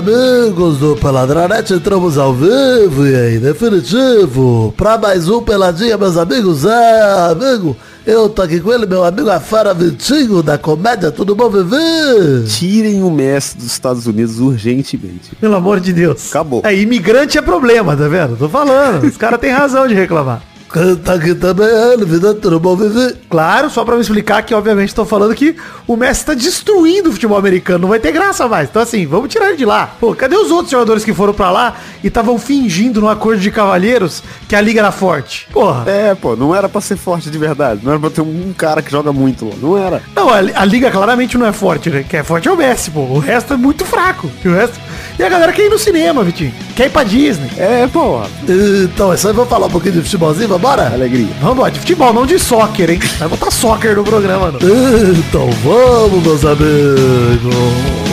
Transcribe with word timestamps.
amigos 0.00 0.78
do 0.78 0.96
Peladranete, 0.96 1.74
entramos 1.74 2.16
ao 2.16 2.32
vivo 2.32 3.06
e 3.06 3.14
aí, 3.14 3.38
definitivo, 3.38 4.72
pra 4.74 4.96
mais 4.96 5.28
um 5.28 5.42
Peladinha, 5.42 5.98
meus 5.98 6.16
amigos. 6.16 6.64
É, 6.64 7.30
amigo, 7.30 7.76
eu 8.06 8.26
tô 8.30 8.40
aqui 8.40 8.60
com 8.60 8.72
ele, 8.72 8.86
meu 8.86 9.04
amigo 9.04 9.28
Afara 9.28 9.74
Vitinho, 9.74 10.42
da 10.42 10.56
comédia, 10.56 11.10
tudo 11.10 11.34
bom, 11.34 11.50
Vivi? 11.50 12.48
Tirem 12.48 13.02
o 13.02 13.10
Messi 13.10 13.58
dos 13.58 13.66
Estados 13.66 14.06
Unidos 14.06 14.40
urgentemente. 14.40 15.36
Pelo 15.38 15.56
amor 15.56 15.80
de 15.80 15.92
Deus. 15.92 16.30
Acabou. 16.30 16.62
É, 16.64 16.74
imigrante 16.74 17.36
é 17.36 17.42
problema, 17.42 17.94
tá 17.94 18.08
vendo? 18.08 18.38
Tô 18.38 18.48
falando, 18.48 19.04
os 19.04 19.18
caras 19.18 19.38
têm 19.38 19.50
razão 19.50 19.86
de 19.86 19.92
reclamar. 19.92 20.40
Canta 20.72 21.14
aqui 21.14 21.34
também 21.34 21.68
vida, 22.06 22.32
tudo 22.32 22.60
bom, 22.60 22.76
Vivi? 22.76 23.16
Claro, 23.28 23.68
só 23.68 23.84
pra 23.84 23.96
me 23.96 24.02
explicar 24.02 24.42
que, 24.42 24.54
obviamente, 24.54 24.94
tô 24.94 25.04
falando 25.04 25.34
que 25.34 25.56
o 25.86 25.96
Messi 25.96 26.24
tá 26.24 26.32
destruindo 26.32 27.10
o 27.10 27.12
futebol 27.12 27.36
americano, 27.36 27.80
não 27.80 27.88
vai 27.88 27.98
ter 27.98 28.12
graça 28.12 28.46
mais. 28.46 28.68
Então, 28.68 28.80
assim, 28.80 29.04
vamos 29.04 29.28
tirar 29.28 29.48
ele 29.48 29.56
de 29.56 29.64
lá. 29.64 29.94
Pô, 29.98 30.14
cadê 30.14 30.36
os 30.36 30.50
outros 30.52 30.70
jogadores 30.70 31.04
que 31.04 31.12
foram 31.12 31.34
pra 31.34 31.50
lá 31.50 31.76
e 32.04 32.06
estavam 32.06 32.38
fingindo 32.38 33.00
no 33.00 33.08
acordo 33.08 33.40
de 33.40 33.50
cavalheiros 33.50 34.22
que 34.48 34.54
a 34.54 34.60
liga 34.60 34.80
era 34.80 34.92
forte? 34.92 35.48
Porra. 35.52 35.90
É, 35.90 36.14
pô, 36.14 36.36
não 36.36 36.54
era 36.54 36.68
pra 36.68 36.80
ser 36.80 36.96
forte 36.96 37.30
de 37.30 37.38
verdade. 37.38 37.80
Não 37.82 37.90
era 37.90 38.00
pra 38.00 38.10
ter 38.10 38.20
um 38.20 38.52
cara 38.56 38.80
que 38.80 38.92
joga 38.92 39.12
muito. 39.12 39.50
Não 39.60 39.76
era. 39.76 40.00
Não, 40.14 40.28
a, 40.28 40.36
a 40.38 40.64
liga 40.64 40.88
claramente 40.90 41.36
não 41.36 41.46
é 41.46 41.52
forte, 41.52 41.90
né? 41.90 42.04
Quem 42.08 42.20
é 42.20 42.22
forte 42.22 42.46
é 42.46 42.52
o 42.52 42.56
Messi, 42.56 42.92
pô. 42.92 43.00
O 43.00 43.18
resto 43.18 43.54
é 43.54 43.56
muito 43.56 43.84
fraco. 43.84 44.30
E 44.44 44.48
o 44.48 44.54
resto... 44.54 44.78
E 45.20 45.22
a 45.22 45.28
galera 45.28 45.52
quer 45.52 45.66
ir 45.66 45.68
no 45.68 45.78
cinema, 45.78 46.24
Vitinho. 46.24 46.50
Quer 46.74 46.86
ir 46.86 46.90
pra 46.90 47.04
Disney. 47.04 47.50
É, 47.58 47.86
pô. 47.86 48.22
Então, 48.48 49.12
é 49.12 49.18
só 49.18 49.30
vamos 49.34 49.50
falar 49.50 49.66
um 49.66 49.70
pouquinho 49.70 49.96
de 49.96 50.00
futebolzinho, 50.00 50.48
vambora? 50.48 50.86
Alegria. 50.90 51.28
Vamos 51.40 51.56
embora, 51.56 51.70
de 51.70 51.78
futebol, 51.78 52.10
não 52.14 52.24
de 52.24 52.38
soccer, 52.38 52.88
hein? 52.88 52.98
Vai 53.18 53.28
botar 53.28 53.50
soccer 53.50 53.94
no 53.94 54.02
programa, 54.02 54.50
não. 54.50 54.58
Então 54.58 55.50
vamos, 55.62 56.22
meus 56.22 56.42
amigos. 56.42 58.09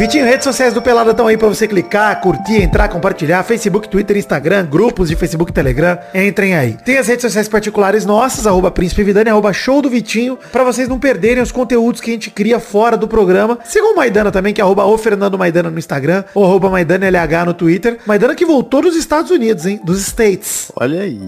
Vitinho, 0.00 0.24
redes 0.24 0.44
sociais 0.44 0.72
do 0.72 0.80
Pelada 0.80 1.10
estão 1.10 1.26
aí 1.26 1.36
pra 1.36 1.46
você 1.46 1.68
clicar, 1.68 2.22
curtir, 2.22 2.62
entrar, 2.62 2.88
compartilhar. 2.88 3.42
Facebook, 3.42 3.86
Twitter, 3.86 4.16
Instagram, 4.16 4.64
grupos 4.64 5.10
de 5.10 5.14
Facebook 5.14 5.50
e 5.50 5.54
Telegram. 5.54 5.98
Entrem 6.14 6.54
aí. 6.54 6.72
Tem 6.82 6.96
as 6.96 7.06
redes 7.06 7.20
sociais 7.20 7.48
particulares 7.48 8.06
nossas, 8.06 8.46
arroba 8.46 8.70
Príncipe 8.70 9.02
Vidani, 9.02 9.28
arroba 9.28 9.52
Show 9.52 9.82
do 9.82 9.90
Vitinho, 9.90 10.38
pra 10.50 10.64
vocês 10.64 10.88
não 10.88 10.98
perderem 10.98 11.42
os 11.42 11.52
conteúdos 11.52 12.00
que 12.00 12.12
a 12.12 12.14
gente 12.14 12.30
cria 12.30 12.58
fora 12.58 12.96
do 12.96 13.06
programa. 13.06 13.58
Sigam 13.62 13.92
o 13.92 13.96
Maidana 13.96 14.32
também, 14.32 14.54
que 14.54 14.60
é 14.62 14.64
arroba 14.64 14.86
o 14.86 14.96
Fernando 14.96 15.36
Maidana 15.36 15.70
no 15.70 15.78
Instagram, 15.78 16.24
ou 16.34 16.46
arroba 16.46 16.70
Maidana 16.70 17.06
LH 17.06 17.44
no 17.44 17.52
Twitter. 17.52 17.98
Maidana 18.06 18.34
que 18.34 18.46
voltou 18.46 18.80
dos 18.80 18.96
Estados 18.96 19.30
Unidos, 19.30 19.66
hein? 19.66 19.78
Dos 19.84 20.00
States. 20.00 20.72
Olha 20.76 21.02
aí. 21.02 21.20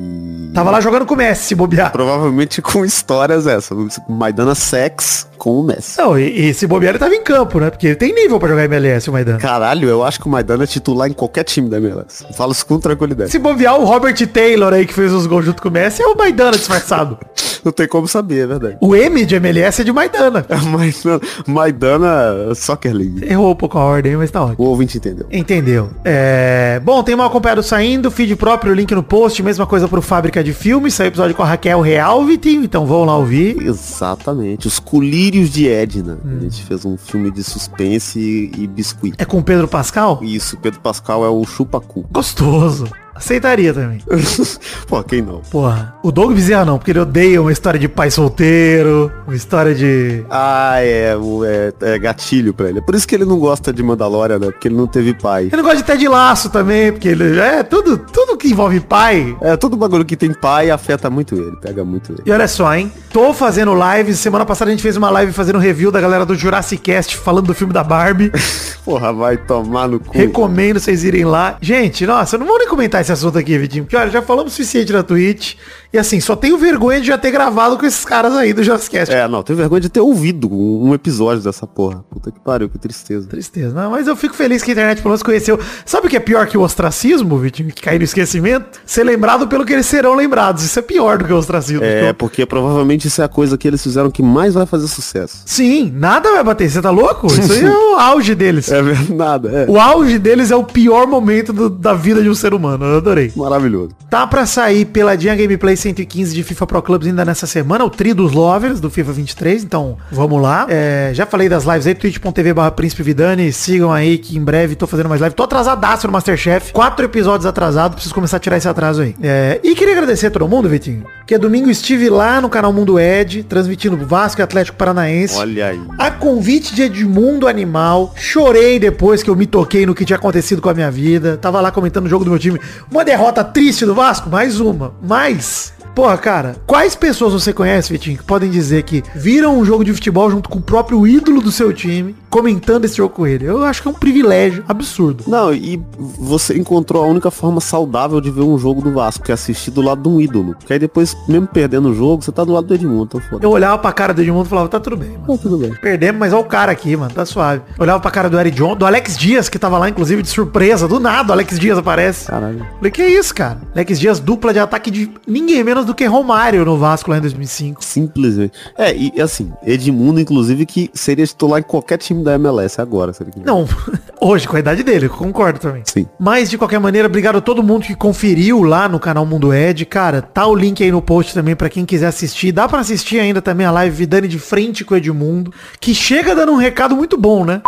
Tava 0.55 0.71
lá 0.71 0.81
jogando 0.81 1.05
com 1.05 1.13
o 1.13 1.19
Messi, 1.19 1.45
se 1.45 1.55
bobear. 1.55 1.93
Provavelmente 1.93 2.63
com 2.63 2.87
histórias 2.87 3.47
essa. 3.47 3.75
Maidana 4.09 4.55
Sex 4.55 5.29
com 5.37 5.61
o 5.61 5.63
Messi. 5.63 5.99
Não, 5.99 6.19
e, 6.19 6.49
e 6.49 6.55
se 6.55 6.67
bobear 6.67 6.93
ele 6.93 6.99
tava 6.99 7.15
em 7.15 7.23
campo, 7.23 7.59
né? 7.59 7.69
Porque 7.69 7.89
ele 7.89 7.97
tem 7.97 8.15
nível 8.15 8.39
pra 8.39 8.49
jogar 8.49 8.62
MLS, 8.65 9.09
o 9.09 9.13
Maidana. 9.13 9.39
Caralho, 9.39 9.89
eu 9.89 10.03
acho 10.03 10.21
que 10.21 10.27
o 10.27 10.31
Maidana 10.31 10.65
é 10.65 10.67
titular 10.67 11.09
em 11.09 11.13
qualquer 11.13 11.45
time 11.45 11.69
da 11.69 11.77
MLS. 11.79 12.25
Falo 12.35 12.53
isso 12.53 12.65
com 12.67 12.79
tranquilidade. 12.79 13.31
Se 13.31 13.39
bobear 13.39 13.79
o 13.79 13.85
Robert 13.85 14.15
Taylor 14.29 14.73
aí 14.73 14.87
que 14.87 14.95
fez 14.95 15.13
os 15.13 15.27
gols 15.27 15.45
junto 15.45 15.63
com 15.63 15.69
o 15.69 15.73
Messi 15.73 16.03
é 16.03 16.07
o 16.07 16.17
Maidana 16.17 16.53
disfarçado. 16.53 17.19
Não 17.65 17.73
tem 17.73 17.87
como 17.87 18.09
saber, 18.09 18.41
é 18.41 18.47
verdade. 18.47 18.77
o 18.81 18.95
M 18.95 19.25
de 19.25 19.37
MLS 19.37 19.81
é 19.81 19.85
de 19.85 19.93
Maidana. 19.93 20.45
Maidana, 20.67 21.21
Maidana 21.47 22.55
Soccer 22.55 22.95
League. 22.95 23.25
Errou 23.25 23.53
um 23.53 23.57
pouco 23.57 23.79
a 23.79 23.85
ordem, 23.85 24.17
mas 24.17 24.31
tá 24.31 24.45
ótimo. 24.45 24.65
O 24.65 24.69
ouvinte 24.71 24.99
entendeu. 24.99 25.27
Entendeu. 25.31 25.91
É... 26.05 26.81
Bom, 26.85 27.03
tem 27.03 27.15
mal 27.15 27.27
acompanhado 27.27 27.63
saindo, 27.63 28.11
feed 28.11 28.35
próprio, 28.37 28.75
link 28.75 28.93
no 28.95 29.03
post, 29.03 29.43
mesma 29.43 29.67
coisa 29.67 29.87
pro 29.89 30.03
Fábrica 30.03 30.43
de 30.43 30.53
Filmes, 30.53 30.95
saiu 30.95 31.09
episódio 31.09 31.35
com 31.35 31.43
a 31.43 31.47
Raquel 31.47 31.81
Real, 31.81 32.25
Vitinho, 32.25 32.65
então 32.65 32.87
vão 32.87 33.05
lá 33.05 33.17
ouvir. 33.17 33.61
Exatamente. 33.63 34.67
Os 34.67 34.79
Colírios 34.79 35.51
de 35.51 35.69
Edna. 35.69 36.19
A 36.25 36.41
gente 36.41 36.65
fez 36.65 36.85
um 36.85 36.97
filme 36.97 37.31
de 37.31 37.43
suspense 37.43 38.51
e, 38.57 38.67
biscuit. 38.67 39.15
É 39.19 39.25
com 39.25 39.39
o 39.39 39.43
Pedro 39.43 39.69
Pascal? 39.69 40.21
Isso, 40.23 40.57
Pedro 40.59 40.81
Pascal 40.81 41.25
é 41.25 41.29
o 41.29 41.45
chupacu. 41.45 42.05
Gostoso. 42.11 42.89
Aceitaria 43.23 43.73
também. 43.73 44.01
Pô, 44.89 45.03
quem 45.05 45.23
não? 45.23 45.41
Porra. 45.51 45.95
O 46.03 46.11
Doug 46.11 46.33
Bezerra 46.35 46.65
não, 46.65 46.77
porque 46.77 46.91
ele 46.91 46.99
odeia 46.99 47.41
uma 47.41 47.53
história 47.53 47.79
de 47.79 47.89
pai 47.89 48.11
solteiro, 48.11 49.13
uma 49.27 49.37
história 49.37 49.75
de... 49.75 50.25
Ah, 50.29 50.75
é, 50.79 51.15
é, 51.47 51.95
é 51.95 51.99
gatilho 51.99 52.53
pra 52.53 52.69
ele. 52.69 52.81
É 52.81 52.83
por 52.83 52.95
isso 52.97 53.07
que 53.07 53.15
ele 53.15 53.25
não 53.25 53.39
gosta 53.39 53.73
de 53.73 53.81
Mandalorian, 53.83 54.41
né? 54.41 54.51
Porque 54.51 54.67
ele 54.67 54.75
não 54.75 54.89
teve 54.89 55.15
pai. 55.15 55.45
Ele 55.45 55.57
não 55.57 55.63
gosta 55.63 55.79
de 55.79 55.85
Ted 55.85 56.09
Laço 56.09 56.51
também, 56.51 56.91
porque 56.91 57.09
ele... 57.09 57.39
É, 57.39 57.63
tudo, 57.63 57.97
tudo 57.97 58.37
que 58.37 58.49
envolve 58.49 58.81
pai... 58.81 59.37
É, 59.41 59.57
todo 59.57 59.77
bagulho 59.77 60.05
que 60.05 60.17
tem 60.17 60.33
pai 60.33 60.71
afeta 60.71 61.09
muito 61.09 61.37
ele, 61.37 61.57
pega 61.61 61.85
muito 61.85 62.13
ele. 62.13 62.23
E 62.27 62.33
olha 62.33 62.49
só, 62.49 62.75
hein? 62.75 62.93
Tô 63.13 63.33
fazendo 63.33 63.73
lives. 63.73 64.19
Semana 64.19 64.45
passada 64.45 64.71
a 64.71 64.73
gente 64.73 64.83
fez 64.83 64.97
uma 64.97 65.11
live 65.11 65.33
fazendo 65.33 65.59
review 65.59 65.93
da 65.93 66.01
galera 66.01 66.27
do 66.27 66.35
Jurassic 66.35 66.83
Cast 66.83 67.17
falando 67.17 67.47
do 67.47 67.55
filme 67.55 67.73
da 67.73 67.85
Barbie. 67.85 68.33
Porra, 68.85 69.13
vai 69.13 69.37
tomar 69.37 69.87
no 69.87 70.01
cu. 70.01 70.11
Recomendo 70.13 70.81
vocês 70.81 71.05
irem 71.05 71.25
lá. 71.25 71.57
Gente, 71.61 72.05
nossa, 72.05 72.35
eu 72.35 72.41
não 72.41 72.47
vou 72.47 72.59
nem 72.59 72.69
comentar 72.69 73.01
esse 73.01 73.12
assunto 73.13 73.39
aqui, 73.39 73.57
Vitinho. 73.59 73.85
Porque, 73.85 73.97
olha, 73.97 74.11
já 74.11 74.23
falamos 74.23 74.53
o 74.53 74.57
suficiente 74.57 74.93
na 74.93 75.03
Twitch. 75.03 75.55
E 75.93 75.99
assim, 75.99 76.21
só 76.21 76.35
tenho 76.35 76.57
vergonha 76.57 77.01
de 77.01 77.07
já 77.09 77.19
ter 77.19 77.31
gravado 77.31 77.77
com 77.77 77.85
esses 77.85 78.05
caras 78.05 78.33
aí 78.35 78.53
do 78.53 78.63
Jurassic 78.63 78.97
Cast. 78.97 79.15
É, 79.15 79.29
não, 79.29 79.43
tenho 79.43 79.57
vergonha 79.59 79.81
de 79.81 79.89
ter 79.91 80.01
ouvido 80.01 80.49
um 80.53 80.73
um 80.89 80.95
episódio 80.95 81.43
dessa 81.43 81.67
porra. 81.67 82.03
Puta 82.11 82.31
que 82.31 82.41
pariu, 82.41 82.69
que 82.69 82.79
tristeza. 82.79 83.29
Tristeza. 83.29 83.75
Não, 83.75 83.91
mas 83.91 84.07
eu 84.07 84.17
fico 84.17 84.35
feliz 84.35 84.63
que 84.63 84.71
a 84.71 84.73
internet 84.73 84.99
pelo 84.99 85.11
menos 85.11 85.23
conheceu. 85.23 85.59
Sabe 85.85 86.07
o 86.07 86.11
que 86.11 86.17
é 86.17 86.21
pior 86.21 86.47
que 86.47 86.57
o 86.57 86.63
ostracismo, 86.63 87.37
Vitinho? 87.39 87.69
Que 87.71 87.83
cair 87.83 87.99
no 87.99 88.05
esquecimento? 88.05 88.81
Ser 88.87 89.05
lembrado 89.05 89.47
pelo 89.49 89.65
que 89.65 89.73
eles 89.73 89.87
serão 89.87 90.15
lembrados. 90.15 90.65
Isso 90.65 90.79
é 90.79 90.83
pior 90.83 91.19
do 91.19 91.25
que 91.25 91.33
o 91.33 91.37
ostracismo. 91.37 91.85
É, 91.85 92.01
Então, 92.03 92.15
porque 92.15 92.45
provavelmente 92.47 93.07
isso 93.09 93.21
é 93.21 93.25
a 93.25 93.29
coisa 93.29 93.57
que 93.59 93.69
eles 93.69 93.83
fizeram 93.83 94.11
que 94.11 94.23
mais 94.23 94.55
vai 94.55 94.65
fazer 94.67 94.89
sucesso. 94.89 95.43
Sim, 95.47 95.93
nada 95.95 96.31
vai 96.33 96.43
bater. 96.43 96.71
Você 96.71 96.81
tá 96.81 96.91
louco? 96.91 97.27
Isso 97.29 97.53
aí 97.53 97.65
é 97.65 97.71
o 97.71 97.99
auge 97.99 98.35
deles. 98.35 98.71
É 98.73 98.81
verdade, 98.83 99.15
nada, 99.15 99.51
é. 99.51 99.67
O 99.71 99.79
auge 99.79 100.19
deles 100.19 100.51
é 100.51 100.57
o 100.57 100.65
pior 100.65 101.07
momento 101.07 101.53
do- 101.53 101.69
da 101.71 101.93
vida 101.95 102.23
de 102.23 102.29
um 102.31 102.35
ser 102.35 102.55
humano. 102.55 102.85
Eu 102.87 102.97
adorei. 102.97 103.31
Maravilhoso. 103.37 103.91
Tá 104.11 104.27
pra 104.27 104.47
sair 104.47 104.85
peladinha 104.87 105.35
Gameplay 105.37 105.77
115 105.83 106.35
de 106.35 106.43
FIFA 106.43 106.67
Pro 106.67 106.83
Clubs 106.83 107.07
ainda 107.07 107.25
nessa 107.25 107.47
semana, 107.47 107.85
o 107.85 107.91
Tri 107.91 108.15
dos 108.15 108.33
Lovers 108.33 108.81
do 108.81 108.89
FIFA 108.89 109.13
23, 109.13 109.65
então 109.65 109.99
vamos 110.11 110.41
lá. 110.41 110.67
É, 110.69 111.11
já 111.13 111.27
falei 111.27 111.49
das 111.49 111.65
lives 111.65 111.87
aí, 111.87 111.95
twitch.tv 111.95 112.55
barra 112.55 112.71
Príncipe 112.71 113.03
Vidani, 113.03 113.53
sigam 113.53 113.93
aí 113.93 114.19
que 114.19 114.37
em 114.37 114.43
breve 114.43 114.75
tô 114.75 114.87
fazendo 114.87 115.09
mais 115.09 115.21
live. 115.21 115.35
Tô 115.35 115.43
atrasadaço 115.43 116.07
no 116.07 116.13
Masterchef, 116.13 116.73
quatro 116.73 117.05
episódios 117.05 117.47
atrasado, 117.47 117.95
preciso 117.95 118.15
começar 118.15 118.39
a 118.39 118.41
tirar 118.41 118.57
esse 118.57 118.69
atraso 118.69 119.03
aí. 119.03 119.15
É, 119.23 119.61
e 119.63 119.75
queria 119.75 119.95
agradecer 119.95 120.29
a 120.29 120.31
todo 120.31 120.49
mundo, 120.49 120.69
Vitinho, 120.69 121.05
que 121.27 121.37
domingo 121.37 121.69
estive 121.69 122.09
lá 122.09 122.41
no 122.41 122.49
canal 122.49 122.73
Mundo 122.73 122.99
Ed, 122.99 123.43
transmitindo 123.43 123.97
Vasco 123.97 124.41
e 124.41 124.43
Atlético 124.43 124.79
Paranaense. 124.79 125.37
Olha 125.37 125.67
aí. 125.67 125.81
A 125.99 126.11
convite 126.11 126.75
de 126.75 126.83
Edmundo 126.83 127.49
Animal. 127.49 128.15
Chorei 128.17 128.79
depois 128.79 129.23
que 129.23 129.29
eu 129.29 129.35
me 129.35 129.47
toquei 129.47 129.85
no 129.85 129.95
que 129.95 130.05
tinha 130.05 130.17
acontecido 130.17 130.63
com 130.63 130.69
a 130.69 130.75
minha 130.75 130.91
vida. 130.91 131.37
Tava 131.37 131.61
lá 131.61 131.73
comentando 131.73 132.07
o 132.07 132.09
jogo 132.09 132.25
do 132.25 132.31
meu 132.31 132.39
time. 132.39 132.61
Uma 132.91 133.05
derrota 133.05 133.43
triste 133.43 133.85
do 133.85 133.95
Vasco, 133.95 134.31
mais 134.31 134.61
uma. 134.61 134.95
Mas. 135.03 135.72
Porra, 135.95 136.17
cara, 136.17 136.57
quais 136.67 136.95
pessoas 136.95 137.33
você 137.33 137.53
conhece, 137.53 137.93
Vitinho, 137.93 138.17
que 138.17 138.25
podem 138.25 138.51
dizer 138.51 138.83
que 138.83 139.03
viram 139.15 139.59
um 139.59 139.65
jogo 139.65 139.85
de 139.85 139.93
futebol 139.93 140.31
junto 140.31 140.49
com 140.49 140.59
o 140.59 140.63
próprio 140.63 141.07
ídolo 141.07 141.41
do 141.41 141.53
seu 141.53 141.73
time, 141.73 142.17
comentando 142.31 142.85
esse 142.85 142.97
jogo 142.97 143.15
com 143.15 143.27
ele? 143.27 143.45
Eu 143.45 143.63
acho 143.65 143.83
que 143.83 143.89
é 143.89 143.91
um 143.91 143.95
privilégio 143.95 144.65
absurdo. 144.67 145.25
Não, 145.27 145.53
e 145.53 145.81
você 145.99 146.57
encontrou 146.57 147.05
a 147.05 147.07
única 147.07 147.31
forma 147.31 147.61
saudável 147.61 148.21
de 148.21 148.31
ver 148.31 148.41
um 148.43 148.57
jogo 148.57 148.81
do 148.81 148.93
Vasco, 148.93 149.25
que 149.25 149.31
é 149.31 149.35
assistir 149.35 149.71
do 149.71 149.83
lado 149.83 150.03
de 150.03 150.09
um 150.09 150.21
ídolo. 150.21 150.57
Que 150.65 150.73
aí 150.73 150.79
depois, 150.79 151.17
mesmo 151.29 151.47
perdendo 151.47 151.91
o 151.91 151.95
jogo, 151.95 152.23
você 152.23 152.33
tá 152.33 152.43
do 152.43 152.53
lado 152.53 152.67
do 152.67 152.75
Edmundo, 152.75 153.05
então 153.05 153.21
foda. 153.21 153.45
Eu 153.45 153.51
olhava 153.51 153.77
pra 153.79 153.93
cara 153.93 154.15
do 154.15 154.23
Edmundo 154.23 154.47
e 154.47 154.49
falava, 154.49 154.69
tá 154.69 154.81
tudo 154.81 154.97
bem, 154.97 155.11
mano. 155.11 155.25
Não, 155.29 155.37
tudo 155.37 155.59
bem. 155.59 155.75
Perdemos, 155.75 156.19
mas 156.19 156.33
olha 156.33 156.43
o 156.43 156.47
cara 156.47 156.73
aqui, 156.73 156.97
mano. 156.97 157.13
Tá 157.13 157.27
suave. 157.27 157.63
Olhava 157.79 158.01
pra 158.01 158.11
cara 158.11 158.31
do 158.31 158.41
Eric 158.41 158.57
John, 158.57 158.75
do 158.75 158.87
Alex 158.87 159.19
Dias, 159.19 159.49
que 159.51 159.59
tava 159.59 159.77
lá, 159.77 159.91
inclusive, 159.91 160.23
de 160.23 160.29
surpresa. 160.29 160.89
Do 160.89 160.99
nada, 160.99 161.31
o 161.31 161.33
Alex 161.33 161.59
Dias 161.59 161.77
aparece. 161.77 162.29
Caralho. 162.29 162.67
Falei, 162.77 162.91
que 162.91 163.05
isso, 163.05 163.35
cara? 163.35 163.61
Alex 163.75 164.01
Dias, 164.01 164.19
dupla 164.19 164.55
de 164.55 164.59
ataque 164.59 164.91
de 164.91 165.11
ninguém 165.27 165.63
menos 165.63 165.82
do 165.85 165.95
que 165.95 166.05
Romário 166.05 166.65
no 166.65 166.77
Vasco 166.77 167.11
lá 167.11 167.19
em 167.19 167.21
2005. 167.21 167.83
Simplesmente. 167.85 168.53
É, 168.77 168.95
e 168.95 169.21
assim, 169.21 169.53
Edmundo, 169.63 170.21
inclusive, 170.21 170.67
que 170.67 170.91
seria 170.95 171.27
titular 171.27 171.61
em 171.61 171.63
qualquer 171.63 171.99
time 171.99 172.23
da 172.23 172.35
MLS 172.35 172.81
agora, 172.81 173.13
se 173.13 173.23
ele 173.23 173.33
quiser. 173.33 173.47
Não, 173.47 173.67
hoje, 174.21 174.47
com 174.47 174.57
a 174.57 174.61
idade 174.61 174.83
dele, 174.83 175.07
eu 175.07 175.11
concordo 175.11 175.59
também. 175.59 175.83
Sim. 175.87 176.07
Mas, 176.19 176.51
de 176.51 176.59
qualquer 176.59 176.81
maneira, 176.81 177.09
obrigado 177.09 177.37
a 177.37 177.41
todo 177.41 177.63
mundo 177.63 177.85
que 177.85 177.95
conferiu 177.95 178.63
lá 178.63 178.89
no 178.89 179.01
canal 179.01 179.25
Mundo 179.27 179.53
Ed. 179.53 179.85
Cara, 179.87 180.23
tá 180.23 180.47
o 180.47 180.55
link 180.55 180.83
aí 180.83 180.91
no 180.91 181.03
post 181.03 181.35
também 181.35 181.57
pra 181.57 181.69
quem 181.69 181.85
quiser 181.85 182.07
assistir. 182.07 182.53
Dá 182.53 182.69
pra 182.69 182.81
assistir 182.81 183.19
ainda 183.19 183.43
também 183.43 183.67
a 183.67 183.71
live 183.71 183.95
Vidani 183.97 184.29
de 184.29 184.39
frente 184.39 184.85
com 184.85 184.95
o 184.95 184.97
Edmundo, 184.97 185.53
que 185.81 185.95
chega 185.95 186.35
dando 186.35 186.53
um 186.53 186.57
recado 186.57 186.97
muito 186.97 187.17
bom, 187.17 187.45
né? 187.45 187.63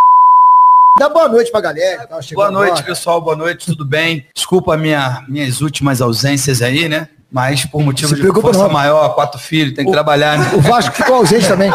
Dá 0.96 1.08
boa 1.08 1.28
noite 1.28 1.50
pra 1.50 1.61
galera. 1.61 2.06
Tá 2.06 2.20
Boa 2.34 2.52
noite, 2.52 2.70
agora. 2.70 2.87
pessoal. 2.87 3.20
Boa 3.20 3.34
noite, 3.34 3.66
tudo 3.66 3.84
bem? 3.84 4.25
Desculpa 4.32 4.75
a 4.75 4.76
minha, 4.76 5.25
minhas 5.28 5.61
últimas 5.61 6.00
ausências 6.00 6.62
aí, 6.62 6.88
né? 6.88 7.08
Mas 7.35 7.67
por 7.67 7.83
motivo 7.83 8.15
Se 8.15 8.23
de 8.23 8.29
força 8.41 8.63
não. 8.63 8.71
maior, 8.71 9.09
quatro 9.17 9.41
filhos, 9.41 9.75
tem 9.75 9.85
que 9.85 9.91
trabalhar, 9.91 10.39
né? 10.39 10.53
O 10.55 10.61
Vasco 10.61 10.95
ficou 10.95 11.17
ausente 11.17 11.49
também. 11.49 11.73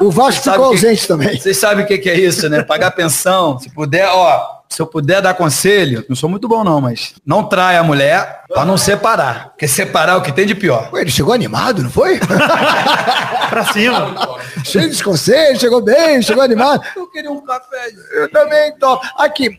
O 0.00 0.08
Vasco 0.08 0.40
Sabe 0.44 0.56
ficou 0.58 0.70
que- 0.70 0.76
ausente 0.76 1.08
também. 1.08 1.36
Vocês 1.36 1.56
sabem 1.56 1.84
o 1.84 1.88
que, 1.88 1.98
que 1.98 2.08
é 2.08 2.14
isso, 2.18 2.48
né? 2.48 2.62
Pagar 2.62 2.92
pensão. 2.92 3.58
Se 3.58 3.68
puder, 3.70 4.08
ó, 4.08 4.60
se 4.68 4.80
eu 4.80 4.86
puder 4.86 5.20
dar 5.20 5.34
conselho, 5.34 6.04
não 6.08 6.14
sou 6.14 6.28
muito 6.30 6.46
bom 6.46 6.62
não, 6.62 6.80
mas 6.80 7.14
não 7.26 7.42
trai 7.42 7.76
a 7.76 7.82
mulher 7.82 8.42
pra 8.48 8.64
não 8.64 8.76
separar. 8.76 9.48
Porque 9.48 9.66
separar 9.66 10.12
é 10.12 10.16
o 10.16 10.22
que 10.22 10.30
tem 10.30 10.46
de 10.46 10.54
pior. 10.54 10.88
Ué, 10.92 11.00
ele 11.00 11.10
chegou 11.10 11.34
animado, 11.34 11.82
não 11.82 11.90
foi? 11.90 12.20
Pra 13.50 13.64
cima. 13.72 14.14
Cheio 14.64 14.90
de 14.90 15.02
conselhos, 15.02 15.60
chegou 15.60 15.82
bem, 15.82 16.22
chegou 16.22 16.42
animado. 16.42 16.82
Eu 16.96 17.06
queria 17.08 17.30
um 17.30 17.40
café. 17.44 17.90
Eu 18.12 18.30
também 18.30 18.76
tô. 18.78 19.00
Aqui. 19.18 19.58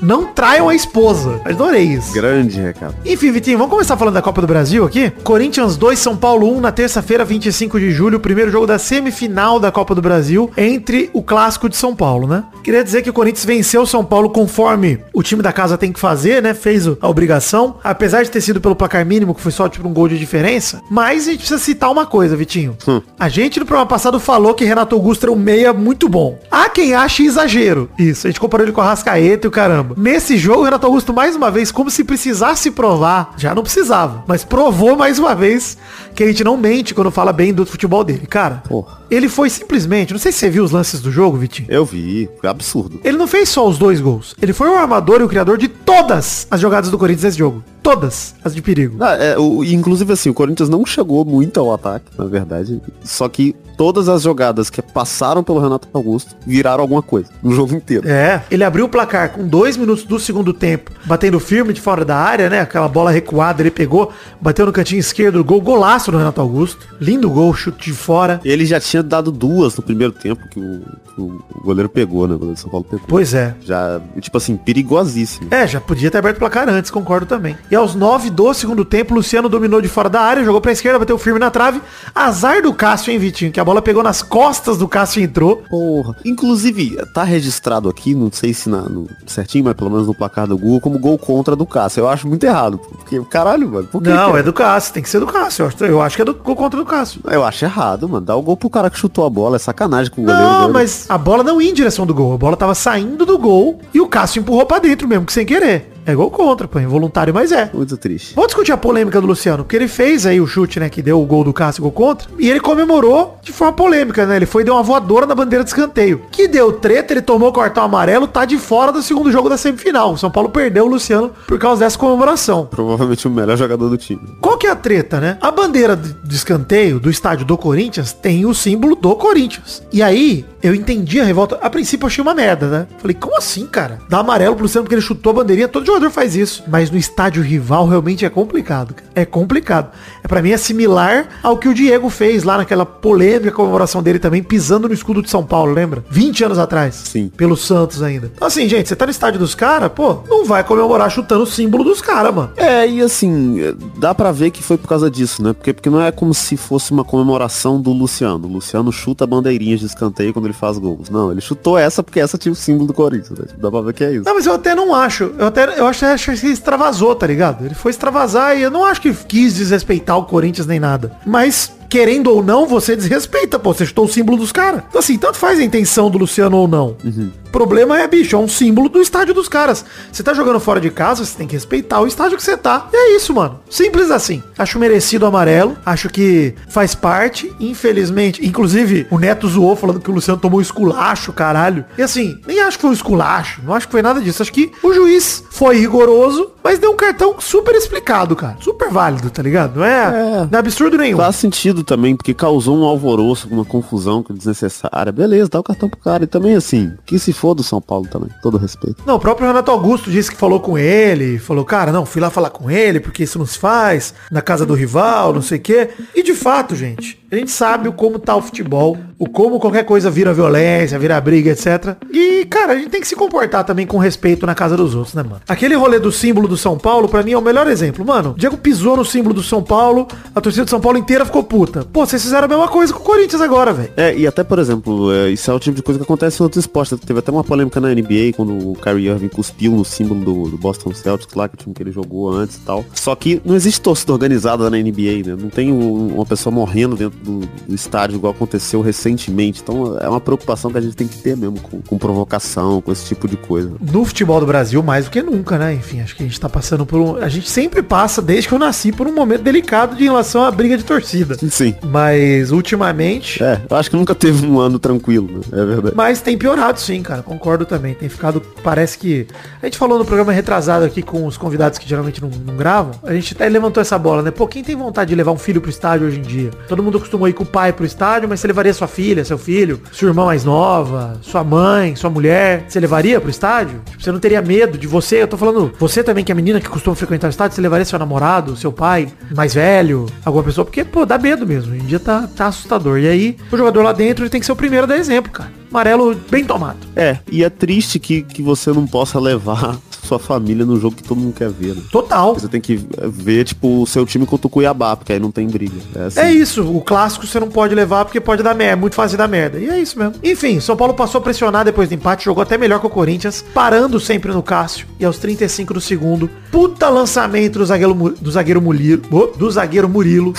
Não 0.00 0.26
traiam 0.26 0.68
a 0.68 0.74
esposa. 0.74 1.40
Adorei 1.44 1.84
isso. 1.84 2.12
Grande 2.12 2.60
recado. 2.60 2.94
Enfim, 3.04 3.30
Vitinho, 3.32 3.58
vamos 3.58 3.72
começar 3.72 3.96
falando 3.96 4.14
da 4.14 4.22
Copa 4.22 4.40
do 4.40 4.46
Brasil 4.46 4.84
aqui? 4.84 5.10
Corinthians 5.24 5.76
2, 5.76 5.98
São 5.98 6.16
Paulo 6.16 6.54
1, 6.56 6.60
na 6.60 6.72
terça-feira, 6.72 7.24
25 7.24 7.80
de 7.80 7.90
julho, 7.90 8.18
o 8.18 8.20
primeiro 8.20 8.50
jogo 8.50 8.66
da 8.66 8.78
semifinal 8.78 9.58
da 9.58 9.72
Copa 9.72 9.94
do 9.94 10.02
Brasil, 10.02 10.50
entre 10.56 11.10
o 11.12 11.22
clássico 11.22 11.68
de 11.68 11.76
São 11.76 11.94
Paulo, 11.94 12.26
né? 12.26 12.44
Queria 12.62 12.84
dizer 12.84 13.02
que 13.02 13.10
o 13.10 13.12
Corinthians 13.12 13.44
venceu 13.44 13.82
o 13.82 13.86
São 13.86 14.04
Paulo 14.04 14.28
conforme 14.30 15.00
o 15.12 15.22
time 15.22 15.42
da 15.42 15.52
casa 15.52 15.78
tem 15.78 15.92
que 15.92 16.00
fazer, 16.00 16.42
né? 16.42 16.52
Fez 16.52 16.86
a 16.86 17.08
obrigação, 17.08 17.76
apesar 17.82 18.22
de 18.22 18.30
ter 18.30 18.40
sido 18.40 18.60
pelo 18.60 18.76
placar 18.76 19.04
mínimo, 19.06 19.34
que 19.34 19.40
foi 19.40 19.52
só 19.52 19.68
tipo 19.68 19.88
um 19.88 19.92
gol 19.92 20.08
de 20.08 20.18
diferença. 20.18 20.82
Mas 20.90 21.26
a 21.26 21.30
gente 21.30 21.38
precisa 21.38 21.58
citar 21.58 21.90
uma 21.90 22.06
coisa, 22.06 22.36
Vitinho. 22.36 22.76
A 23.18 23.28
gente 23.28 23.58
no 23.60 23.66
programa 23.66 23.88
passado 23.88 24.18
falou 24.20 24.54
que 24.54 24.64
Renato 24.64 24.94
Augusto 24.94 25.24
era 25.24 25.32
um 25.32 25.36
meia 25.36 25.72
muito 25.72 26.08
bom. 26.08 26.38
Há 26.50 26.68
quem 26.68 26.94
ache 26.94 27.24
exagero. 27.24 27.88
Isso, 27.98 28.26
a 28.26 28.30
gente 28.30 28.40
comparou 28.40 28.66
ele 28.66 28.72
com 28.72 28.80
a 28.80 28.86
Rascaeta 28.86 29.46
e 29.46 29.48
o 29.48 29.50
caramba. 29.50 29.85
Nesse 29.96 30.36
jogo, 30.36 30.60
o 30.60 30.64
Renato 30.64 30.86
Augusto, 30.86 31.12
mais 31.12 31.36
uma 31.36 31.50
vez, 31.50 31.70
como 31.70 31.90
se 31.90 32.02
precisasse 32.04 32.70
provar, 32.70 33.34
já 33.36 33.54
não 33.54 33.62
precisava, 33.62 34.24
mas 34.26 34.44
provou 34.44 34.96
mais 34.96 35.18
uma 35.18 35.34
vez 35.34 35.76
que 36.14 36.22
a 36.22 36.26
gente 36.26 36.42
não 36.42 36.56
mente 36.56 36.94
quando 36.94 37.10
fala 37.10 37.32
bem 37.32 37.52
do 37.52 37.66
futebol 37.66 38.02
dele. 38.02 38.26
Cara, 38.26 38.62
Porra. 38.68 39.00
Ele 39.10 39.28
foi 39.28 39.48
simplesmente, 39.50 40.12
não 40.12 40.18
sei 40.18 40.32
se 40.32 40.38
você 40.38 40.50
viu 40.50 40.64
os 40.64 40.70
lances 40.70 41.00
do 41.00 41.10
jogo, 41.10 41.36
Vitinho. 41.36 41.68
Eu 41.70 41.84
vi, 41.84 42.28
foi 42.40 42.48
absurdo. 42.50 43.00
Ele 43.04 43.16
não 43.16 43.26
fez 43.26 43.48
só 43.48 43.66
os 43.68 43.78
dois 43.78 44.00
gols. 44.00 44.34
Ele 44.40 44.52
foi 44.52 44.68
o 44.68 44.74
armador 44.76 45.20
e 45.20 45.24
o 45.24 45.28
criador 45.28 45.58
de 45.58 45.68
todas 45.68 46.46
as 46.50 46.60
jogadas 46.60 46.90
do 46.90 46.98
Corinthians 46.98 47.24
nesse 47.24 47.38
jogo. 47.38 47.62
Todas 47.82 48.34
as 48.44 48.52
de 48.54 48.60
perigo. 48.60 48.96
Ah, 49.00 49.14
é, 49.14 49.38
o- 49.38 49.62
inclusive 49.62 50.12
assim, 50.12 50.28
o 50.28 50.34
Corinthians 50.34 50.68
não 50.68 50.84
chegou 50.84 51.24
muito 51.24 51.60
ao 51.60 51.72
ataque, 51.72 52.06
na 52.18 52.24
verdade. 52.24 52.80
Só 53.04 53.28
que 53.28 53.54
todas 53.76 54.08
as 54.08 54.22
jogadas 54.22 54.68
que 54.68 54.82
passaram 54.82 55.44
pelo 55.44 55.60
Renato 55.60 55.86
Augusto 55.92 56.34
viraram 56.44 56.82
alguma 56.82 57.02
coisa 57.02 57.28
no 57.42 57.52
jogo 57.52 57.74
inteiro. 57.76 58.08
É, 58.08 58.42
ele 58.50 58.64
abriu 58.64 58.86
o 58.86 58.88
placar 58.88 59.30
com 59.30 59.46
dois 59.46 59.76
minutos 59.76 60.02
do 60.04 60.18
segundo 60.18 60.52
tempo, 60.52 60.90
batendo 61.04 61.38
firme 61.38 61.72
de 61.72 61.80
fora 61.80 62.04
da 62.04 62.16
área, 62.16 62.50
né? 62.50 62.60
Aquela 62.60 62.88
bola 62.88 63.10
recuada, 63.12 63.62
ele 63.62 63.70
pegou, 63.70 64.10
bateu 64.40 64.66
no 64.66 64.72
cantinho 64.72 64.98
esquerdo 64.98 65.36
do 65.38 65.44
gol, 65.44 65.60
golaço 65.60 66.10
do 66.10 66.18
Renato 66.18 66.40
Augusto. 66.40 66.88
Lindo 67.00 67.30
gol, 67.30 67.54
chute 67.54 67.90
de 67.92 67.96
fora. 67.96 68.40
Ele 68.44 68.66
já 68.66 68.80
tinha 68.80 68.95
dado 69.02 69.30
duas 69.30 69.76
no 69.76 69.82
primeiro 69.82 70.12
tempo 70.12 70.48
que 70.48 70.58
o, 70.60 70.80
que 71.14 71.20
o 71.20 71.42
goleiro 71.64 71.88
pegou, 71.88 72.26
né? 72.26 72.34
O 72.34 72.38
goleiro 72.38 72.54
de 72.54 72.60
São 72.60 72.70
Paulo 72.70 72.86
pegou. 72.88 73.06
Pois 73.08 73.34
é. 73.34 73.54
Já, 73.62 74.00
tipo 74.20 74.36
assim, 74.36 74.56
perigosíssimo. 74.56 75.48
É, 75.50 75.66
já 75.66 75.80
podia 75.80 76.10
ter 76.10 76.18
aberto 76.18 76.36
o 76.36 76.40
placar 76.40 76.68
antes, 76.68 76.90
concordo 76.90 77.26
também. 77.26 77.56
E 77.70 77.74
aos 77.74 77.94
9 77.94 78.30
do 78.30 78.52
segundo 78.54 78.84
tempo, 78.84 79.14
Luciano 79.14 79.48
dominou 79.48 79.80
de 79.80 79.88
fora 79.88 80.08
da 80.08 80.20
área, 80.20 80.44
jogou 80.44 80.60
pra 80.60 80.72
esquerda, 80.72 80.98
bateu 80.98 81.18
firme 81.18 81.38
na 81.38 81.50
trave. 81.50 81.80
Azar 82.14 82.62
do 82.62 82.72
Cássio, 82.72 83.12
hein, 83.12 83.18
Vitinho? 83.18 83.52
Que 83.52 83.60
a 83.60 83.64
bola 83.64 83.82
pegou 83.82 84.02
nas 84.02 84.22
costas 84.22 84.78
do 84.78 84.88
Cássio 84.88 85.20
e 85.20 85.24
entrou. 85.24 85.62
Porra. 85.68 86.16
Inclusive, 86.24 86.96
tá 87.12 87.24
registrado 87.24 87.88
aqui, 87.88 88.14
não 88.14 88.30
sei 88.32 88.52
se 88.52 88.68
na, 88.68 88.82
no 88.82 89.06
certinho, 89.26 89.64
mas 89.64 89.74
pelo 89.74 89.90
menos 89.90 90.06
no 90.06 90.14
placar 90.14 90.46
do 90.46 90.56
Google, 90.56 90.80
como 90.80 90.98
gol 90.98 91.18
contra 91.18 91.56
do 91.56 91.66
Cássio. 91.66 92.00
Eu 92.00 92.08
acho 92.08 92.28
muito 92.28 92.44
errado. 92.44 92.78
Porque, 92.78 93.20
caralho, 93.24 93.68
mano. 93.68 93.88
Por 93.88 94.02
que 94.02 94.08
Não, 94.08 94.36
é 94.36 94.42
do 94.42 94.52
Cássio, 94.52 94.94
tem 94.94 95.02
que 95.02 95.08
ser 95.10 95.20
do 95.20 95.26
Cássio. 95.26 95.62
Eu 95.64 95.68
acho, 95.68 95.84
eu 95.84 96.02
acho 96.02 96.16
que 96.16 96.22
é 96.22 96.24
do 96.24 96.34
gol 96.34 96.56
contra 96.56 96.78
do 96.78 96.86
Cássio. 96.86 97.20
Eu 97.24 97.44
acho 97.44 97.64
errado, 97.64 98.08
mano. 98.08 98.24
Dá 98.24 98.36
o 98.36 98.42
gol 98.42 98.56
pro 98.56 98.70
cara 98.70 98.85
que 98.90 98.98
chutou 98.98 99.24
a 99.24 99.30
bola. 99.30 99.56
É 99.56 99.58
sacanagem 99.58 100.12
com 100.12 100.22
o 100.22 100.24
goleiro. 100.24 100.44
Não, 100.44 100.72
mas 100.72 101.06
a 101.08 101.18
bola 101.18 101.42
não 101.42 101.60
ia 101.60 101.70
em 101.70 101.74
direção 101.74 102.06
do 102.06 102.14
gol. 102.14 102.34
A 102.34 102.38
bola 102.38 102.56
tava 102.56 102.74
saindo 102.74 103.26
do 103.26 103.38
gol 103.38 103.78
e 103.92 104.00
o 104.00 104.08
Cássio 104.08 104.40
empurrou 104.40 104.66
pra 104.66 104.78
dentro 104.78 105.08
mesmo, 105.08 105.26
que 105.26 105.32
sem 105.32 105.46
querer. 105.46 105.95
É 106.06 106.14
gol 106.14 106.30
contra, 106.30 106.68
pô, 106.68 106.78
involuntário, 106.78 107.34
mas 107.34 107.52
é. 107.52 107.70
Muito 107.72 107.96
triste. 107.96 108.34
Vamos 108.34 108.48
discutir 108.48 108.72
a 108.72 108.76
polêmica 108.76 109.20
do 109.20 109.26
Luciano, 109.26 109.64
porque 109.64 109.76
ele 109.76 109.88
fez 109.88 110.26
aí 110.26 110.40
o 110.40 110.46
chute, 110.46 110.78
né, 110.78 110.88
que 110.88 111.02
deu 111.02 111.20
o 111.20 111.26
gol 111.26 111.44
do 111.44 111.52
Cássio 111.52 111.82
gol 111.82 111.92
contra, 111.92 112.28
e 112.38 112.48
ele 112.48 112.60
comemorou 112.60 113.38
de 113.42 113.52
forma 113.52 113.72
polêmica, 113.72 114.26
né? 114.26 114.36
Ele 114.36 114.46
foi 114.46 114.62
e 114.62 114.64
deu 114.64 114.74
uma 114.74 114.82
voadora 114.82 115.26
na 115.26 115.34
bandeira 115.34 115.64
de 115.64 115.70
escanteio. 115.70 116.22
Que 116.30 116.48
deu 116.48 116.72
treta, 116.72 117.12
ele 117.12 117.22
tomou 117.22 117.48
o 117.48 117.52
cartão 117.52 117.84
amarelo, 117.84 118.26
tá 118.26 118.44
de 118.44 118.58
fora 118.58 118.92
do 118.92 119.02
segundo 119.02 119.30
jogo 119.32 119.48
da 119.48 119.56
semifinal. 119.56 120.12
O 120.12 120.18
São 120.18 120.30
Paulo 120.30 120.48
perdeu 120.48 120.84
o 120.84 120.88
Luciano 120.88 121.32
por 121.46 121.58
causa 121.58 121.84
dessa 121.84 121.98
comemoração. 121.98 122.66
Provavelmente 122.66 123.26
o 123.26 123.30
melhor 123.30 123.56
jogador 123.56 123.88
do 123.88 123.96
time. 123.96 124.20
Qual 124.40 124.56
que 124.56 124.66
é 124.66 124.70
a 124.70 124.76
treta, 124.76 125.20
né? 125.20 125.38
A 125.40 125.50
bandeira 125.50 125.96
de 125.96 126.16
de 126.26 126.34
escanteio 126.34 126.98
do 126.98 127.08
estádio 127.10 127.46
do 127.46 127.56
Corinthians 127.56 128.12
tem 128.12 128.44
o 128.44 128.54
símbolo 128.54 128.94
do 128.94 129.14
Corinthians. 129.14 129.82
E 129.92 130.02
aí, 130.02 130.44
eu 130.62 130.74
entendi 130.74 131.20
a 131.20 131.24
revolta. 131.24 131.56
A 131.62 131.70
princípio 131.70 132.04
eu 132.04 132.08
achei 132.08 132.22
uma 132.22 132.34
merda, 132.34 132.66
né? 132.66 132.86
Falei, 132.98 133.14
como 133.14 133.36
assim, 133.36 133.66
cara? 133.66 134.00
Dá 134.08 134.18
amarelo 134.18 134.54
pro 134.54 134.64
Luciano 134.64 134.84
porque 134.84 134.94
ele 134.94 135.02
chutou 135.02 135.30
a 135.30 135.34
bandeirinha. 135.36 135.68
Todo 135.68 135.84
jogador 135.96 136.10
faz 136.10 136.36
isso. 136.36 136.62
Mas 136.68 136.90
no 136.90 136.98
estádio 136.98 137.42
rival 137.42 137.86
realmente 137.86 138.24
é 138.24 138.30
complicado, 138.30 138.94
cara. 138.94 139.08
É 139.14 139.24
complicado. 139.24 139.90
É 140.22 140.28
para 140.28 140.42
mim 140.42 140.50
é 140.50 140.56
similar 140.56 141.28
ao 141.42 141.56
que 141.56 141.68
o 141.68 141.74
Diego 141.74 142.08
fez 142.10 142.44
lá 142.44 142.58
naquela 142.58 142.84
polêmica 142.86 143.52
comemoração 143.52 144.02
dele 144.02 144.18
também, 144.18 144.42
pisando 144.42 144.88
no 144.88 144.94
escudo 144.94 145.22
de 145.22 145.30
São 145.30 145.44
Paulo, 145.44 145.72
lembra? 145.72 146.04
20 146.10 146.44
anos 146.44 146.58
atrás. 146.58 146.94
Sim. 146.94 147.30
Pelo 147.36 147.56
Santos 147.56 148.02
ainda. 148.02 148.30
Então 148.34 148.46
assim, 148.46 148.68
gente, 148.68 148.88
você 148.88 148.96
tá 148.96 149.06
no 149.06 149.10
estádio 149.10 149.38
dos 149.38 149.54
caras, 149.54 149.90
pô, 149.92 150.18
não 150.28 150.44
vai 150.44 150.62
comemorar 150.62 151.10
chutando 151.10 151.44
o 151.44 151.46
símbolo 151.46 151.84
dos 151.84 152.00
caras, 152.00 152.34
mano. 152.34 152.50
É, 152.56 152.88
e 152.88 153.00
assim, 153.00 153.56
dá 153.98 154.14
pra 154.14 154.32
ver 154.32 154.50
que 154.50 154.62
foi 154.62 154.76
por 154.76 154.88
causa 154.88 155.10
disso, 155.10 155.42
né? 155.42 155.52
Porque, 155.52 155.72
porque 155.72 155.90
não 155.90 156.00
é 156.00 156.12
como 156.12 156.34
se 156.34 156.56
fosse 156.56 156.92
uma 156.92 157.04
comemoração 157.04 157.80
do 157.80 157.92
Luciano. 157.92 158.46
O 158.46 158.52
Luciano 158.52 158.92
chuta 158.92 159.26
bandeirinhas 159.26 159.80
de 159.80 159.86
escanteio 159.86 160.32
quando 160.32 160.46
ele 160.46 160.54
faz 160.54 160.78
gols. 160.78 161.08
Não, 161.08 161.32
ele 161.32 161.40
chutou 161.40 161.78
essa 161.78 162.02
porque 162.02 162.20
essa 162.20 162.36
tinha 162.36 162.52
o 162.52 162.56
símbolo 162.56 162.86
do 162.86 162.94
Corinthians. 162.94 163.38
Né? 163.38 163.46
Dá 163.58 163.70
pra 163.70 163.80
ver 163.80 163.94
que 163.94 164.04
é 164.04 164.12
isso. 164.12 164.24
Não, 164.24 164.34
mas 164.34 164.46
eu 164.46 164.54
até 164.54 164.74
não 164.74 164.94
acho. 164.94 165.32
Eu 165.38 165.46
até 165.46 165.78
eu 165.78 165.85
acho, 165.86 166.04
acho 166.04 166.32
que 166.32 166.46
extravasou, 166.48 167.14
tá 167.14 167.26
ligado? 167.26 167.64
Ele 167.64 167.74
foi 167.74 167.90
extravasar 167.90 168.56
e 168.56 168.62
eu 168.62 168.70
não 168.70 168.84
acho 168.84 169.00
que 169.00 169.12
quis 169.12 169.54
desrespeitar 169.54 170.18
o 170.18 170.24
Corinthians 170.24 170.66
nem 170.66 170.80
nada. 170.80 171.12
Mas, 171.24 171.72
querendo 171.88 172.28
ou 172.28 172.42
não, 172.42 172.66
você 172.66 172.96
desrespeita, 172.96 173.58
pô. 173.58 173.72
Você 173.72 173.86
chutou 173.86 174.04
o 174.04 174.08
símbolo 174.08 174.38
dos 174.38 174.52
caras. 174.52 174.82
Então, 174.88 174.98
assim, 174.98 175.18
tanto 175.18 175.38
faz 175.38 175.58
a 175.58 175.64
intenção 175.64 176.10
do 176.10 176.18
Luciano 176.18 176.56
ou 176.56 176.68
não. 176.68 176.96
O 177.04 177.50
problema 177.50 177.98
é, 178.00 178.06
bicho, 178.06 178.36
é 178.36 178.38
um 178.38 178.48
símbolo 178.48 178.88
do 178.88 179.00
estádio 179.00 179.32
dos 179.32 179.48
caras. 179.48 179.84
Você 180.12 180.22
tá 180.22 180.34
jogando 180.34 180.60
fora 180.60 180.80
de 180.80 180.90
casa, 180.90 181.24
você 181.24 181.36
tem 181.36 181.46
que 181.46 181.54
respeitar 181.54 182.00
o 182.00 182.06
estádio 182.06 182.36
que 182.36 182.42
você 182.42 182.56
tá. 182.56 182.88
E 182.92 182.96
é 182.96 183.16
isso, 183.16 183.32
mano. 183.32 183.60
Simples 183.70 184.10
assim. 184.10 184.42
Acho 184.58 184.78
merecido 184.78 185.24
o 185.24 185.28
amarelo. 185.28 185.76
Acho 185.84 186.08
que 186.08 186.54
faz 186.68 186.94
parte. 186.94 187.52
Infelizmente, 187.58 188.44
inclusive, 188.46 189.06
o 189.10 189.18
Neto 189.18 189.48
zoou 189.48 189.74
falando 189.76 190.00
que 190.00 190.10
o 190.10 190.14
Luciano 190.14 190.40
tomou 190.40 190.60
esculacho, 190.60 191.32
caralho. 191.32 191.84
E 191.96 192.02
assim, 192.02 192.38
nem 192.46 192.60
acho 192.60 192.76
que 192.76 192.82
foi 192.82 192.90
um 192.90 192.94
esculacho. 192.94 193.62
Não 193.64 193.74
acho 193.74 193.86
que 193.86 193.92
foi 193.92 194.02
nada 194.02 194.20
disso. 194.20 194.42
Acho 194.42 194.52
que 194.52 194.70
o 194.82 194.92
juiz 194.92 195.42
foi 195.50 195.78
rigoroso, 195.78 196.50
mas 196.62 196.78
deu 196.78 196.90
um 196.90 196.96
cartão 196.96 197.36
super 197.38 197.74
explicado, 197.74 198.36
cara. 198.36 198.56
Super 198.60 198.90
válido, 198.90 199.30
tá 199.30 199.42
ligado? 199.42 199.78
Não 199.78 199.84
é, 199.84 200.46
não 200.50 200.56
é 200.56 200.58
absurdo 200.58 200.98
nenhum. 200.98 201.16
Faz 201.16 201.36
sentido 201.36 201.75
também, 201.84 202.16
porque 202.16 202.34
causou 202.34 202.76
um 202.76 202.84
alvoroço, 202.84 203.48
uma 203.50 203.64
confusão 203.64 204.24
é 204.28 204.32
desnecessária. 204.32 205.12
Beleza, 205.12 205.50
dá 205.50 205.60
o 205.60 205.62
cartão 205.62 205.88
pro 205.88 205.98
cara. 205.98 206.24
E 206.24 206.26
também 206.26 206.54
assim, 206.54 206.92
que 207.04 207.18
se 207.18 207.32
for 207.32 207.54
do 207.54 207.62
São 207.62 207.80
Paulo 207.80 208.06
também, 208.08 208.30
todo 208.42 208.58
respeito. 208.58 209.02
Não, 209.06 209.16
o 209.16 209.20
próprio 209.20 209.46
Renato 209.46 209.70
Augusto 209.70 210.10
disse 210.10 210.30
que 210.30 210.36
falou 210.36 210.60
com 210.60 210.76
ele, 210.78 211.38
falou, 211.38 211.64
cara, 211.64 211.92
não, 211.92 212.06
fui 212.06 212.20
lá 212.20 212.30
falar 212.30 212.50
com 212.50 212.70
ele, 212.70 213.00
porque 213.00 213.22
isso 213.22 213.38
não 213.38 213.46
se 213.46 213.58
faz, 213.58 214.14
na 214.30 214.42
casa 214.42 214.66
do 214.66 214.74
rival, 214.74 215.32
não 215.32 215.42
sei 215.42 215.58
o 215.58 215.62
quê. 215.62 215.90
E 216.14 216.22
de 216.22 216.34
fato, 216.34 216.74
gente, 216.74 217.18
a 217.30 217.36
gente 217.36 217.50
sabe 217.50 217.90
como 217.92 218.18
tá 218.18 218.36
o 218.36 218.42
futebol, 218.42 218.96
o 219.18 219.26
como 219.28 219.58
qualquer 219.58 219.84
coisa 219.84 220.10
vira 220.10 220.32
violência, 220.34 220.98
vira 220.98 221.20
briga, 221.20 221.50
etc. 221.50 221.96
E, 222.12 222.44
cara, 222.46 222.72
a 222.72 222.76
gente 222.76 222.90
tem 222.90 223.00
que 223.00 223.08
se 223.08 223.16
comportar 223.16 223.64
também 223.64 223.86
com 223.86 223.96
respeito 223.98 224.44
na 224.46 224.54
casa 224.54 224.76
dos 224.76 224.94
outros, 224.94 225.14
né, 225.14 225.22
mano? 225.22 225.40
Aquele 225.48 225.74
rolê 225.74 225.98
do 225.98 226.12
símbolo 226.12 226.46
do 226.46 226.56
São 226.56 226.76
Paulo, 226.76 227.08
pra 227.08 227.22
mim, 227.22 227.32
é 227.32 227.38
o 227.38 227.42
melhor 227.42 227.66
exemplo. 227.66 228.04
Mano, 228.04 228.34
Diego 228.36 228.56
pisou 228.56 228.96
no 228.96 229.04
símbolo 229.04 229.34
do 229.34 229.42
São 229.42 229.62
Paulo, 229.62 230.06
a 230.34 230.40
torcida 230.40 230.64
do 230.64 230.70
São 230.70 230.80
Paulo 230.80 230.98
inteira 230.98 231.24
ficou 231.24 231.42
puta. 231.42 231.84
Pô, 231.92 232.04
vocês 232.04 232.22
fizeram 232.22 232.44
a 232.44 232.48
mesma 232.48 232.68
coisa 232.68 232.92
com 232.92 233.00
o 233.00 233.02
Corinthians 233.02 233.40
agora, 233.40 233.72
velho. 233.72 233.90
É, 233.96 234.14
e 234.16 234.26
até, 234.26 234.44
por 234.44 234.58
exemplo, 234.58 235.10
é, 235.12 235.30
isso 235.30 235.50
é 235.50 235.54
o 235.54 235.58
tipo 235.58 235.76
de 235.76 235.82
coisa 235.82 235.98
que 235.98 236.04
acontece 236.04 236.40
em 236.40 236.44
outros 236.44 236.64
esportes. 236.64 236.98
Teve 237.00 237.18
até 237.20 237.30
uma 237.32 237.42
polêmica 237.44 237.80
na 237.80 237.88
NBA, 237.94 238.32
quando 238.36 238.52
o 238.52 238.76
Kyrie 238.82 239.08
Irving 239.08 239.28
cuspiu 239.28 239.72
no 239.72 239.84
símbolo 239.84 240.20
do, 240.24 240.50
do 240.50 240.58
Boston 240.58 240.92
Celtics, 240.92 241.34
lá, 241.34 241.48
que 241.48 241.54
o 241.54 241.58
time 241.58 241.74
que 241.74 241.82
ele 241.82 241.90
jogou 241.92 242.30
antes 242.30 242.56
e 242.56 242.60
tal. 242.60 242.84
Só 242.92 243.14
que 243.16 243.40
não 243.44 243.54
existe 243.54 243.80
torcida 243.80 244.12
organizada 244.12 244.68
na 244.68 244.76
NBA, 244.76 245.22
né? 245.26 245.36
Não 245.40 245.48
tem 245.48 245.72
um- 245.72 246.16
uma 246.16 246.26
pessoa 246.26 246.54
morrendo 246.54 246.96
dentro 246.96 247.18
do, 247.20 247.40
do 247.66 247.74
estádio, 247.74 248.16
igual 248.16 248.32
aconteceu 248.34 248.80
recentemente. 248.82 249.05
Então 249.10 249.98
é 250.00 250.08
uma 250.08 250.20
preocupação 250.20 250.70
que 250.70 250.78
a 250.78 250.80
gente 250.80 250.96
tem 250.96 251.06
que 251.06 251.18
ter 251.18 251.36
mesmo, 251.36 251.60
com, 251.60 251.80
com 251.80 251.98
provocação, 251.98 252.80
com 252.80 252.92
esse 252.92 253.04
tipo 253.06 253.28
de 253.28 253.36
coisa. 253.36 253.72
no 253.80 254.04
futebol 254.04 254.40
do 254.40 254.46
Brasil 254.46 254.82
mais 254.82 255.06
do 255.06 255.10
que 255.10 255.22
nunca, 255.22 255.58
né? 255.58 255.74
Enfim, 255.74 256.00
acho 256.00 256.16
que 256.16 256.22
a 256.22 256.26
gente 256.26 256.40
tá 256.40 256.48
passando 256.48 256.84
por 256.86 257.00
um. 257.00 257.16
A 257.16 257.28
gente 257.28 257.48
sempre 257.48 257.82
passa, 257.82 258.20
desde 258.22 258.48
que 258.48 258.54
eu 258.54 258.58
nasci, 258.58 258.92
por 258.92 259.06
um 259.06 259.14
momento 259.14 259.42
delicado 259.42 259.96
de 259.96 260.04
relação 260.04 260.44
à 260.44 260.50
briga 260.50 260.76
de 260.76 260.84
torcida. 260.84 261.36
Sim. 261.50 261.74
Mas 261.84 262.50
ultimamente. 262.50 263.42
É, 263.42 263.60
eu 263.68 263.76
acho 263.76 263.90
que 263.90 263.96
nunca 263.96 264.14
teve 264.14 264.46
um 264.46 264.58
ano 264.58 264.78
tranquilo, 264.78 265.26
né? 265.26 265.40
É 265.52 265.64
verdade. 265.64 265.96
Mas 265.96 266.20
tem 266.20 266.36
piorado 266.36 266.80
sim, 266.80 267.02
cara. 267.02 267.22
Concordo 267.22 267.64
também. 267.64 267.94
Tem 267.94 268.08
ficado. 268.08 268.40
Parece 268.62 268.98
que. 268.98 269.26
A 269.62 269.66
gente 269.66 269.78
falou 269.78 269.98
no 269.98 270.04
programa 270.04 270.32
retrasado 270.32 270.84
aqui 270.84 271.02
com 271.02 271.26
os 271.26 271.36
convidados 271.36 271.78
que 271.78 271.88
geralmente 271.88 272.20
não, 272.20 272.28
não 272.28 272.56
gravam. 272.56 272.92
A 273.02 273.12
gente 273.12 273.34
até 273.34 273.48
levantou 273.48 273.80
essa 273.80 273.98
bola, 273.98 274.22
né? 274.22 274.30
Pô, 274.30 274.46
quem 274.46 274.62
tem 274.62 274.76
vontade 274.76 275.10
de 275.10 275.14
levar 275.14 275.32
um 275.32 275.38
filho 275.38 275.60
pro 275.60 275.70
estádio 275.70 276.06
hoje 276.06 276.18
em 276.18 276.22
dia? 276.22 276.50
Todo 276.68 276.82
mundo 276.82 276.98
costumou 276.98 277.28
ir 277.28 277.32
com 277.32 277.44
o 277.44 277.46
pai 277.46 277.72
pro 277.72 277.84
estádio, 277.84 278.28
mas 278.28 278.40
você 278.40 278.46
levaria 278.46 278.72
sua 278.72 278.88
filha, 278.96 279.26
seu 279.26 279.36
filho, 279.36 279.78
sua 279.92 280.08
irmã 280.08 280.24
mais 280.24 280.42
nova, 280.42 281.18
sua 281.20 281.44
mãe, 281.44 281.94
sua 281.94 282.08
mulher, 282.08 282.64
você 282.66 282.80
levaria 282.80 283.20
pro 283.20 283.28
estádio? 283.28 283.82
Tipo, 283.84 284.02
você 284.02 284.10
não 284.10 284.18
teria 284.18 284.40
medo 284.40 284.78
de 284.78 284.86
você, 284.86 285.22
eu 285.22 285.28
tô 285.28 285.36
falando, 285.36 285.70
você 285.78 286.02
também 286.02 286.24
que 286.24 286.32
é 286.32 286.34
menina 286.34 286.58
que 286.58 286.68
costuma 286.68 286.96
frequentar 286.96 287.26
o 287.26 287.30
estádio, 287.30 287.54
você 287.54 287.60
levaria 287.60 287.84
seu 287.84 287.98
namorado, 287.98 288.56
seu 288.56 288.72
pai, 288.72 289.12
mais 289.34 289.52
velho, 289.52 290.06
alguma 290.24 290.42
pessoa, 290.42 290.64
porque, 290.64 290.82
pô, 290.82 291.04
dá 291.04 291.18
medo 291.18 291.46
mesmo. 291.46 291.74
Em 291.74 291.84
dia 291.84 292.00
tá, 292.00 292.26
tá 292.34 292.46
assustador. 292.46 292.98
E 292.98 293.06
aí, 293.06 293.36
o 293.52 293.56
jogador 293.56 293.82
lá 293.82 293.92
dentro 293.92 294.24
ele 294.24 294.30
tem 294.30 294.40
que 294.40 294.46
ser 294.46 294.52
o 294.52 294.56
primeiro 294.56 294.84
a 294.84 294.88
dar 294.88 294.96
exemplo, 294.96 295.30
cara. 295.30 295.52
Amarelo 295.70 296.14
bem 296.30 296.42
tomado. 296.42 296.78
É, 296.96 297.18
e 297.30 297.44
é 297.44 297.50
triste 297.50 297.98
que, 297.98 298.22
que 298.22 298.40
você 298.40 298.72
não 298.72 298.86
possa 298.86 299.20
levar 299.20 299.76
sua 300.06 300.18
família 300.18 300.64
no 300.64 300.78
jogo 300.78 300.96
que 300.96 301.02
todo 301.02 301.18
mundo 301.20 301.34
quer 301.34 301.50
ver, 301.50 301.74
né? 301.74 301.82
Total. 301.90 302.34
Você 302.34 302.48
tem 302.48 302.60
que 302.60 302.80
ver, 303.02 303.44
tipo, 303.44 303.82
o 303.82 303.86
seu 303.86 304.06
time 304.06 304.24
contra 304.26 304.46
o 304.46 304.50
Cuiabá, 304.50 304.96
porque 304.96 305.12
aí 305.12 305.20
não 305.20 305.30
tem 305.30 305.46
briga. 305.46 305.76
É, 305.94 306.02
assim. 306.04 306.20
É 306.20 306.32
isso, 306.32 306.62
o 306.62 306.80
clássico 306.80 307.26
você 307.26 307.38
não 307.40 307.48
pode 307.48 307.74
levar 307.74 308.04
porque 308.04 308.20
pode 308.20 308.42
dar 308.42 308.54
merda, 308.54 308.72
é 308.72 308.76
muito 308.76 308.94
fácil 308.94 309.18
dar 309.18 309.28
merda. 309.28 309.58
E 309.58 309.68
é 309.68 309.78
isso 309.78 309.98
mesmo. 309.98 310.14
Enfim, 310.22 310.60
São 310.60 310.76
Paulo 310.76 310.94
passou 310.94 311.18
a 311.18 311.22
pressionar 311.22 311.64
depois 311.64 311.88
do 311.88 311.94
empate, 311.94 312.24
jogou 312.24 312.42
até 312.42 312.56
melhor 312.56 312.80
que 312.80 312.86
o 312.86 312.90
Corinthians, 312.90 313.44
parando 313.52 313.98
sempre 314.00 314.32
no 314.32 314.42
Cássio. 314.42 314.86
E 314.98 315.04
aos 315.04 315.18
35 315.18 315.74
do 315.74 315.80
segundo, 315.80 316.30
puta 316.50 316.88
lançamento 316.88 317.58
do 317.58 317.66
zagueiro, 317.66 318.14
do 318.20 318.30
zagueiro 318.30 318.62
Murilo, 318.62 319.02
do 319.36 319.50
zagueiro 319.50 319.88
Murilo, 319.88 320.32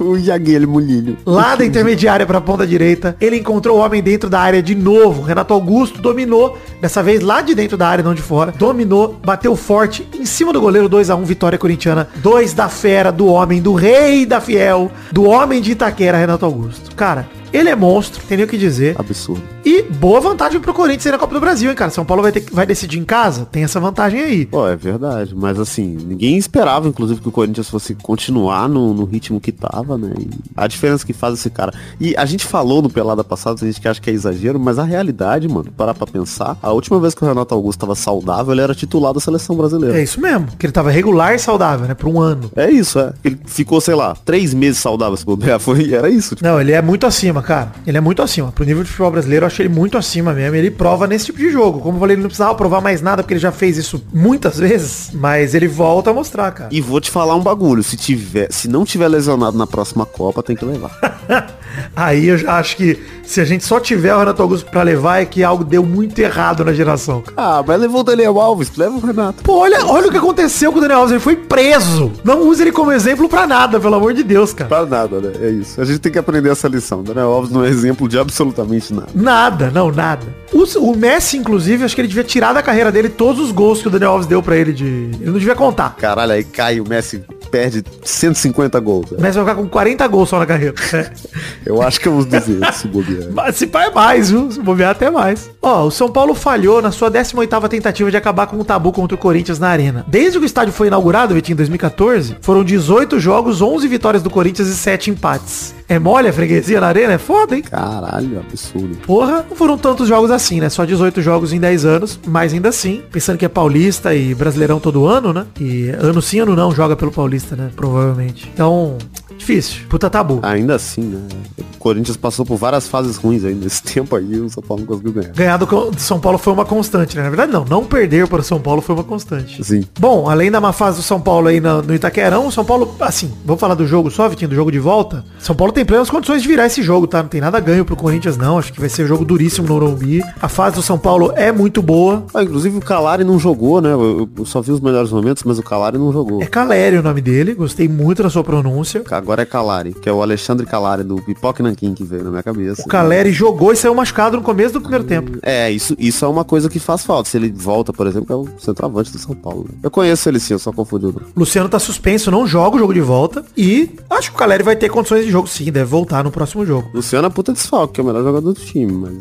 o 0.00 0.18
Jaguelho 0.18 0.68
Mulilho. 0.68 1.16
lá 1.24 1.56
da 1.56 1.64
intermediária 1.64 2.26
pra 2.26 2.40
ponta 2.40 2.66
direita. 2.66 3.16
Ele 3.20 3.36
encontrou 3.36 3.78
o 3.78 3.80
homem 3.80 4.02
dentro 4.02 4.28
da 4.28 4.40
área 4.40 4.62
de 4.62 4.74
novo. 4.74 5.22
Renato 5.22 5.54
Augusto 5.54 6.00
dominou, 6.00 6.58
dessa 6.80 7.02
vez 7.02 7.20
lá 7.20 7.40
de 7.40 7.54
dentro 7.54 7.76
da 7.76 7.88
área, 7.88 8.04
não 8.04 8.14
de 8.14 8.22
fora. 8.22 8.52
Dominou, 8.56 8.89
bateu 9.24 9.54
forte 9.56 10.06
em 10.14 10.24
cima 10.24 10.52
do 10.52 10.60
goleiro 10.60 10.88
2 10.88 11.10
a 11.10 11.16
1 11.16 11.24
vitória 11.24 11.58
corintiana. 11.58 12.08
2 12.16 12.52
da 12.52 12.68
fera, 12.68 13.10
do 13.12 13.26
homem, 13.26 13.60
do 13.60 13.74
rei 13.74 14.26
da 14.26 14.40
fiel, 14.40 14.90
do 15.12 15.24
homem 15.24 15.60
de 15.60 15.72
Itaquera, 15.72 16.18
Renato 16.18 16.44
Augusto. 16.44 16.94
Cara, 16.94 17.28
ele 17.52 17.68
é 17.68 17.76
monstro, 17.76 18.22
tem 18.26 18.36
nem 18.36 18.46
o 18.46 18.48
que 18.48 18.58
dizer. 18.58 18.96
Absurdo. 18.98 19.42
E 19.64 19.82
boa 19.82 20.20
vantagem 20.20 20.60
pro 20.60 20.72
Corinthians 20.72 21.06
ir 21.06 21.10
na 21.12 21.18
Copa 21.18 21.34
do 21.34 21.40
Brasil, 21.40 21.70
hein, 21.70 21.76
cara. 21.76 21.90
São 21.90 22.04
Paulo 22.04 22.22
vai, 22.22 22.32
ter, 22.32 22.44
vai 22.50 22.66
decidir 22.66 22.98
em 22.98 23.04
casa, 23.04 23.44
tem 23.44 23.64
essa 23.64 23.78
vantagem 23.78 24.20
aí. 24.20 24.46
Pô, 24.46 24.66
é 24.66 24.76
verdade. 24.76 25.34
Mas 25.34 25.58
assim, 25.58 25.96
ninguém 26.06 26.36
esperava, 26.36 26.88
inclusive, 26.88 27.20
que 27.20 27.28
o 27.28 27.32
Corinthians 27.32 27.68
fosse 27.68 27.94
continuar 27.94 28.68
no, 28.68 28.94
no 28.94 29.04
ritmo 29.04 29.40
que 29.40 29.52
tava, 29.52 29.98
né? 29.98 30.12
E 30.18 30.30
a 30.56 30.66
diferença 30.66 31.04
que 31.04 31.12
faz 31.12 31.34
esse 31.34 31.50
cara. 31.50 31.72
E 32.00 32.16
a 32.16 32.24
gente 32.24 32.44
falou 32.44 32.82
no 32.82 32.90
Pelada 32.90 33.22
passada, 33.22 33.58
a 33.62 33.66
gente 33.66 33.80
que 33.80 33.88
acha 33.88 34.00
que 34.00 34.10
é 34.10 34.12
exagero, 34.12 34.58
mas 34.58 34.78
a 34.78 34.84
realidade, 34.84 35.48
mano, 35.48 35.70
parar 35.76 35.94
pra 35.94 36.06
pensar, 36.06 36.56
a 36.62 36.72
última 36.72 36.98
vez 36.98 37.14
que 37.14 37.24
o 37.24 37.26
Renato 37.28 37.54
Augusto 37.54 37.80
tava 37.80 37.94
saudável, 37.94 38.52
ele 38.52 38.62
era 38.62 38.74
titular 38.74 39.12
da 39.12 39.20
seleção 39.20 39.56
brasileira. 39.56 39.98
É 39.98 40.02
isso 40.02 40.20
mesmo, 40.20 40.48
que 40.58 40.66
ele 40.66 40.72
tava 40.72 40.90
regular 40.90 41.34
e 41.34 41.38
saudável, 41.38 41.86
né, 41.86 41.94
por 41.94 42.08
um 42.08 42.20
ano. 42.20 42.50
É 42.56 42.70
isso, 42.70 42.98
é. 42.98 43.12
Ele 43.24 43.38
ficou, 43.46 43.80
sei 43.80 43.94
lá, 43.94 44.16
três 44.24 44.54
meses 44.54 44.78
saudável, 44.78 45.16
se 45.16 45.24
bobear. 45.24 45.58
Foi, 45.60 45.92
era 45.92 46.08
isso. 46.08 46.34
tipo. 46.34 46.48
Não, 46.48 46.60
ele 46.60 46.72
é 46.72 46.80
muito 46.82 47.06
acima, 47.06 47.39
cara. 47.42 47.72
Ele 47.86 47.96
é 47.96 48.00
muito 48.00 48.22
acima. 48.22 48.52
Pro 48.52 48.64
nível 48.64 48.82
de 48.82 48.90
futebol 48.90 49.10
brasileiro, 49.10 49.44
eu 49.44 49.46
acho 49.46 49.62
ele 49.62 49.68
muito 49.68 49.96
acima 49.98 50.32
mesmo. 50.32 50.56
Ele 50.56 50.70
prova 50.70 51.06
nesse 51.06 51.26
tipo 51.26 51.38
de 51.38 51.50
jogo. 51.50 51.80
Como 51.80 51.96
eu 51.96 52.00
falei, 52.00 52.14
ele 52.14 52.22
não 52.22 52.28
precisava 52.28 52.54
provar 52.54 52.80
mais 52.80 53.00
nada, 53.00 53.22
porque 53.22 53.34
ele 53.34 53.40
já 53.40 53.52
fez 53.52 53.76
isso 53.76 54.02
muitas 54.12 54.58
vezes. 54.58 55.10
Mas 55.12 55.54
ele 55.54 55.68
volta 55.68 56.10
a 56.10 56.14
mostrar, 56.14 56.50
cara. 56.52 56.70
E 56.72 56.80
vou 56.80 57.00
te 57.00 57.10
falar 57.10 57.34
um 57.34 57.40
bagulho, 57.42 57.82
se 57.82 57.96
tiver, 57.96 58.48
se 58.50 58.68
não 58.68 58.84
tiver 58.84 59.08
lesionado 59.08 59.56
na 59.56 59.66
próxima 59.66 60.06
Copa, 60.06 60.42
tem 60.42 60.56
que 60.56 60.64
levar. 60.64 60.90
Aí 61.94 62.28
eu 62.28 62.36
já 62.38 62.58
acho 62.58 62.76
que 62.76 62.98
se 63.22 63.40
a 63.40 63.44
gente 63.44 63.64
só 63.64 63.78
tiver 63.78 64.14
o 64.14 64.18
Renato 64.18 64.42
Augusto 64.42 64.68
pra 64.70 64.82
levar, 64.82 65.22
é 65.22 65.24
que 65.24 65.44
algo 65.44 65.62
deu 65.62 65.84
muito 65.84 66.18
errado 66.18 66.64
na 66.64 66.72
geração. 66.72 67.22
ah, 67.36 67.62
mas 67.64 67.80
levou 67.80 68.00
o 68.00 68.04
Daniel 68.04 68.40
Alves, 68.40 68.76
leva 68.76 68.96
o 68.96 69.00
Renato. 69.00 69.42
Pô, 69.42 69.58
olha, 69.58 69.86
olha 69.86 70.08
o 70.08 70.10
que 70.10 70.16
aconteceu 70.16 70.72
com 70.72 70.78
o 70.78 70.80
Daniel 70.80 71.00
Alves. 71.00 71.12
Ele 71.12 71.20
foi 71.20 71.36
preso. 71.36 72.10
Não 72.24 72.42
use 72.48 72.62
ele 72.62 72.72
como 72.72 72.90
exemplo 72.90 73.28
pra 73.28 73.46
nada, 73.46 73.78
pelo 73.78 73.94
amor 73.94 74.12
de 74.14 74.22
Deus, 74.24 74.52
cara. 74.52 74.68
Pra 74.68 74.84
nada, 74.84 75.20
né? 75.20 75.32
É 75.40 75.50
isso. 75.50 75.80
A 75.80 75.84
gente 75.84 76.00
tem 76.00 76.10
que 76.10 76.18
aprender 76.18 76.50
essa 76.50 76.66
lição. 76.66 77.02
Daniel 77.02 77.28
Alves 77.30 77.50
não 77.50 77.64
é 77.64 77.68
exemplo 77.68 78.08
de 78.08 78.18
absolutamente 78.18 78.92
nada. 78.92 79.08
Nada, 79.14 79.70
não, 79.70 79.90
nada. 79.90 80.26
O, 80.52 80.64
o 80.90 80.96
Messi, 80.96 81.36
inclusive, 81.36 81.84
acho 81.84 81.94
que 81.94 82.00
ele 82.00 82.08
devia 82.08 82.24
tirar 82.24 82.52
da 82.52 82.62
carreira 82.62 82.90
dele 82.90 83.08
todos 83.08 83.40
os 83.40 83.52
gols 83.52 83.80
que 83.80 83.88
o 83.88 83.90
Daniel 83.90 84.12
Alves 84.12 84.26
deu 84.26 84.42
pra 84.42 84.56
ele 84.56 84.72
de. 84.72 84.84
Ele 84.84 85.26
não 85.26 85.38
devia 85.38 85.54
contar. 85.54 85.96
Caralho, 85.96 86.32
aí 86.32 86.44
cai 86.44 86.80
o 86.80 86.88
Messi 86.88 87.22
perde 87.50 87.84
150 88.02 88.78
gols. 88.80 89.10
O 89.10 89.14
né? 89.14 89.22
Messi 89.22 89.38
vai 89.38 89.48
ficar 89.48 89.60
com 89.60 89.68
40 89.68 90.06
gols 90.06 90.28
só 90.28 90.38
na 90.38 90.46
carreira. 90.46 90.74
Eu 91.66 91.82
acho 91.82 92.00
que 92.00 92.08
é 92.08 92.10
uns 92.10 92.24
200 92.24 92.74
se 92.74 92.88
bobear. 92.88 93.28
Mas 93.32 93.56
se 93.56 93.66
pá 93.66 93.84
é 93.84 93.90
mais, 93.90 94.30
viu? 94.30 94.50
Se 94.50 94.60
bobear 94.60 94.90
até 94.90 95.10
mais. 95.10 95.50
Ó, 95.62 95.84
o 95.86 95.90
São 95.90 96.10
Paulo 96.10 96.34
falhou 96.34 96.80
na 96.80 96.90
sua 96.90 97.10
18ª 97.10 97.68
tentativa 97.68 98.10
de 98.10 98.16
acabar 98.16 98.46
com 98.46 98.58
o 98.58 98.64
tabu 98.64 98.92
contra 98.92 99.14
o 99.14 99.18
Corinthians 99.18 99.58
na 99.58 99.68
arena. 99.68 100.06
Desde 100.08 100.38
que 100.38 100.44
o 100.44 100.46
estádio 100.46 100.72
foi 100.72 100.86
inaugurado, 100.86 101.34
Vitinho, 101.34 101.54
em 101.54 101.56
2014, 101.56 102.36
foram 102.40 102.64
18 102.64 103.20
jogos, 103.20 103.60
11 103.60 103.86
vitórias 103.86 104.22
do 104.22 104.30
Corinthians 104.30 104.68
e 104.68 104.74
7 104.74 105.10
empates. 105.10 105.74
É 105.86 105.98
mole 105.98 106.28
a 106.28 106.32
freguesia 106.32 106.80
na 106.80 106.86
arena? 106.86 107.14
É 107.14 107.18
foda, 107.18 107.56
hein? 107.56 107.62
Caralho, 107.62 108.38
absurdo. 108.38 108.96
Porra, 109.06 109.44
não 109.48 109.56
foram 109.56 109.76
tantos 109.76 110.08
jogos 110.08 110.30
assim, 110.30 110.60
né? 110.60 110.70
Só 110.70 110.84
18 110.84 111.20
jogos 111.20 111.52
em 111.52 111.60
10 111.60 111.84
anos, 111.84 112.18
mas 112.26 112.54
ainda 112.54 112.68
assim, 112.70 113.02
pensando 113.10 113.36
que 113.36 113.44
é 113.44 113.48
paulista 113.48 114.14
e 114.14 114.34
brasileirão 114.34 114.80
todo 114.80 115.04
ano, 115.04 115.32
né? 115.32 115.46
E 115.60 115.90
ano 115.90 116.22
sim, 116.22 116.38
ano 116.38 116.56
não, 116.56 116.72
joga 116.72 116.96
pelo 116.96 117.10
paulista, 117.10 117.54
né? 117.54 117.70
Provavelmente. 117.74 118.48
Então, 118.54 118.96
difícil. 119.36 119.82
Puta 119.88 120.08
tabu. 120.08 120.38
Ainda 120.42 120.76
assim, 120.76 121.02
né? 121.02 121.20
O 121.58 121.78
Corinthians 121.78 122.16
passou 122.16 122.46
por 122.46 122.56
várias 122.56 122.86
fases 122.86 123.16
ruins 123.16 123.44
aí 123.44 123.54
nesse 123.54 123.82
tempo 123.92 124.14
aí, 124.14 124.38
o 124.38 124.48
São 124.48 124.62
Paulo 124.62 124.82
não 124.82 124.86
conseguiu 124.86 125.12
ganhar. 125.12 125.32
Ganhar 125.32 125.49
do 125.56 125.66
Co- 125.66 125.90
do 125.90 126.00
São 126.00 126.18
Paulo 126.20 126.38
foi 126.38 126.52
uma 126.52 126.64
constante, 126.64 127.16
né? 127.16 127.22
Na 127.22 127.28
verdade, 127.30 127.52
não. 127.52 127.64
Não 127.64 127.84
perder 127.84 128.26
para 128.26 128.40
o 128.40 128.44
São 128.44 128.60
Paulo 128.60 128.80
foi 128.82 128.94
uma 128.94 129.04
constante. 129.04 129.62
Sim. 129.64 129.84
Bom, 129.98 130.28
além 130.28 130.50
da 130.50 130.60
má 130.60 130.72
fase 130.72 130.98
do 130.98 131.02
São 131.02 131.20
Paulo 131.20 131.48
aí 131.48 131.60
na- 131.60 131.82
no 131.82 131.94
Itaquerão, 131.94 132.46
o 132.46 132.52
São 132.52 132.64
Paulo, 132.64 132.94
assim, 133.00 133.30
vamos 133.44 133.60
falar 133.60 133.74
do 133.74 133.86
jogo 133.86 134.10
só, 134.10 134.28
Vitinho, 134.28 134.48
do 134.50 134.54
jogo 134.54 134.70
de 134.72 134.78
volta. 134.78 135.24
São 135.38 135.54
Paulo 135.54 135.72
tem 135.72 135.84
plenas 135.84 136.10
condições 136.10 136.42
de 136.42 136.48
virar 136.48 136.66
esse 136.66 136.82
jogo, 136.82 137.06
tá? 137.06 137.22
Não 137.22 137.28
tem 137.28 137.40
nada 137.40 137.58
ganho 137.60 137.84
pro 137.84 137.96
Corinthians, 137.96 138.36
não. 138.36 138.58
Acho 138.58 138.72
que 138.72 138.80
vai 138.80 138.88
ser 138.88 139.04
um 139.04 139.06
jogo 139.08 139.24
duríssimo 139.24 139.66
no 139.66 139.74
Morumbi. 139.74 140.22
A 140.40 140.48
fase 140.48 140.76
do 140.76 140.82
São 140.82 140.98
Paulo 140.98 141.32
é 141.36 141.50
muito 141.52 141.80
boa. 141.82 142.24
Ah, 142.34 142.42
inclusive 142.42 142.76
o 142.76 142.80
Calari 142.80 143.24
não 143.24 143.38
jogou, 143.38 143.80
né? 143.80 143.92
Eu, 143.92 144.28
eu 144.38 144.44
só 144.44 144.60
vi 144.60 144.72
os 144.72 144.80
melhores 144.80 145.10
momentos, 145.10 145.42
mas 145.44 145.58
o 145.58 145.62
Calari 145.62 145.98
não 145.98 146.12
jogou. 146.12 146.42
É 146.42 146.46
Caleri 146.46 146.96
o 146.98 147.02
nome 147.02 147.20
dele. 147.20 147.54
Gostei 147.54 147.88
muito 147.88 148.22
da 148.22 148.30
sua 148.30 148.42
pronúncia. 148.44 149.02
Agora 149.10 149.42
é 149.42 149.44
Calari, 149.44 149.92
que 149.94 150.08
é 150.08 150.12
o 150.12 150.22
Alexandre 150.22 150.66
Calari 150.66 151.02
do 151.04 151.16
Pipoque 151.16 151.62
Nanquim 151.62 151.94
que 151.94 152.04
veio 152.04 152.24
na 152.24 152.30
minha 152.30 152.42
cabeça. 152.42 152.82
O 152.82 152.88
Caleri 152.88 153.32
jogou 153.32 153.72
e 153.72 153.76
saiu 153.76 153.94
machucado 153.94 154.36
no 154.36 154.42
começo 154.42 154.72
do 154.74 154.80
primeiro 154.80 155.04
tempo. 155.04 155.38
É, 155.42 155.70
isso, 155.70 155.94
isso 155.98 156.24
é 156.24 156.28
uma 156.28 156.44
coisa 156.44 156.68
que 156.68 156.78
faz 156.78 157.04
falta. 157.04 157.28
Se 157.28 157.36
ele 157.36 157.50
volta, 157.50 157.92
por 157.92 158.06
exemplo, 158.06 158.32
é 158.32 158.36
o 158.36 158.60
centroavante 158.60 159.10
do 159.12 159.18
São 159.18 159.34
Paulo. 159.34 159.66
né? 159.68 159.78
Eu 159.82 159.90
conheço 159.90 160.28
ele 160.28 160.38
sim, 160.38 160.54
eu 160.54 160.58
só 160.58 160.72
confundi 160.72 161.06
o. 161.06 161.14
Luciano 161.36 161.68
tá 161.68 161.78
suspenso, 161.78 162.30
não 162.30 162.46
joga 162.46 162.76
o 162.76 162.78
jogo 162.78 162.92
de 162.92 163.00
volta. 163.00 163.44
E 163.56 163.90
acho 164.10 164.30
que 164.30 164.36
o 164.36 164.38
Caleri 164.38 164.62
vai 164.62 164.76
ter 164.76 164.88
condições 164.88 165.24
de 165.24 165.30
jogo 165.30 165.48
sim, 165.48 165.64
deve 165.64 165.84
voltar 165.84 166.22
no 166.22 166.30
próximo 166.30 166.66
jogo. 166.66 166.88
Luciano 166.92 167.26
é 167.26 167.30
puta 167.30 167.52
desfalque, 167.52 167.94
que 167.94 168.00
é 168.00 168.04
o 168.04 168.06
melhor 168.06 168.22
jogador 168.22 168.52
do 168.52 168.60
time, 168.60 168.92
mas... 168.92 169.14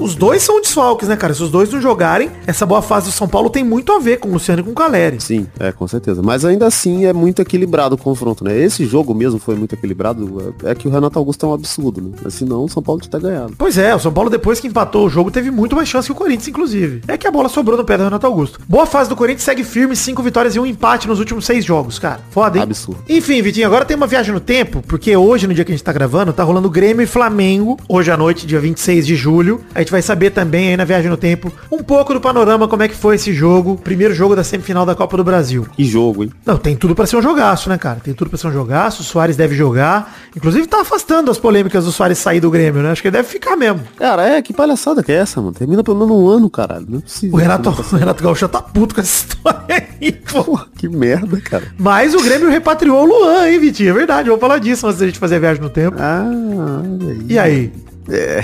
Os 0.00 0.14
dois 0.14 0.42
são 0.42 0.60
desfalques, 0.60 1.08
né, 1.08 1.16
cara? 1.16 1.32
Se 1.34 1.42
os 1.42 1.50
dois 1.50 1.72
não 1.72 1.80
jogarem, 1.80 2.30
essa 2.46 2.66
boa 2.66 2.82
fase 2.82 3.06
do 3.06 3.12
São 3.12 3.28
Paulo 3.28 3.48
tem 3.48 3.62
muito 3.62 3.92
a 3.92 3.98
ver 3.98 4.18
com 4.18 4.28
o 4.28 4.32
Luciano 4.32 4.60
e 4.60 4.64
com 4.64 4.70
o 4.72 4.74
Caleri. 4.74 5.20
Sim, 5.20 5.46
é, 5.60 5.70
com 5.70 5.86
certeza. 5.86 6.22
Mas 6.22 6.44
ainda 6.44 6.66
assim 6.66 7.04
é 7.04 7.12
muito 7.12 7.40
equilibrado 7.40 7.94
o 7.94 7.98
confronto, 7.98 8.42
né? 8.44 8.58
Esse 8.58 8.84
jogo 8.84 9.14
mesmo 9.14 9.38
foi 9.38 9.54
muito 9.54 9.74
equilibrado. 9.74 10.54
É 10.64 10.72
é 10.72 10.74
que 10.74 10.88
o 10.88 10.90
Renato 10.90 11.18
Augusto 11.18 11.46
é 11.46 11.48
um 11.48 11.52
absurdo, 11.52 12.00
né? 12.00 12.10
Mas 12.22 12.34
senão 12.34 12.64
o 12.64 12.68
São 12.68 12.82
Paulo 12.82 13.00
tinha 13.00 13.20
ganhado. 13.20 13.54
Pois 13.56 13.78
é, 13.78 13.94
o 13.94 13.98
São 13.98 14.12
Paulo 14.12 14.28
depois 14.28 14.58
que 14.58 14.66
empatou 14.66 15.06
o 15.06 15.08
jogo 15.08 15.30
teve 15.30 15.50
muito 15.52 15.76
mais 15.76 15.88
chance 15.88 16.06
que 16.06 16.12
o 16.12 16.16
Corinthians, 16.16 16.48
inclusive. 16.48 17.02
É 17.06 17.16
que 17.16 17.26
a 17.26 17.30
bola 17.30 17.48
sobrou 17.48 17.76
no 17.76 17.84
pé 17.84 17.96
do 17.96 18.04
Renato 18.04 18.26
Augusto. 18.26 18.58
Boa 18.68 18.86
fase 18.86 19.08
do 19.08 19.16
Corinthians 19.16 19.42
segue 19.42 19.62
firme, 19.62 19.94
cinco 19.94 20.22
vitórias 20.22 20.56
e 20.56 20.58
um 20.58 20.66
empate 20.66 21.06
nos 21.06 21.18
últimos 21.18 21.44
seis 21.44 21.64
jogos, 21.64 21.98
cara. 21.98 22.20
Foda, 22.30 22.58
hein? 22.58 22.62
Absurdo. 22.62 23.02
Enfim, 23.08 23.42
Vitinho, 23.42 23.66
agora 23.66 23.84
tem 23.84 23.96
uma 23.96 24.06
viagem 24.06 24.32
no 24.32 24.40
tempo, 24.40 24.82
porque 24.86 25.16
hoje, 25.16 25.46
no 25.46 25.54
dia 25.54 25.64
que 25.64 25.72
a 25.72 25.74
gente 25.74 25.84
tá 25.84 25.92
gravando, 25.92 26.32
tá 26.32 26.42
rolando 26.42 26.70
Grêmio 26.70 27.02
e 27.02 27.06
Flamengo, 27.06 27.78
hoje 27.88 28.10
à 28.10 28.16
noite, 28.16 28.46
dia 28.46 28.58
26 28.60 29.06
de 29.06 29.14
julho. 29.16 29.60
A 29.74 29.80
gente 29.80 29.92
vai 29.92 30.02
saber 30.02 30.30
também 30.30 30.70
aí 30.70 30.76
na 30.76 30.84
viagem 30.84 31.10
no 31.10 31.16
tempo 31.16 31.52
um 31.70 31.82
pouco 31.82 32.14
do 32.14 32.20
panorama, 32.20 32.66
como 32.66 32.82
é 32.82 32.88
que 32.88 32.94
foi 32.94 33.16
esse 33.16 33.32
jogo, 33.32 33.76
primeiro 33.76 34.14
jogo 34.14 34.34
da 34.34 34.44
semifinal 34.44 34.86
da 34.86 34.94
Copa 34.94 35.16
do 35.16 35.24
Brasil. 35.24 35.66
Que 35.76 35.84
jogo, 35.84 36.24
hein? 36.24 36.30
Não, 36.46 36.56
tem 36.56 36.76
tudo 36.76 36.94
pra 36.94 37.06
ser 37.06 37.16
um 37.16 37.22
jogaço, 37.22 37.68
né, 37.68 37.76
cara? 37.76 38.00
Tem 38.02 38.14
tudo 38.14 38.30
pra 38.30 38.38
ser 38.38 38.46
um 38.46 38.52
jogaço, 38.52 39.02
o 39.02 39.04
Soares 39.04 39.36
deve 39.36 39.54
jogar. 39.54 40.14
Inclusive 40.36 40.66
tá 40.66 40.80
afastando 40.80 41.30
as 41.30 41.38
polêmicas 41.38 41.84
do 41.84 41.92
Soares 41.92 42.18
sair 42.18 42.40
do 42.40 42.50
Grêmio, 42.50 42.82
né? 42.82 42.90
Acho 42.90 43.02
que 43.02 43.08
ele 43.08 43.16
deve 43.16 43.28
ficar 43.28 43.56
mesmo. 43.56 43.82
Cara, 43.96 44.26
é, 44.26 44.42
que 44.42 44.52
palhaçada 44.52 45.02
que 45.02 45.12
é 45.12 45.16
essa, 45.16 45.41
mano? 45.42 45.52
Termina 45.54 45.82
pelo 45.82 45.98
menos 45.98 46.16
um 46.16 46.28
ano, 46.28 46.50
caralho. 46.50 46.86
Não 46.88 46.98
é 46.98 47.02
possível. 47.02 47.34
O 47.34 47.38
Renato, 47.38 47.68
o 47.92 47.96
Renato 47.96 48.22
Gaúcho 48.22 48.40
já 48.40 48.48
tá 48.48 48.62
puto 48.62 48.94
com 48.94 49.00
essa 49.00 49.26
história 49.28 49.88
aí, 50.00 50.12
pô. 50.12 50.58
Que 50.76 50.88
merda, 50.88 51.40
cara. 51.40 51.64
Mas 51.78 52.14
o 52.14 52.22
Grêmio 52.22 52.50
repatriou 52.50 53.02
o 53.02 53.06
Luan, 53.06 53.48
hein, 53.48 53.58
Vitinho? 53.58 53.90
É 53.90 53.92
verdade, 53.92 54.30
vou 54.30 54.38
falar 54.38 54.58
disso 54.58 54.86
antes 54.86 55.00
da 55.00 55.06
gente 55.06 55.18
fazer 55.18 55.36
a 55.36 55.40
viagem 55.40 55.62
no 55.62 55.70
tempo. 55.70 55.96
Ah, 55.98 56.24
olha 56.24 57.12
aí. 57.12 57.26
E 57.28 57.38
aí? 57.38 57.72
É, 58.08 58.42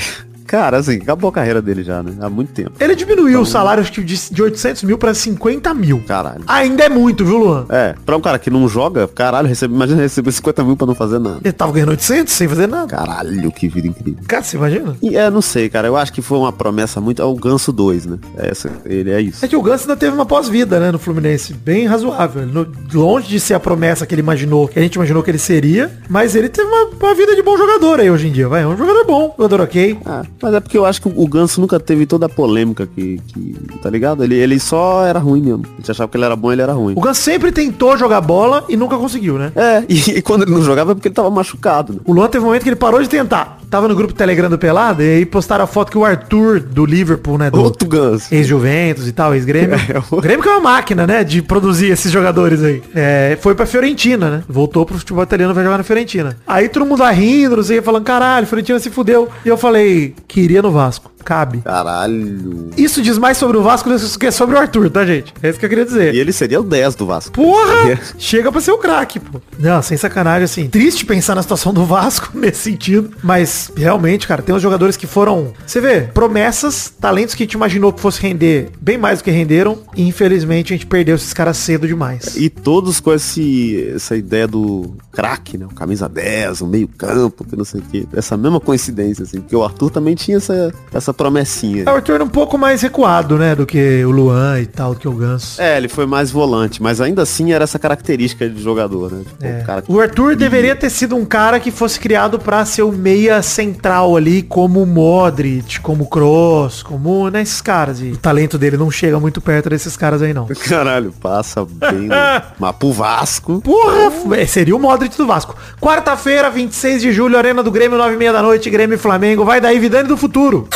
Cara, 0.48 0.78
assim, 0.78 0.96
acabou 0.96 1.28
a 1.28 1.32
carreira 1.32 1.60
dele 1.62 1.84
já, 1.84 2.02
né? 2.02 2.12
Há 2.20 2.28
muito 2.30 2.52
tempo. 2.52 2.72
Ele 2.80 2.94
diminuiu 2.94 3.42
o 3.42 3.46
salário 3.46 3.82
acho 3.82 3.92
que 3.92 4.02
de, 4.02 4.16
de 4.30 4.42
800 4.42 4.82
mil 4.82 4.96
pra 4.98 5.12
50 5.14 5.72
mil. 5.74 6.02
Caralho. 6.08 6.40
Ainda 6.46 6.84
é 6.84 6.88
muito, 6.88 7.24
viu, 7.24 7.36
Luan? 7.36 7.66
É, 7.68 7.94
pra 8.06 8.16
um 8.16 8.20
cara 8.20 8.38
que 8.38 8.48
não 8.50 8.66
joga, 8.66 9.06
caralho, 9.06 9.46
recebe, 9.46 9.74
imagina 9.74 10.00
receber 10.00 10.32
50 10.32 10.64
mil 10.64 10.74
pra 10.76 10.86
não 10.86 10.94
fazer 10.94 11.18
nada. 11.18 11.38
Ele 11.44 11.52
tava 11.52 11.70
ganhando 11.72 11.90
800 11.90 12.32
sem 12.32 12.48
fazer 12.48 12.66
nada. 12.66 12.86
Caralho, 12.88 13.52
que 13.52 13.68
vida 13.68 13.86
incrível. 13.88 14.22
Cara, 14.26 14.42
você 14.42 14.56
imagina? 14.56 14.96
E 15.02 15.16
é, 15.16 15.30
não 15.30 15.42
sei, 15.42 15.68
cara. 15.68 15.86
Eu 15.86 15.96
acho 15.96 16.12
que 16.12 16.22
foi 16.22 16.38
uma 16.38 16.52
promessa 16.52 17.00
muito. 17.00 17.20
É 17.20 17.24
o 17.26 17.34
Ganso 17.34 17.70
2, 17.70 18.06
né? 18.06 18.18
É 18.38 18.48
essa, 18.50 18.70
ele 18.86 19.10
é 19.10 19.20
isso. 19.20 19.44
É 19.44 19.48
que 19.48 19.54
o 19.56 19.62
Ganso 19.62 19.82
ainda 19.84 19.96
teve 19.96 20.14
uma 20.14 20.24
pós-vida, 20.26 20.80
né, 20.80 20.90
no 20.90 20.98
Fluminense. 20.98 21.52
Bem 21.52 21.86
razoável. 21.86 22.46
No- 22.46 22.66
longe 22.94 23.28
de 23.28 23.38
ser 23.38 23.52
a 23.54 23.60
promessa 23.60 24.06
que 24.06 24.14
ele 24.14 24.22
imaginou, 24.22 24.66
que 24.66 24.78
a 24.78 24.82
gente 24.82 24.94
imaginou 24.94 25.22
que 25.22 25.30
ele 25.30 25.38
seria, 25.38 25.90
mas 26.08 26.34
ele 26.34 26.48
teve 26.48 26.66
uma, 26.66 26.86
uma 27.00 27.14
vida 27.14 27.34
de 27.36 27.42
bom 27.42 27.56
jogador 27.56 28.00
aí 28.00 28.10
hoje 28.10 28.28
em 28.28 28.32
dia, 28.32 28.48
vai. 28.48 28.62
É 28.62 28.66
um 28.66 28.76
jogador 28.76 29.04
bom, 29.04 29.34
jogador 29.36 29.60
ok. 29.60 29.98
Ah, 30.06 30.22
mas 30.40 30.54
é 30.54 30.60
porque 30.60 30.78
eu 30.78 30.86
acho 30.86 31.02
que 31.02 31.08
o 31.08 31.26
Ganso 31.26 31.60
nunca 31.60 31.80
teve 31.80 32.06
toda 32.06 32.26
a 32.26 32.28
polêmica 32.28 32.86
que, 32.86 33.20
que 33.26 33.56
tá 33.82 33.90
ligado? 33.90 34.22
Ele, 34.22 34.36
ele 34.36 34.58
só 34.58 35.04
era 35.04 35.18
ruim 35.18 35.42
mesmo. 35.42 35.64
A 35.66 35.76
gente 35.76 35.90
achava 35.90 36.08
que 36.10 36.16
ele 36.16 36.24
era 36.24 36.36
bom, 36.36 36.52
ele 36.52 36.62
era 36.62 36.72
ruim. 36.72 36.94
O 36.96 37.00
Ganso 37.00 37.20
sempre 37.20 37.52
tentou 37.52 37.96
jogar 37.96 38.20
bola 38.20 38.64
e 38.68 38.76
nunca 38.76 38.96
conseguiu, 38.96 39.38
né? 39.38 39.52
É, 39.54 39.84
e, 39.88 40.18
e 40.18 40.22
quando 40.22 40.42
ele 40.42 40.52
não 40.52 40.62
jogava 40.62 40.92
é 40.92 40.94
porque 40.94 41.08
ele 41.08 41.14
tava 41.14 41.30
machucado, 41.30 41.92
né? 41.92 42.00
O 42.04 42.12
Luan 42.12 42.28
teve 42.28 42.44
um 42.44 42.46
momento 42.46 42.62
que 42.62 42.68
ele 42.68 42.76
parou 42.76 43.02
de 43.02 43.08
tentar. 43.08 43.57
Tava 43.70 43.86
no 43.88 43.94
grupo 43.94 44.14
Telegram 44.14 44.48
do 44.48 44.58
Pelado 44.58 45.02
e 45.02 45.16
aí 45.18 45.26
postaram 45.26 45.64
a 45.64 45.66
foto 45.66 45.90
que 45.92 45.98
o 45.98 46.04
Arthur 46.04 46.60
do 46.60 46.86
Liverpool, 46.86 47.36
né? 47.38 47.50
Do 47.50 47.60
Outro 47.62 47.88
Ganso. 47.88 48.34
ex-Juventus 48.34 49.06
e 49.06 49.12
tal, 49.12 49.34
ex-Grêmio. 49.34 49.76
É, 49.88 50.02
O 50.10 50.20
Grêmio 50.20 50.42
que 50.42 50.48
é 50.48 50.52
uma 50.52 50.60
máquina, 50.60 51.06
né? 51.06 51.22
De 51.24 51.40
produzir 51.42 51.88
esses 51.90 52.10
jogadores 52.10 52.62
aí. 52.62 52.82
É, 52.94 53.38
foi 53.40 53.54
pra 53.54 53.64
Fiorentina, 53.66 54.30
né? 54.30 54.42
Voltou 54.48 54.84
pro 54.84 54.98
futebol 54.98 55.22
italiano, 55.22 55.54
vai 55.54 55.64
jogar 55.64 55.78
na 55.78 55.84
Fiorentina. 55.84 56.36
Aí 56.46 56.68
todo 56.68 56.84
mundo 56.86 57.00
lá 57.00 57.10
rindo, 57.10 57.56
não 57.56 57.62
sei, 57.62 57.80
falando, 57.80 58.04
caralho, 58.04 58.46
Fiorentina 58.46 58.78
se 58.78 58.90
fudeu. 58.90 59.28
E 59.44 59.48
eu 59.48 59.56
falei, 59.56 60.14
queria 60.26 60.60
no 60.62 60.70
Vasco. 60.70 61.10
Cabe. 61.28 61.60
Caralho. 61.60 62.70
Isso 62.74 63.02
diz 63.02 63.18
mais 63.18 63.36
sobre 63.36 63.58
o 63.58 63.62
Vasco 63.62 63.90
do 63.90 64.18
que 64.18 64.32
sobre 64.32 64.56
o 64.56 64.58
Arthur, 64.58 64.88
tá, 64.88 65.04
gente? 65.04 65.34
É 65.42 65.50
isso 65.50 65.58
que 65.58 65.66
eu 65.66 65.68
queria 65.68 65.84
dizer. 65.84 66.14
E 66.14 66.18
ele 66.18 66.32
seria 66.32 66.58
o 66.58 66.64
10 66.64 66.94
do 66.94 67.04
Vasco. 67.04 67.32
Porra! 67.32 68.00
Chega 68.16 68.50
pra 68.50 68.62
ser 68.62 68.72
o 68.72 68.78
craque, 68.78 69.20
pô. 69.20 69.38
Não, 69.58 69.82
sem 69.82 69.98
sacanagem, 69.98 70.44
assim. 70.44 70.68
Triste 70.70 71.04
pensar 71.04 71.34
na 71.34 71.42
situação 71.42 71.74
do 71.74 71.84
Vasco 71.84 72.30
nesse 72.32 72.60
sentido. 72.60 73.10
Mas, 73.22 73.70
realmente, 73.76 74.26
cara, 74.26 74.40
tem 74.40 74.54
uns 74.54 74.62
jogadores 74.62 74.96
que 74.96 75.06
foram... 75.06 75.52
Você 75.66 75.82
vê, 75.82 76.00
promessas, 76.00 76.90
talentos 76.98 77.34
que 77.34 77.42
a 77.42 77.44
gente 77.44 77.52
imaginou 77.52 77.92
que 77.92 78.00
fosse 78.00 78.22
render 78.22 78.70
bem 78.80 78.96
mais 78.96 79.18
do 79.18 79.24
que 79.24 79.30
renderam. 79.30 79.80
E, 79.94 80.08
infelizmente, 80.08 80.72
a 80.72 80.76
gente 80.78 80.86
perdeu 80.86 81.16
esses 81.16 81.34
caras 81.34 81.58
cedo 81.58 81.86
demais. 81.86 82.36
E 82.36 82.48
todos 82.48 83.00
com 83.00 83.12
esse, 83.12 83.92
essa 83.94 84.16
ideia 84.16 84.48
do 84.48 84.96
craque, 85.12 85.58
né? 85.58 85.66
O 85.66 85.74
camisa 85.74 86.08
10, 86.08 86.62
o 86.62 86.66
meio 86.66 86.88
campo, 86.88 87.44
que 87.44 87.54
não 87.54 87.66
sei 87.66 87.82
o 87.82 87.84
quê. 87.84 88.06
Essa 88.14 88.34
mesma 88.34 88.60
coincidência, 88.60 89.24
assim. 89.24 89.42
Porque 89.42 89.54
o 89.54 89.62
Arthur 89.62 89.90
também 89.90 90.14
tinha 90.14 90.38
essa, 90.38 90.72
essa 90.90 91.17
promessinha. 91.18 91.84
O 91.84 91.90
Arthur 91.90 92.14
era 92.14 92.24
um 92.24 92.28
pouco 92.28 92.56
mais 92.56 92.80
recuado, 92.80 93.36
né? 93.36 93.54
Do 93.54 93.66
que 93.66 94.04
o 94.04 94.10
Luan 94.10 94.60
e 94.60 94.66
tal, 94.66 94.94
do 94.94 95.00
que 95.00 95.08
o 95.08 95.12
Ganso. 95.12 95.60
É, 95.60 95.76
ele 95.76 95.88
foi 95.88 96.06
mais 96.06 96.30
volante, 96.30 96.80
mas 96.80 97.00
ainda 97.00 97.22
assim 97.22 97.52
era 97.52 97.64
essa 97.64 97.78
característica 97.78 98.48
de 98.48 98.62
jogador, 98.62 99.10
né? 99.12 99.22
Tipo, 99.26 99.44
É. 99.44 99.60
o 99.60 99.66
cara 99.66 99.84
O 99.88 100.00
Arthur 100.00 100.36
deveria 100.36 100.76
ter 100.76 100.88
sido 100.88 101.16
um 101.16 101.24
cara 101.24 101.58
que 101.58 101.70
fosse 101.72 101.98
criado 101.98 102.38
pra 102.38 102.64
ser 102.64 102.82
o 102.82 102.92
meia 102.92 103.42
central 103.42 104.16
ali, 104.16 104.42
como 104.42 104.80
o 104.82 104.86
Modric, 104.86 105.80
como 105.80 106.04
o 106.04 106.06
Kroos, 106.06 106.82
como 106.84 107.28
né, 107.28 107.42
esses 107.42 107.60
caras. 107.60 108.00
E 108.00 108.12
o 108.12 108.16
talento 108.16 108.56
dele 108.56 108.76
não 108.76 108.90
chega 108.90 109.18
muito 109.18 109.40
perto 109.40 109.68
desses 109.68 109.96
caras 109.96 110.22
aí, 110.22 110.32
não. 110.32 110.46
Caralho, 110.68 111.12
passa 111.20 111.64
bem. 111.64 112.08
Mas 112.58 112.76
pro 112.76 112.92
Vasco. 112.92 113.60
Porra, 113.60 114.12
é, 114.36 114.46
seria 114.46 114.76
o 114.76 114.78
Modric 114.78 115.16
do 115.16 115.26
Vasco. 115.26 115.56
Quarta-feira, 115.80 116.48
26 116.48 117.02
de 117.02 117.12
julho, 117.12 117.36
Arena 117.36 117.60
do 117.62 117.72
Grêmio, 117.72 117.98
9 117.98 118.14
e 118.14 118.16
meia 118.16 118.32
da 118.32 118.40
noite, 118.42 118.70
Grêmio 118.70 118.94
e 118.94 118.98
Flamengo. 118.98 119.44
Vai 119.44 119.60
daí, 119.60 119.78
Vidane 119.80 120.06
do 120.08 120.16
futuro. 120.16 120.68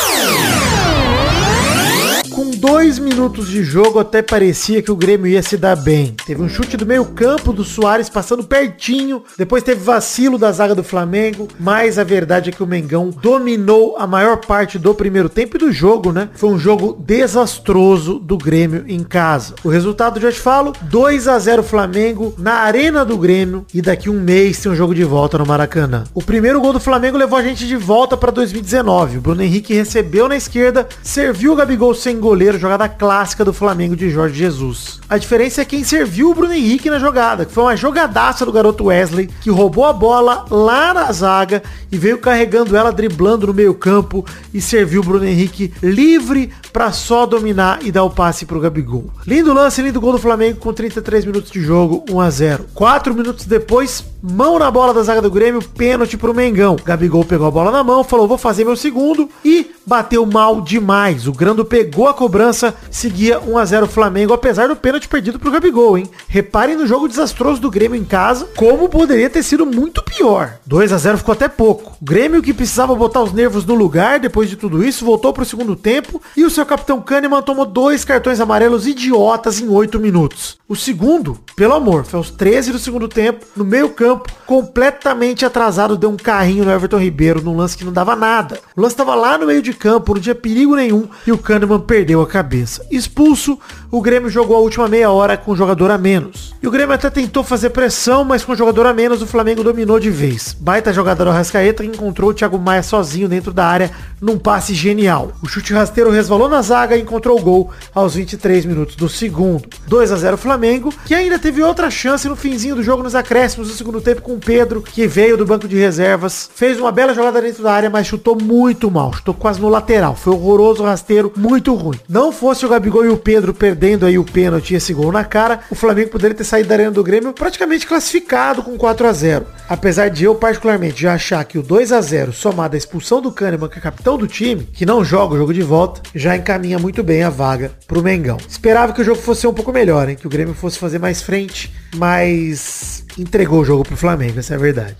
Dois 2.65 2.97
minutos 2.97 3.49
de 3.49 3.61
jogo, 3.61 3.99
até 3.99 4.21
parecia 4.21 4.81
que 4.81 4.89
o 4.89 4.95
Grêmio 4.95 5.27
ia 5.27 5.43
se 5.43 5.57
dar 5.57 5.75
bem. 5.75 6.15
Teve 6.25 6.41
um 6.41 6.47
chute 6.47 6.77
do 6.77 6.85
meio 6.85 7.03
campo 7.03 7.51
do 7.51 7.61
Soares 7.61 8.07
passando 8.07 8.41
pertinho. 8.41 9.21
Depois 9.37 9.63
teve 9.63 9.83
vacilo 9.83 10.37
da 10.37 10.49
zaga 10.49 10.73
do 10.73 10.81
Flamengo. 10.81 11.49
Mas 11.59 11.99
a 11.99 12.05
verdade 12.05 12.49
é 12.49 12.53
que 12.53 12.63
o 12.63 12.65
Mengão 12.65 13.09
dominou 13.09 13.97
a 13.97 14.07
maior 14.07 14.37
parte 14.37 14.79
do 14.79 14.95
primeiro 14.95 15.27
tempo 15.27 15.57
e 15.57 15.59
do 15.59 15.73
jogo, 15.73 16.13
né? 16.13 16.29
Foi 16.35 16.51
um 16.51 16.57
jogo 16.57 16.97
desastroso 17.05 18.17
do 18.17 18.37
Grêmio 18.37 18.85
em 18.87 19.03
casa. 19.03 19.55
O 19.61 19.67
resultado 19.67 20.21
já 20.21 20.31
te 20.31 20.39
falo, 20.39 20.71
2 20.83 21.27
a 21.27 21.37
0 21.37 21.63
Flamengo 21.63 22.33
na 22.37 22.59
Arena 22.59 23.03
do 23.03 23.17
Grêmio 23.17 23.65
e 23.73 23.81
daqui 23.81 24.09
um 24.09 24.21
mês 24.21 24.61
tem 24.61 24.71
um 24.71 24.75
jogo 24.75 24.95
de 24.95 25.03
volta 25.03 25.37
no 25.37 25.45
Maracanã. 25.45 26.05
O 26.13 26.23
primeiro 26.23 26.61
gol 26.61 26.71
do 26.71 26.79
Flamengo 26.79 27.17
levou 27.17 27.37
a 27.37 27.43
gente 27.43 27.67
de 27.67 27.75
volta 27.75 28.15
para 28.15 28.31
2019. 28.31 29.17
O 29.17 29.21
Bruno 29.21 29.43
Henrique 29.43 29.73
recebeu 29.73 30.29
na 30.29 30.37
esquerda, 30.37 30.87
serviu 31.03 31.51
o 31.51 31.55
Gabigol 31.57 31.93
sem 31.93 32.17
goleiro, 32.17 32.52
jogada 32.57 32.87
clássica 32.89 33.43
do 33.45 33.53
Flamengo 33.53 33.95
de 33.95 34.09
Jorge 34.09 34.35
Jesus. 34.35 34.99
A 35.09 35.17
diferença 35.17 35.61
é 35.61 35.65
quem 35.65 35.83
serviu 35.83 36.31
o 36.31 36.33
Bruno 36.33 36.53
Henrique 36.53 36.89
na 36.89 36.99
jogada, 36.99 37.45
que 37.45 37.53
foi 37.53 37.63
uma 37.63 37.77
jogadaça 37.77 38.45
do 38.45 38.51
garoto 38.51 38.85
Wesley, 38.85 39.29
que 39.41 39.49
roubou 39.49 39.85
a 39.85 39.93
bola 39.93 40.45
lá 40.49 40.93
na 40.93 41.11
zaga 41.11 41.63
e 41.91 41.97
veio 41.97 42.17
carregando 42.17 42.75
ela, 42.75 42.91
driblando 42.91 43.47
no 43.47 43.53
meio 43.53 43.73
campo 43.73 44.25
e 44.53 44.59
serviu 44.59 45.01
o 45.01 45.03
Bruno 45.03 45.25
Henrique 45.25 45.73
livre 45.81 46.51
para 46.71 46.91
só 46.91 47.25
dominar 47.25 47.79
e 47.83 47.91
dar 47.91 48.03
o 48.03 48.09
passe 48.09 48.45
pro 48.45 48.59
Gabigol. 48.59 49.05
Lindo 49.25 49.53
lance, 49.53 49.81
lindo 49.81 50.01
gol 50.01 50.13
do 50.13 50.17
Flamengo 50.17 50.59
com 50.59 50.73
33 50.73 51.25
minutos 51.25 51.51
de 51.51 51.61
jogo, 51.61 52.03
1 52.09 52.19
a 52.19 52.29
0. 52.29 52.65
4 52.73 53.13
minutos 53.13 53.45
depois, 53.45 54.03
mão 54.21 54.57
na 54.57 54.71
bola 54.71 54.93
da 54.93 55.03
zaga 55.03 55.21
do 55.21 55.29
Grêmio, 55.29 55.61
pênalti 55.61 56.17
pro 56.17 56.33
Mengão. 56.33 56.75
Gabigol 56.83 57.23
pegou 57.23 57.47
a 57.47 57.51
bola 57.51 57.71
na 57.71 57.83
mão, 57.83 58.03
falou: 58.03 58.27
"Vou 58.27 58.37
fazer 58.37 58.65
meu 58.65 58.75
segundo" 58.75 59.29
e 59.45 59.71
bateu 59.85 60.25
mal 60.25 60.61
demais. 60.61 61.27
O 61.27 61.31
Grando 61.31 61.63
pegou 61.63 62.07
a 62.07 62.13
cobrança, 62.13 62.42
seguia 62.89 63.39
1 63.39 63.57
a 63.57 63.65
0 63.65 63.87
Flamengo, 63.87 64.33
apesar 64.33 64.67
do 64.67 64.75
pênalti 64.75 65.07
perdido 65.07 65.39
pro 65.39 65.51
Gabigol, 65.51 65.97
hein? 65.97 66.09
Reparem 66.27 66.75
no 66.75 66.87
jogo 66.87 67.07
desastroso 67.07 67.61
do 67.61 67.71
Grêmio 67.71 67.99
em 67.99 68.03
casa, 68.03 68.47
como 68.57 68.89
poderia 68.89 69.29
ter 69.29 69.43
sido 69.43 69.65
muito 69.65 70.03
pior. 70.03 70.57
2 70.65 70.91
a 70.91 70.97
0 70.97 71.17
ficou 71.19 71.33
até 71.33 71.47
pouco. 71.47 71.95
O 72.01 72.05
Grêmio 72.05 72.41
que 72.41 72.53
precisava 72.53 72.95
botar 72.95 73.21
os 73.21 73.31
nervos 73.31 73.65
no 73.65 73.75
lugar 73.75 74.19
depois 74.19 74.49
de 74.49 74.55
tudo 74.55 74.83
isso, 74.83 75.05
voltou 75.05 75.31
pro 75.31 75.45
segundo 75.45 75.75
tempo 75.75 76.21
e 76.35 76.43
o 76.43 76.49
seu 76.49 76.65
capitão 76.65 77.01
Kahneman 77.01 77.41
tomou 77.41 77.65
dois 77.65 78.03
cartões 78.03 78.39
amarelos 78.39 78.87
idiotas 78.87 79.59
em 79.59 79.69
8 79.69 79.99
minutos. 79.99 80.57
O 80.67 80.75
segundo, 80.75 81.37
pelo 81.55 81.75
amor, 81.75 82.03
foi 82.05 82.17
aos 82.17 82.31
13 82.31 82.71
do 82.71 82.79
segundo 82.79 83.07
tempo, 83.07 83.45
no 83.55 83.63
meio 83.63 83.89
campo, 83.89 84.31
completamente 84.45 85.45
atrasado, 85.45 85.97
deu 85.97 86.09
um 86.09 86.17
carrinho 86.17 86.65
no 86.65 86.71
Everton 86.71 86.97
Ribeiro 86.97 87.41
num 87.41 87.55
lance 87.55 87.77
que 87.77 87.85
não 87.85 87.93
dava 87.93 88.15
nada. 88.15 88.59
O 88.75 88.81
lance 88.81 88.93
estava 88.93 89.13
lá 89.13 89.37
no 89.37 89.45
meio 89.45 89.61
de 89.61 89.73
campo, 89.73 90.13
não 90.13 90.21
tinha 90.21 90.33
perigo 90.33 90.75
nenhum 90.75 91.07
e 91.27 91.31
o 91.31 91.37
Kahneman 91.37 91.79
perdeu 91.81 92.21
a 92.21 92.27
cabeça. 92.33 92.83
Expulso, 92.89 93.59
o 93.91 94.01
Grêmio 94.01 94.27
jogou 94.27 94.57
a 94.57 94.59
última 94.59 94.87
meia 94.87 95.11
hora 95.11 95.37
com 95.37 95.51
um 95.51 95.55
jogador 95.55 95.91
a 95.91 95.99
menos. 95.99 96.51
E 96.63 96.67
o 96.67 96.71
Grêmio 96.71 96.95
até 96.95 97.07
tentou 97.07 97.43
fazer 97.43 97.69
pressão, 97.69 98.23
mas 98.23 98.43
com 98.43 98.53
um 98.53 98.55
jogador 98.55 98.87
a 98.87 98.93
menos 98.93 99.21
o 99.21 99.27
Flamengo 99.27 99.63
dominou 99.63 99.99
de 99.99 100.09
vez. 100.09 100.57
Baita 100.59 100.91
jogada 100.91 101.23
do 101.23 101.29
Arrascaeta 101.29 101.83
que 101.83 101.89
encontrou 101.89 102.31
o 102.31 102.33
Thiago 102.33 102.57
Maia 102.57 102.81
sozinho 102.81 103.29
dentro 103.29 103.53
da 103.53 103.67
área 103.67 103.91
num 104.19 104.39
passe 104.39 104.73
genial. 104.73 105.31
O 105.43 105.47
chute 105.47 105.73
rasteiro 105.73 106.09
resvalou 106.09 106.49
na 106.49 106.59
zaga 106.63 106.97
e 106.97 107.01
encontrou 107.01 107.37
o 107.37 107.41
gol 107.41 107.69
aos 107.93 108.15
23 108.15 108.65
minutos 108.65 108.95
do 108.95 109.07
segundo. 109.07 109.69
2 109.87 110.11
a 110.11 110.15
0 110.15 110.35
Flamengo, 110.35 110.91
que 111.05 111.13
ainda 111.13 111.37
teve 111.37 111.61
outra 111.61 111.91
chance 111.91 112.27
no 112.27 112.35
finzinho 112.35 112.77
do 112.77 112.81
jogo 112.81 113.03
nos 113.03 113.13
acréscimos 113.13 113.67
do 113.67 113.75
segundo 113.75 114.01
tempo 114.01 114.23
com 114.23 114.33
o 114.33 114.39
Pedro, 114.39 114.81
que 114.81 115.05
veio 115.05 115.37
do 115.37 115.45
banco 115.45 115.67
de 115.67 115.75
reservas, 115.75 116.49
fez 116.55 116.79
uma 116.79 116.91
bela 116.91 117.13
jogada 117.13 117.39
dentro 117.39 117.61
da 117.61 117.73
área, 117.73 117.91
mas 117.91 118.07
chutou 118.07 118.35
muito 118.41 118.89
mal, 118.89 119.13
chutou 119.13 119.35
quase 119.35 119.61
no 119.61 119.69
lateral. 119.69 120.15
Foi 120.15 120.33
horroroso, 120.33 120.83
rasteiro, 120.83 121.31
muito 121.37 121.75
ruim. 121.75 121.99
Não 122.09 122.22
fosse 122.31 122.65
o 122.65 122.69
Gabigol 122.69 123.05
e 123.05 123.09
o 123.09 123.17
Pedro 123.17 123.53
perdendo 123.53 124.05
aí 124.05 124.17
o 124.17 124.23
pênalti 124.23 124.71
e 124.71 124.75
esse 124.75 124.93
gol 124.93 125.11
na 125.11 125.23
cara, 125.23 125.61
o 125.69 125.75
Flamengo 125.75 126.09
poderia 126.11 126.35
ter 126.35 126.43
saído 126.43 126.69
da 126.69 126.75
arena 126.75 126.91
do 126.91 127.03
Grêmio 127.03 127.33
praticamente 127.33 127.87
classificado 127.87 128.63
com 128.63 128.77
4 128.77 129.07
a 129.07 129.13
0 129.13 129.45
Apesar 129.67 130.09
de 130.09 130.25
eu 130.25 130.35
particularmente 130.35 131.01
já 131.01 131.13
achar 131.13 131.43
que 131.45 131.57
o 131.57 131.63
2 131.63 131.91
a 131.91 132.01
0 132.01 132.33
somado 132.33 132.75
à 132.75 132.77
expulsão 132.77 133.21
do 133.21 133.31
Kahneman, 133.31 133.69
que 133.69 133.79
é 133.79 133.81
capitão 133.81 134.17
do 134.17 134.27
time, 134.27 134.67
que 134.73 134.85
não 134.85 135.03
joga 135.03 135.35
o 135.35 135.37
jogo 135.37 135.53
de 135.53 135.61
volta, 135.61 136.01
já 136.13 136.35
encaminha 136.35 136.77
muito 136.77 137.01
bem 137.03 137.23
a 137.23 137.29
vaga 137.29 137.71
pro 137.87 138.03
Mengão. 138.03 138.37
Esperava 138.47 138.93
que 138.93 139.01
o 139.01 139.03
jogo 139.03 139.19
fosse 139.19 139.47
um 139.47 139.53
pouco 139.53 139.71
melhor, 139.71 140.09
hein? 140.09 140.15
Que 140.15 140.27
o 140.27 140.29
Grêmio 140.29 140.53
fosse 140.53 140.77
fazer 140.77 140.99
mais 140.99 141.21
frente, 141.21 141.73
mas 141.95 143.03
entregou 143.17 143.61
o 143.61 143.65
jogo 143.65 143.83
pro 143.83 143.97
Flamengo, 143.97 144.39
essa 144.39 144.53
é 144.53 144.57
a 144.57 144.59
verdade. 144.59 144.95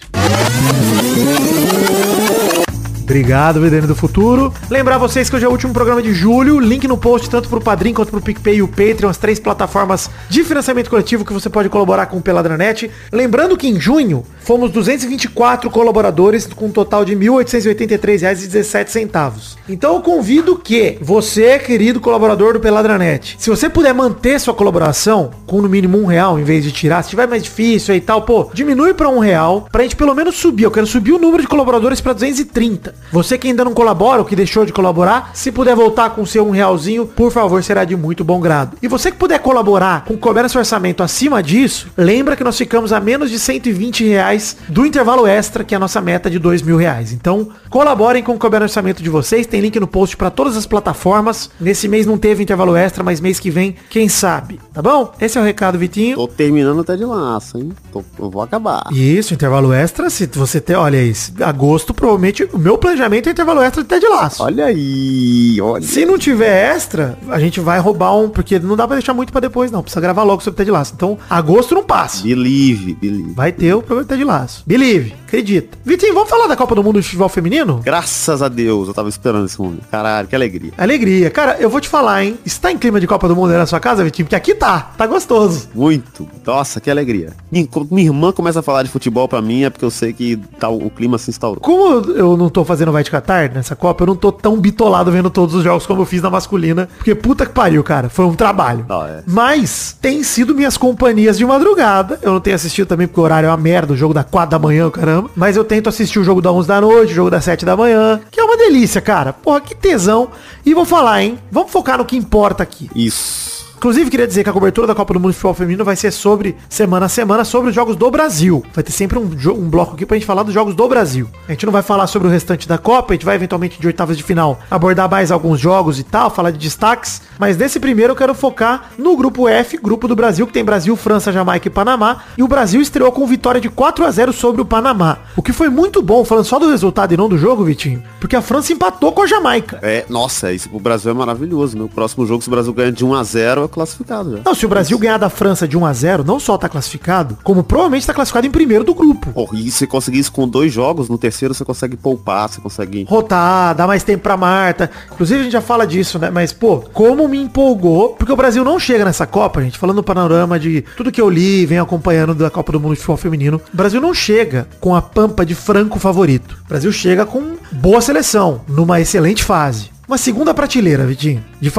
Obrigado, 3.04 3.60
VDN 3.60 3.86
do 3.86 3.96
Futuro. 3.96 4.54
Lembrar 4.70 4.98
vocês 4.98 5.30
que 5.30 5.36
hoje 5.36 5.44
é 5.44 5.48
o 5.48 5.52
último 5.52 5.74
programa 5.74 6.02
de 6.02 6.14
julho. 6.14 6.58
Link 6.58 6.88
no 6.88 6.98
post 6.98 7.30
tanto 7.30 7.50
pro 7.50 7.60
Padrim 7.60 7.94
quanto 7.94 8.12
pro 8.12 8.22
PicPay 8.22 8.56
e 8.56 8.62
o 8.62 8.68
Patreon, 8.68 9.10
as 9.10 9.18
três 9.18 9.42
plataformas 9.42 10.10
de 10.30 10.42
financiamento 10.44 10.90
coletivo 10.90 11.26
que 11.26 11.34
você 11.34 11.50
pode 11.50 11.68
colaborar 11.68 12.06
com 12.06 12.16
o 12.18 12.22
Peladranet. 12.22 12.90
Lembrando 13.12 13.58
que 13.58 13.68
em 13.68 13.78
junho 13.78 14.24
fomos 14.40 14.72
224 14.72 15.70
colaboradores 15.70 16.48
com 16.48 16.68
um 16.68 16.72
total 16.72 17.04
de 17.04 17.14
R$ 17.14 17.28
1.883,17. 17.28 19.58
Então 19.68 19.96
eu 19.96 20.02
convido 20.02 20.58
que 20.58 20.98
você, 21.02 21.60
querido 21.60 22.00
colaborador 22.00 22.54
do 22.54 22.62
Peladranet, 22.62 23.36
se 23.38 23.50
você 23.50 23.70
puder 23.70 23.94
manter 23.94 24.40
sua 24.40 24.54
colaboração 24.54 25.32
com 25.46 25.62
no 25.62 25.68
mínimo 25.68 25.98
um 25.98 26.06
real 26.06 26.40
em 26.40 26.44
vez 26.44 26.64
de 26.64 26.72
tirar, 26.72 27.04
se 27.04 27.10
tiver 27.10 27.28
mais 27.28 27.44
difícil 27.44 27.96
e 27.96 28.02
tal, 28.02 28.22
pô, 28.22 28.50
diminui 28.54 28.94
pra 28.94 29.10
um 29.10 29.20
real 29.20 29.68
pra 29.70 29.84
gente 29.84 29.98
pelo 29.98 30.16
menos 30.16 30.36
subir. 30.36 30.64
Eu 30.64 30.72
quero 30.72 30.88
subir 30.88 31.12
o 31.12 31.20
número 31.20 31.44
de 31.44 31.50
colaboradores 31.50 32.00
pra 32.00 32.14
230. 32.14 32.93
Você 33.12 33.38
que 33.38 33.48
ainda 33.48 33.64
não 33.64 33.74
colabora 33.74 34.20
ou 34.20 34.26
que 34.26 34.36
deixou 34.36 34.66
de 34.66 34.74
colaborar, 34.74 35.32
se 35.36 35.52
puder 35.52 35.76
voltar 35.76 36.10
com 36.12 36.26
seu 36.26 36.48
um 36.48 36.50
realzinho, 36.52 37.06
por 37.06 37.32
favor, 37.32 37.64
será 37.64 37.84
de 37.86 37.96
muito 37.96 38.24
bom 38.24 38.40
grado. 38.40 38.76
E 38.82 38.88
você 38.88 39.12
que 39.12 39.18
puder 39.18 39.40
colaborar 39.40 40.04
com 40.06 40.18
seu 40.50 40.60
orçamento 40.60 41.04
acima 41.04 41.44
disso, 41.44 41.88
lembra 41.96 42.36
que 42.36 42.44
nós 42.44 42.58
ficamos 42.58 42.92
a 42.92 43.00
menos 43.00 43.30
de 43.30 43.38
120 43.38 44.04
reais 44.04 44.58
do 44.68 44.86
intervalo 44.86 45.28
extra, 45.28 45.64
que 45.64 45.76
é 45.76 45.78
a 45.78 45.80
nossa 45.80 46.02
meta 46.02 46.28
de 46.30 46.40
2 46.40 46.64
mil 46.64 46.76
reais. 46.78 47.12
Então, 47.14 47.50
colaborem 47.70 48.24
com 48.24 48.34
o 48.34 48.40
no 48.40 48.64
orçamento 48.64 49.04
de 49.04 49.10
vocês. 49.10 49.46
Tem 49.46 49.62
link 49.62 49.80
no 49.80 49.88
post 49.88 50.18
para 50.18 50.32
todas 50.32 50.58
as 50.58 50.66
plataformas. 50.66 51.52
Nesse 51.60 51.88
mês 51.88 52.06
não 52.08 52.18
teve 52.18 52.42
intervalo 52.42 52.76
extra, 52.76 53.04
mas 53.04 53.20
mês 53.22 53.40
que 53.40 53.50
vem, 53.52 53.76
quem 53.90 54.10
sabe? 54.10 54.60
Tá 54.74 54.82
bom? 54.82 55.14
Esse 55.22 55.38
é 55.38 55.42
o 55.42 55.44
recado, 55.44 55.78
Vitinho. 55.78 56.16
Tô 56.16 56.28
terminando 56.28 56.82
até 56.82 56.96
de 56.96 57.06
laço, 57.06 57.58
hein? 57.58 57.72
Tô- 57.92 58.04
eu 58.20 58.30
vou 58.30 58.42
acabar. 58.42 58.88
Isso, 58.92 59.34
intervalo 59.36 59.72
extra, 59.72 60.10
se 60.10 60.26
você 60.34 60.60
ter, 60.60 60.76
olha 60.76 61.02
isso, 61.02 61.32
agosto 61.44 61.94
provavelmente, 61.94 62.48
o 62.52 62.58
meu 62.58 62.78
planejamento 62.84 63.30
é 63.30 63.32
intervalo 63.32 63.62
extra 63.62 63.84
de 64.00 64.08
laço. 64.08 64.44
Olha 64.44 64.66
aí, 64.66 65.58
olha. 65.62 65.84
Se 65.84 66.06
não 66.06 66.18
tiver 66.18 66.76
extra, 66.76 67.18
a 67.30 67.40
gente 67.40 67.62
vai 67.62 67.80
roubar 67.80 68.14
um, 68.16 68.30
porque 68.30 68.60
não 68.60 68.76
dá 68.76 68.86
pra 68.86 68.98
deixar 68.98 69.14
muito 69.14 69.32
pra 69.32 69.40
depois 69.40 69.72
não, 69.72 69.82
precisa 69.82 70.02
gravar 70.02 70.24
logo 70.24 70.44
sobre 70.44 70.56
o 70.56 70.58
Ted 70.58 70.70
Laço. 70.70 70.94
Então, 70.94 71.18
agosto 71.30 71.74
não 71.74 71.84
passa. 71.84 72.24
Believe, 72.24 72.94
believe. 72.94 73.32
Vai 73.32 73.54
ter 73.54 73.74
o 73.74 73.82
programa 73.82 74.08
Ted 74.08 74.24
Laço. 74.24 74.64
Believe, 74.68 75.16
acredita. 75.26 75.78
Vitinho, 75.86 76.14
vamos 76.14 76.30
falar 76.30 76.48
da 76.48 76.58
Copa 76.58 76.76
do 76.76 76.84
Mundo 76.84 77.00
de 77.00 77.06
futebol 77.06 77.30
feminino? 77.30 77.82
Graças 77.84 78.42
a 78.42 78.50
Deus, 78.50 78.90
eu 78.90 78.94
tava 78.94 79.08
esperando 79.08 79.46
esse 79.46 79.60
momento. 79.60 79.88
Caralho, 79.90 80.28
que 80.28 80.36
alegria. 80.36 80.74
Alegria. 80.78 81.32
Cara, 81.32 81.58
eu 81.60 81.70
vou 81.70 81.80
te 81.80 81.88
falar, 81.88 82.24
hein? 82.26 82.38
Está 82.46 82.70
em 82.70 82.78
clima 82.78 83.00
de 83.00 83.08
Copa 83.08 83.30
do 83.30 83.36
Mundo 83.36 83.52
aí 83.52 83.58
na 83.58 83.66
sua 83.66 83.80
casa, 83.80 84.04
Vitinho? 84.04 84.26
Porque 84.26 84.36
aqui 84.36 84.54
tá, 84.54 84.92
tá 84.98 85.08
gostoso. 85.08 85.70
Muito. 85.74 86.28
Nossa, 86.46 86.82
que 86.82 86.92
alegria. 86.92 87.32
Minha, 87.50 87.66
quando 87.66 87.88
minha 87.92 88.08
irmã 88.08 88.34
começa 88.34 88.60
a 88.60 88.64
falar 88.64 88.84
de 88.84 88.90
futebol 88.90 89.28
pra 89.28 89.42
mim, 89.42 89.64
é 89.64 89.70
porque 89.70 89.86
eu 89.86 89.92
sei 89.92 90.12
que 90.12 90.36
tá, 90.60 90.68
o 90.68 90.90
clima 90.90 91.18
se 91.18 91.30
instaurou. 91.30 91.62
Como 91.62 92.12
eu 92.12 92.36
não 92.36 92.50
tô 92.50 92.66
fazendo 92.66 92.73
Vai 92.92 93.04
de 93.04 93.12
Qatar 93.12 93.52
nessa 93.54 93.76
Copa, 93.76 94.04
eu 94.04 94.08
não 94.08 94.16
tô 94.16 94.32
tão 94.32 94.60
bitolado 94.60 95.12
vendo 95.12 95.30
todos 95.30 95.56
os 95.56 95.64
jogos 95.64 95.86
como 95.86 96.02
eu 96.02 96.06
fiz 96.06 96.22
na 96.22 96.30
masculina. 96.30 96.90
Porque 96.98 97.16
puta 97.16 97.46
que 97.46 97.52
pariu, 97.52 97.84
cara. 97.84 98.10
Foi 98.10 98.26
um 98.26 98.34
trabalho. 98.34 98.86
Ah, 98.90 99.08
é. 99.10 99.24
Mas 99.26 99.96
tem 100.02 100.24
sido 100.24 100.54
minhas 100.54 100.78
companhias 100.78 101.38
de 101.38 101.46
madrugada. 101.46 102.20
Eu 102.22 102.34
não 102.34 102.40
tenho 102.40 102.56
assistido 102.56 102.88
também 102.88 103.08
porque 103.08 103.20
o 103.20 103.24
horário 103.24 103.48
é 103.48 103.50
uma 103.50 103.58
merda, 103.58 103.94
o 103.94 103.98
jogo 103.98 104.14
da 104.14 104.24
4 104.24 104.52
da 104.52 104.60
manhã, 104.60 104.90
caramba. 104.90 105.30
Mas 105.36 105.56
eu 105.56 105.64
tento 105.64 105.90
assistir 105.90 106.20
o 106.20 106.24
jogo 106.24 106.42
da 106.42 106.52
11 106.52 106.68
da 106.68 106.82
noite, 106.82 107.12
o 107.12 107.16
jogo 107.16 107.30
da 107.30 107.42
7 107.42 107.66
da 107.66 107.76
manhã. 107.76 108.20
Que 108.32 108.40
é 108.40 108.44
uma 108.44 108.58
delícia, 108.58 109.02
cara. 109.02 109.34
Porra, 109.34 109.62
que 109.62 109.76
tesão. 109.76 110.30
E 110.66 110.74
vou 110.74 110.86
falar, 110.86 111.24
hein? 111.24 111.40
Vamos 111.52 111.72
focar 111.72 111.98
no 111.98 112.06
que 112.06 112.16
importa 112.16 112.64
aqui. 112.64 112.90
Isso. 112.96 113.53
Inclusive, 113.84 114.10
queria 114.10 114.26
dizer 114.26 114.46
que 114.46 114.50
a 114.50 114.54
cobertura 114.54 114.88
da 114.88 114.96
Copa 114.96 115.14
do 115.14 115.20
Mundo 115.20 115.32
de 115.32 115.36
Futebol 115.36 115.56
Feminino 115.56 115.84
vai 115.84 115.98
ser 115.98 116.10
sobre, 116.12 116.56
semana 116.70 117.08
a 117.08 117.10
semana, 117.10 117.44
sobre 117.44 117.68
os 117.68 117.76
jogos 117.76 117.98
do 117.98 118.10
Brasil. 118.10 118.64
Vai 118.74 118.82
ter 118.82 118.94
sempre 118.94 119.20
um, 119.20 119.24
um 119.24 119.70
bloco 119.70 119.96
aqui 119.96 120.06
pra 120.06 120.16
gente 120.16 120.26
falar 120.26 120.44
dos 120.44 120.54
jogos 120.54 120.74
do 120.74 120.88
Brasil. 120.88 121.28
A 121.50 121.52
gente 121.52 121.66
não 121.66 121.74
vai 121.74 121.82
falar 121.82 122.08
sobre 122.08 122.30
o 122.30 122.32
restante 122.32 122.66
da 122.66 122.78
Copa, 122.78 123.12
a 123.12 123.16
gente 123.16 123.26
vai 123.26 123.36
eventualmente 123.36 123.78
de 123.82 123.86
oitavas 123.86 124.16
de 124.16 124.24
final 124.24 124.58
abordar 124.72 125.12
mais 125.12 125.34
alguns 125.34 125.60
jogos 125.60 126.00
e 126.00 126.04
tal, 126.06 126.30
falar 126.30 126.52
de 126.52 126.60
destaques. 126.60 127.24
Mas 127.38 127.58
nesse 127.58 127.78
primeiro 127.78 128.14
eu 128.14 128.16
quero 128.16 128.34
focar 128.34 128.92
no 128.98 129.18
grupo 129.18 129.50
F, 129.50 129.78
grupo 129.78 130.08
do 130.08 130.16
Brasil, 130.16 130.48
que 130.48 130.54
tem 130.54 130.64
Brasil, 130.64 130.96
França, 130.96 131.34
Jamaica 131.34 131.68
e 131.68 131.70
Panamá. 131.70 132.24
E 132.38 132.44
o 132.44 132.48
Brasil 132.48 132.80
estreou 132.80 133.12
com 133.12 133.28
vitória 133.28 133.60
de 133.60 133.68
4 133.68 134.06
a 134.06 134.12
0 134.12 134.32
sobre 134.32 134.62
o 134.62 134.66
Panamá. 134.66 135.18
O 135.36 135.42
que 135.42 135.52
foi 135.52 135.68
muito 135.68 136.02
bom, 136.02 136.24
falando 136.24 136.46
só 136.46 136.58
do 136.58 136.70
resultado 136.70 137.14
e 137.14 137.18
não 137.18 137.28
do 137.28 137.38
jogo, 137.38 137.66
Vitinho, 137.66 138.02
porque 138.22 138.38
a 138.38 138.42
França 138.42 138.72
empatou 138.72 139.12
com 139.12 139.24
a 139.24 139.28
Jamaica. 139.28 139.80
É, 139.82 140.06
nossa, 140.08 140.54
isso 140.54 140.70
pro 140.70 140.80
Brasil 140.80 141.12
é 141.12 141.14
maravilhoso. 141.14 141.78
No 141.78 141.90
próximo 141.90 142.26
jogo, 142.26 142.42
se 142.42 142.48
o 142.48 142.52
Brasil 142.52 142.72
ganha 142.72 142.90
de 142.90 143.04
1 143.04 143.14
a 143.14 143.24
0 143.24 143.66
é 143.66 143.73
classificado 143.74 144.38
já. 144.38 144.44
Não, 144.46 144.56
se 144.56 144.66
o 144.66 144.70
Brasil 144.70 144.98
ganhar 144.98 145.18
da 145.18 145.30
França 145.30 145.68
de 145.68 145.78
1 145.78 145.86
a 145.86 145.94
0 145.94 146.24
não 146.24 146.40
só 146.40 146.58
tá 146.58 146.70
classificado, 146.70 147.38
como 147.44 147.64
provavelmente 147.64 148.06
tá 148.06 148.14
classificado 148.14 148.48
em 148.48 148.52
primeiro 148.52 148.84
do 148.84 148.94
grupo. 148.94 149.32
Porra, 149.34 149.58
e 149.58 149.72
se 149.72 149.88
conseguir 149.88 150.20
isso 150.20 150.32
com 150.32 150.48
dois 150.48 150.72
jogos, 150.72 151.10
no 151.10 151.18
terceiro 151.18 151.54
você 151.54 151.66
consegue 151.66 151.98
poupar, 151.98 152.50
você 152.50 152.62
consegue. 152.62 153.06
Rotar, 153.08 153.76
dar 153.76 153.88
mais 153.88 154.04
tempo 154.04 154.24
pra 154.24 154.38
Marta. 154.38 154.90
Inclusive 155.12 155.40
a 155.40 155.44
gente 155.44 155.54
já 155.54 155.62
fala 155.62 155.86
disso, 155.86 156.20
né? 156.20 156.30
Mas, 156.30 156.54
pô, 156.54 156.84
como 156.94 157.28
me 157.28 157.40
empolgou, 157.40 158.10
porque 158.10 158.32
o 158.32 158.36
Brasil 158.36 158.64
não 158.64 158.80
chega 158.80 159.06
nessa 159.06 159.26
Copa, 159.26 159.62
gente, 159.62 159.78
falando 159.78 159.98
no 159.98 160.04
panorama 160.04 160.60
de 160.60 160.84
tudo 160.96 161.12
que 161.12 161.22
eu 161.22 161.30
li, 161.30 161.66
venho 161.66 161.84
acompanhando 161.84 162.36
da 162.36 162.50
Copa 162.50 162.72
do 162.72 162.80
Mundo 162.80 162.94
de 162.94 162.98
Futebol 162.98 163.18
Feminino. 163.18 163.62
O 163.74 163.78
Brasil 163.78 164.00
não 164.00 164.14
chega 164.14 164.68
com 164.80 164.96
a 164.96 165.02
pampa 165.02 165.46
de 165.46 165.56
franco 165.56 166.00
favorito. 166.00 166.58
O 166.66 166.70
Brasil 166.70 166.92
chega 166.92 167.26
com 167.26 167.56
boa 167.72 168.02
seleção, 168.02 168.62
numa 168.68 169.02
excelente 169.02 169.44
fase. 169.44 169.92
Uma 170.08 170.18
segunda 170.18 170.54
prateleira, 170.54 171.06
Vitinho, 171.06 171.44
de 171.60 171.72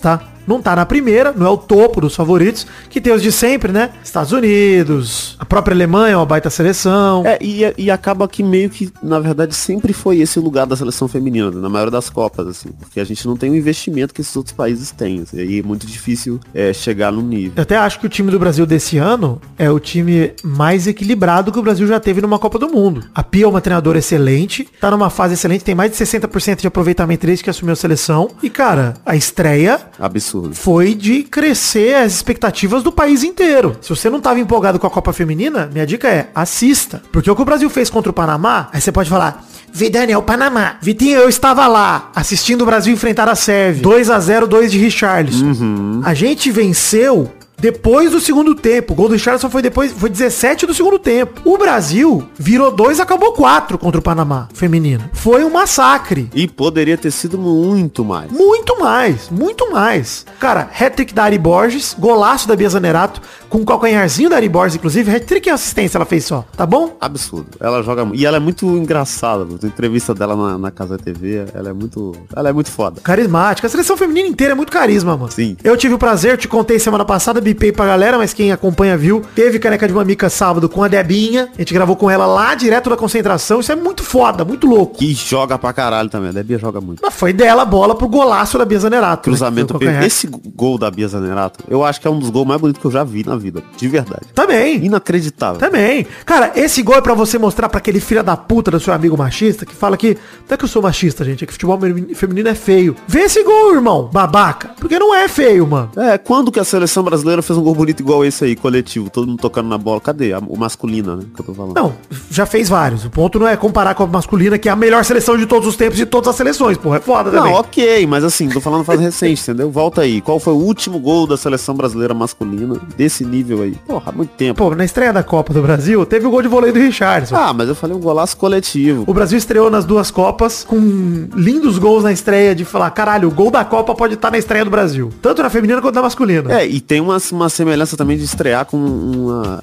tá? 0.00 0.20
Não 0.46 0.60
tá 0.60 0.74
na 0.76 0.86
primeira, 0.86 1.32
não 1.32 1.46
é 1.46 1.50
o 1.50 1.56
topo 1.56 2.00
dos 2.00 2.14
favoritos, 2.14 2.66
que 2.90 3.00
tem 3.00 3.12
os 3.12 3.22
de 3.22 3.32
sempre, 3.32 3.72
né? 3.72 3.90
Estados 4.02 4.32
Unidos, 4.32 5.36
a 5.38 5.44
própria 5.44 5.74
Alemanha 5.74 6.18
uma 6.18 6.26
baita 6.26 6.50
seleção. 6.50 7.24
É, 7.26 7.38
e, 7.40 7.62
e 7.76 7.90
acaba 7.90 8.26
que 8.28 8.42
meio 8.42 8.70
que, 8.70 8.90
na 9.02 9.18
verdade, 9.20 9.54
sempre 9.54 9.92
foi 9.92 10.18
esse 10.18 10.38
o 10.38 10.42
lugar 10.42 10.66
da 10.66 10.76
seleção 10.76 11.08
feminina, 11.08 11.50
na 11.50 11.68
maioria 11.68 11.90
das 11.90 12.10
Copas, 12.10 12.46
assim. 12.46 12.70
Porque 12.78 13.00
a 13.00 13.04
gente 13.04 13.26
não 13.26 13.36
tem 13.36 13.50
o 13.50 13.56
investimento 13.56 14.12
que 14.14 14.20
esses 14.20 14.34
outros 14.36 14.54
países 14.54 14.90
têm. 14.90 15.20
assim, 15.20 15.36
e 15.36 15.40
aí 15.40 15.58
é 15.58 15.62
muito 15.62 15.86
difícil 15.86 16.40
é, 16.52 16.72
chegar 16.72 17.12
no 17.12 17.22
nível. 17.22 17.52
Eu 17.56 17.62
até 17.62 17.76
acho 17.76 18.00
que 18.00 18.06
o 18.06 18.08
time 18.08 18.30
do 18.30 18.38
Brasil 18.38 18.66
desse 18.66 18.98
ano 18.98 19.40
é 19.58 19.70
o 19.70 19.78
time 19.78 20.32
mais 20.42 20.86
equilibrado 20.86 21.52
que 21.52 21.58
o 21.58 21.62
Brasil 21.62 21.86
já 21.86 22.00
teve 22.00 22.20
numa 22.20 22.38
Copa 22.38 22.58
do 22.58 22.68
Mundo. 22.68 23.04
A 23.14 23.22
Pia 23.22 23.44
é 23.44 23.48
uma 23.48 23.60
treinadora 23.60 23.98
excelente, 23.98 24.66
tá 24.80 24.90
numa 24.90 25.10
fase 25.10 25.34
excelente, 25.34 25.64
tem 25.64 25.74
mais 25.74 25.90
de 25.90 25.96
60% 25.96 26.60
de 26.60 26.66
aproveitamento 26.66 27.26
desde 27.26 27.44
que 27.44 27.50
assumiu 27.50 27.72
a 27.72 27.76
seleção. 27.76 28.30
E, 28.42 28.50
cara, 28.50 28.94
a 29.04 29.16
estreia 29.16 29.80
Absurdo. 29.98 30.33
Foi 30.52 30.94
de 30.94 31.22
crescer 31.22 31.94
as 31.96 32.12
expectativas 32.14 32.82
do 32.82 32.92
país 32.92 33.22
inteiro. 33.22 33.76
Se 33.80 33.90
você 33.90 34.08
não 34.10 34.20
tava 34.20 34.40
empolgado 34.40 34.78
com 34.78 34.86
a 34.86 34.90
Copa 34.90 35.12
Feminina, 35.12 35.68
minha 35.72 35.86
dica 35.86 36.08
é, 36.08 36.28
assista. 36.34 37.02
Porque 37.12 37.30
o 37.30 37.36
que 37.36 37.42
o 37.42 37.44
Brasil 37.44 37.68
fez 37.70 37.90
contra 37.90 38.10
o 38.10 38.14
Panamá, 38.14 38.68
aí 38.72 38.80
você 38.80 38.92
pode 38.92 39.10
falar, 39.10 39.44
Vidani, 39.72 40.12
é 40.12 40.18
o 40.18 40.22
Panamá. 40.22 40.76
Vitinho, 40.80 41.18
eu 41.18 41.28
estava 41.28 41.66
lá, 41.66 42.10
assistindo 42.14 42.62
o 42.62 42.66
Brasil 42.66 42.94
enfrentar 42.94 43.28
a 43.28 43.34
Sérvia. 43.34 43.82
2 43.82 44.10
a 44.10 44.20
0 44.20 44.46
2 44.46 44.70
de 44.70 44.78
Richarlison. 44.78 46.00
A 46.04 46.14
gente 46.14 46.50
venceu 46.50 47.30
depois 47.64 48.10
do 48.10 48.20
segundo 48.20 48.54
tempo. 48.54 48.92
O 48.92 48.96
gol 48.96 49.08
do 49.08 49.14
Richarlison 49.14 49.48
foi 49.48 49.62
depois, 49.62 49.90
foi 49.90 50.10
17 50.10 50.66
do 50.66 50.74
segundo 50.74 50.98
tempo. 50.98 51.40
O 51.46 51.56
Brasil 51.56 52.22
virou 52.38 52.70
2 52.70 53.00
acabou 53.00 53.32
4 53.32 53.78
contra 53.78 53.98
o 53.98 54.02
Panamá 54.02 54.48
feminino. 54.52 55.02
Foi 55.14 55.42
um 55.42 55.50
massacre. 55.50 56.28
E 56.34 56.46
poderia 56.46 56.98
ter 56.98 57.10
sido 57.10 57.38
muito 57.38 58.04
mais. 58.04 58.30
Muito 58.30 58.78
mais, 58.78 59.30
muito 59.30 59.72
mais. 59.72 60.26
Cara, 60.38 60.68
hat-trick 60.78 61.14
da 61.14 61.24
Ari 61.24 61.38
Borges, 61.38 61.96
golaço 61.98 62.46
da 62.46 62.54
Bia 62.54 62.68
Zanerato, 62.68 63.22
com 63.48 63.56
um 63.56 63.64
calcanharzinho 63.64 64.28
da 64.28 64.36
Ari 64.36 64.48
Borges, 64.50 64.76
inclusive, 64.76 65.10
hat-trick 65.10 65.48
e 65.48 65.50
assistência 65.50 65.96
ela 65.96 66.04
fez 66.04 66.26
só, 66.26 66.44
tá 66.54 66.66
bom? 66.66 66.98
Absurdo. 67.00 67.56
Ela 67.58 67.82
joga 67.82 68.10
E 68.12 68.26
ela 68.26 68.36
é 68.36 68.40
muito 68.40 68.66
engraçada. 68.76 69.44
A 69.44 69.66
entrevista 69.66 70.12
dela 70.12 70.36
na, 70.36 70.58
na 70.58 70.70
Casa 70.70 70.98
TV, 70.98 71.46
ela 71.54 71.70
é 71.70 71.72
muito. 71.72 72.12
Ela 72.36 72.50
é 72.50 72.52
muito 72.52 72.70
foda. 72.70 73.00
Carismática. 73.00 73.66
A 73.66 73.70
seleção 73.70 73.96
feminina 73.96 74.28
inteira 74.28 74.52
é 74.52 74.54
muito 74.54 74.70
carisma, 74.70 75.16
mano. 75.16 75.32
Sim. 75.32 75.56
Eu 75.64 75.78
tive 75.78 75.94
o 75.94 75.98
prazer, 75.98 76.36
te 76.36 76.46
contei 76.46 76.78
semana 76.78 77.06
passada, 77.06 77.40
bipei 77.54 77.72
pra 77.72 77.86
galera, 77.86 78.18
mas 78.18 78.34
quem 78.34 78.50
acompanha 78.52 78.96
viu. 78.96 79.22
Teve 79.34 79.58
caneca 79.58 79.86
de 79.86 79.94
mamica 79.94 80.28
sábado 80.28 80.68
com 80.68 80.82
a 80.82 80.88
Debinha. 80.88 81.48
A 81.54 81.58
gente 81.58 81.72
gravou 81.72 81.94
com 81.96 82.10
ela 82.10 82.26
lá 82.26 82.54
direto 82.54 82.90
da 82.90 82.96
concentração. 82.96 83.60
Isso 83.60 83.70
é 83.70 83.76
muito 83.76 84.02
foda, 84.02 84.44
muito 84.44 84.66
louco. 84.66 84.98
Que 84.98 85.14
joga 85.14 85.56
pra 85.56 85.72
caralho 85.72 86.08
também. 86.10 86.30
A 86.30 86.32
Debia 86.32 86.58
joga 86.58 86.80
muito. 86.80 87.00
Mas 87.02 87.14
foi 87.14 87.32
dela 87.32 87.62
a 87.62 87.64
bola 87.64 87.94
pro 87.94 88.08
golaço 88.08 88.58
da 88.58 88.64
Bia 88.64 88.78
Zanerato. 88.78 89.30
né, 89.30 89.36
Cruzamento 89.36 89.78
perfeito. 89.78 90.04
Esse 90.06 90.26
gol 90.26 90.76
da 90.76 90.90
Bia 90.90 91.06
Zanerato, 91.08 91.64
eu 91.68 91.84
acho 91.84 92.00
que 92.00 92.08
é 92.08 92.10
um 92.10 92.18
dos 92.18 92.30
gols 92.30 92.46
mais 92.46 92.60
bonitos 92.60 92.80
que 92.80 92.86
eu 92.86 92.90
já 92.90 93.04
vi 93.04 93.24
na 93.24 93.36
vida. 93.36 93.62
De 93.76 93.88
verdade. 93.88 94.22
Também. 94.34 94.84
Inacreditável. 94.84 95.58
Também. 95.60 96.06
Cara, 96.26 96.52
esse 96.56 96.82
gol 96.82 96.96
é 96.96 97.00
pra 97.00 97.14
você 97.14 97.38
mostrar 97.38 97.68
pra 97.68 97.78
aquele 97.78 98.00
filho 98.00 98.22
da 98.22 98.36
puta 98.36 98.70
do 98.70 98.80
seu 98.80 98.92
amigo 98.92 99.16
machista 99.16 99.64
que 99.64 99.74
fala 99.74 99.96
que. 99.96 100.14
Não 100.48 100.54
é 100.54 100.56
que 100.56 100.64
eu 100.64 100.68
sou 100.68 100.82
machista, 100.82 101.24
gente, 101.24 101.44
é 101.44 101.46
que 101.46 101.52
futebol 101.52 101.78
feminino 102.14 102.48
é 102.48 102.54
feio. 102.54 102.96
Vê 103.06 103.20
esse 103.20 103.42
gol, 103.42 103.74
irmão, 103.74 104.08
babaca. 104.12 104.70
Porque 104.78 104.98
não 104.98 105.14
é 105.14 105.28
feio, 105.28 105.66
mano. 105.66 105.90
É, 105.96 106.18
quando 106.18 106.50
que 106.50 106.58
a 106.60 106.64
seleção 106.64 107.02
brasileira 107.02 107.42
fez 107.46 107.58
um 107.58 107.62
gol 107.62 107.74
bonito 107.74 108.00
igual 108.00 108.24
esse 108.24 108.44
aí, 108.44 108.56
coletivo, 108.56 109.10
todo 109.10 109.26
mundo 109.26 109.38
tocando 109.40 109.68
na 109.68 109.78
bola? 109.78 110.00
Cadê? 110.00 110.32
A- 110.32 110.38
o 110.46 110.56
masculina, 110.56 111.16
né? 111.16 111.24
Que 111.34 111.40
eu 111.40 111.44
tô 111.46 111.54
falando. 111.54 111.74
Não, 111.76 111.94
já 112.30 112.46
fez 112.46 112.68
vários. 112.68 113.04
O 113.04 113.10
ponto 113.10 113.38
não 113.38 113.46
é 113.48 113.56
comparar 113.56 113.94
com 113.94 114.02
a 114.02 114.06
masculina, 114.06 114.58
que 114.58 114.68
é 114.68 114.72
a 114.72 114.76
melhor 114.76 115.04
seleção 115.04 115.36
de 115.36 115.46
todos 115.46 115.68
os 115.68 115.76
tempos 115.76 115.96
de 115.96 116.06
todas 116.06 116.28
as 116.28 116.36
seleções, 116.36 116.76
porra. 116.76 116.96
É 116.96 117.00
foda 117.00 117.30
Não, 117.30 117.38
também. 117.38 117.54
ok, 117.54 118.06
mas 118.06 118.24
assim, 118.24 118.48
tô 118.48 118.60
falando 118.60 118.84
fase 118.84 119.02
recente, 119.02 119.40
entendeu? 119.42 119.70
Volta 119.70 120.02
aí. 120.02 120.20
Qual 120.20 120.38
foi 120.40 120.52
o 120.52 120.56
último 120.58 120.98
gol 120.98 121.26
da 121.26 121.36
seleção 121.36 121.74
brasileira 121.74 122.14
masculina 122.14 122.76
desse 122.96 123.24
nível 123.24 123.62
aí? 123.62 123.72
Porra, 123.86 124.10
há 124.10 124.12
muito 124.12 124.30
tempo. 124.30 124.58
Pô, 124.58 124.74
na 124.74 124.84
estreia 124.84 125.12
da 125.12 125.22
Copa 125.22 125.52
do 125.52 125.62
Brasil, 125.62 126.04
teve 126.06 126.26
o 126.26 126.30
gol 126.30 126.42
de 126.42 126.48
vôlei 126.48 126.72
do 126.72 126.78
Richardson. 126.78 127.34
Ah, 127.36 127.52
mas 127.52 127.68
eu 127.68 127.74
falei 127.74 127.96
um 127.96 128.00
golaço 128.00 128.36
coletivo. 128.36 129.04
O 129.06 129.14
Brasil 129.14 129.36
estreou 129.38 129.70
nas 129.70 129.84
duas 129.84 130.10
Copas 130.10 130.64
com 130.64 131.28
lindos 131.34 131.78
gols 131.78 132.04
na 132.04 132.12
estreia 132.12 132.54
de 132.54 132.64
falar, 132.64 132.90
caralho, 132.90 133.28
o 133.28 133.30
gol 133.30 133.50
da 133.50 133.64
Copa 133.64 133.94
pode 133.94 134.14
estar 134.14 134.30
na 134.30 134.38
estreia 134.38 134.64
do 134.64 134.70
Brasil. 134.70 135.10
Tanto 135.20 135.42
na 135.42 135.50
feminina 135.50 135.80
quanto 135.80 135.94
na 135.96 136.02
masculina. 136.02 136.60
É, 136.60 136.66
e 136.66 136.80
tem 136.80 137.00
uma, 137.00 137.18
uma 137.32 137.48
semelhança 137.48 137.96
também 137.96 138.16
de 138.16 138.24
estrear 138.24 138.64
com 138.66 138.76
uma. 138.76 139.62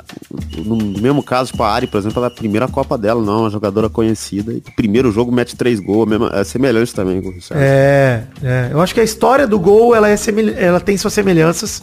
No 0.66 0.76
mesmo 1.02 1.22
caso, 1.24 1.52
tipo, 1.52 1.64
a 1.64 1.72
Ari, 1.72 1.88
por 1.88 1.98
exemplo, 1.98 2.20
ela 2.20 2.28
é 2.28 2.30
a 2.30 2.34
primeira 2.36 2.68
Copa 2.68 2.98
dela, 2.98 3.22
não, 3.22 3.40
é 3.40 3.42
uma 3.42 3.50
jogadora 3.50 3.90
conhecida. 3.90 4.54
E 4.54 4.62
primeiro 4.76 5.12
jogo 5.12 5.32
mete 5.32 5.56
três 5.56 5.80
gols, 5.80 6.08
mesmo, 6.08 6.28
é 6.28 6.44
semelhante 6.44 6.94
também 6.94 7.22
com 7.22 7.30
o 7.30 7.32
Richard. 7.32 7.64
É, 7.64 8.24
é, 8.44 8.70
eu 8.72 8.82
acho 8.82 8.94
que 8.94 9.00
a 9.00 9.04
história 9.04 9.48
do 9.48 9.60
gol, 9.60 9.96
ela, 9.96 10.10
é 10.10 10.18
semel- 10.18 10.54
ela 10.58 10.80
tem 10.80 10.98
suas 10.98 11.14
semelhanças. 11.14 11.82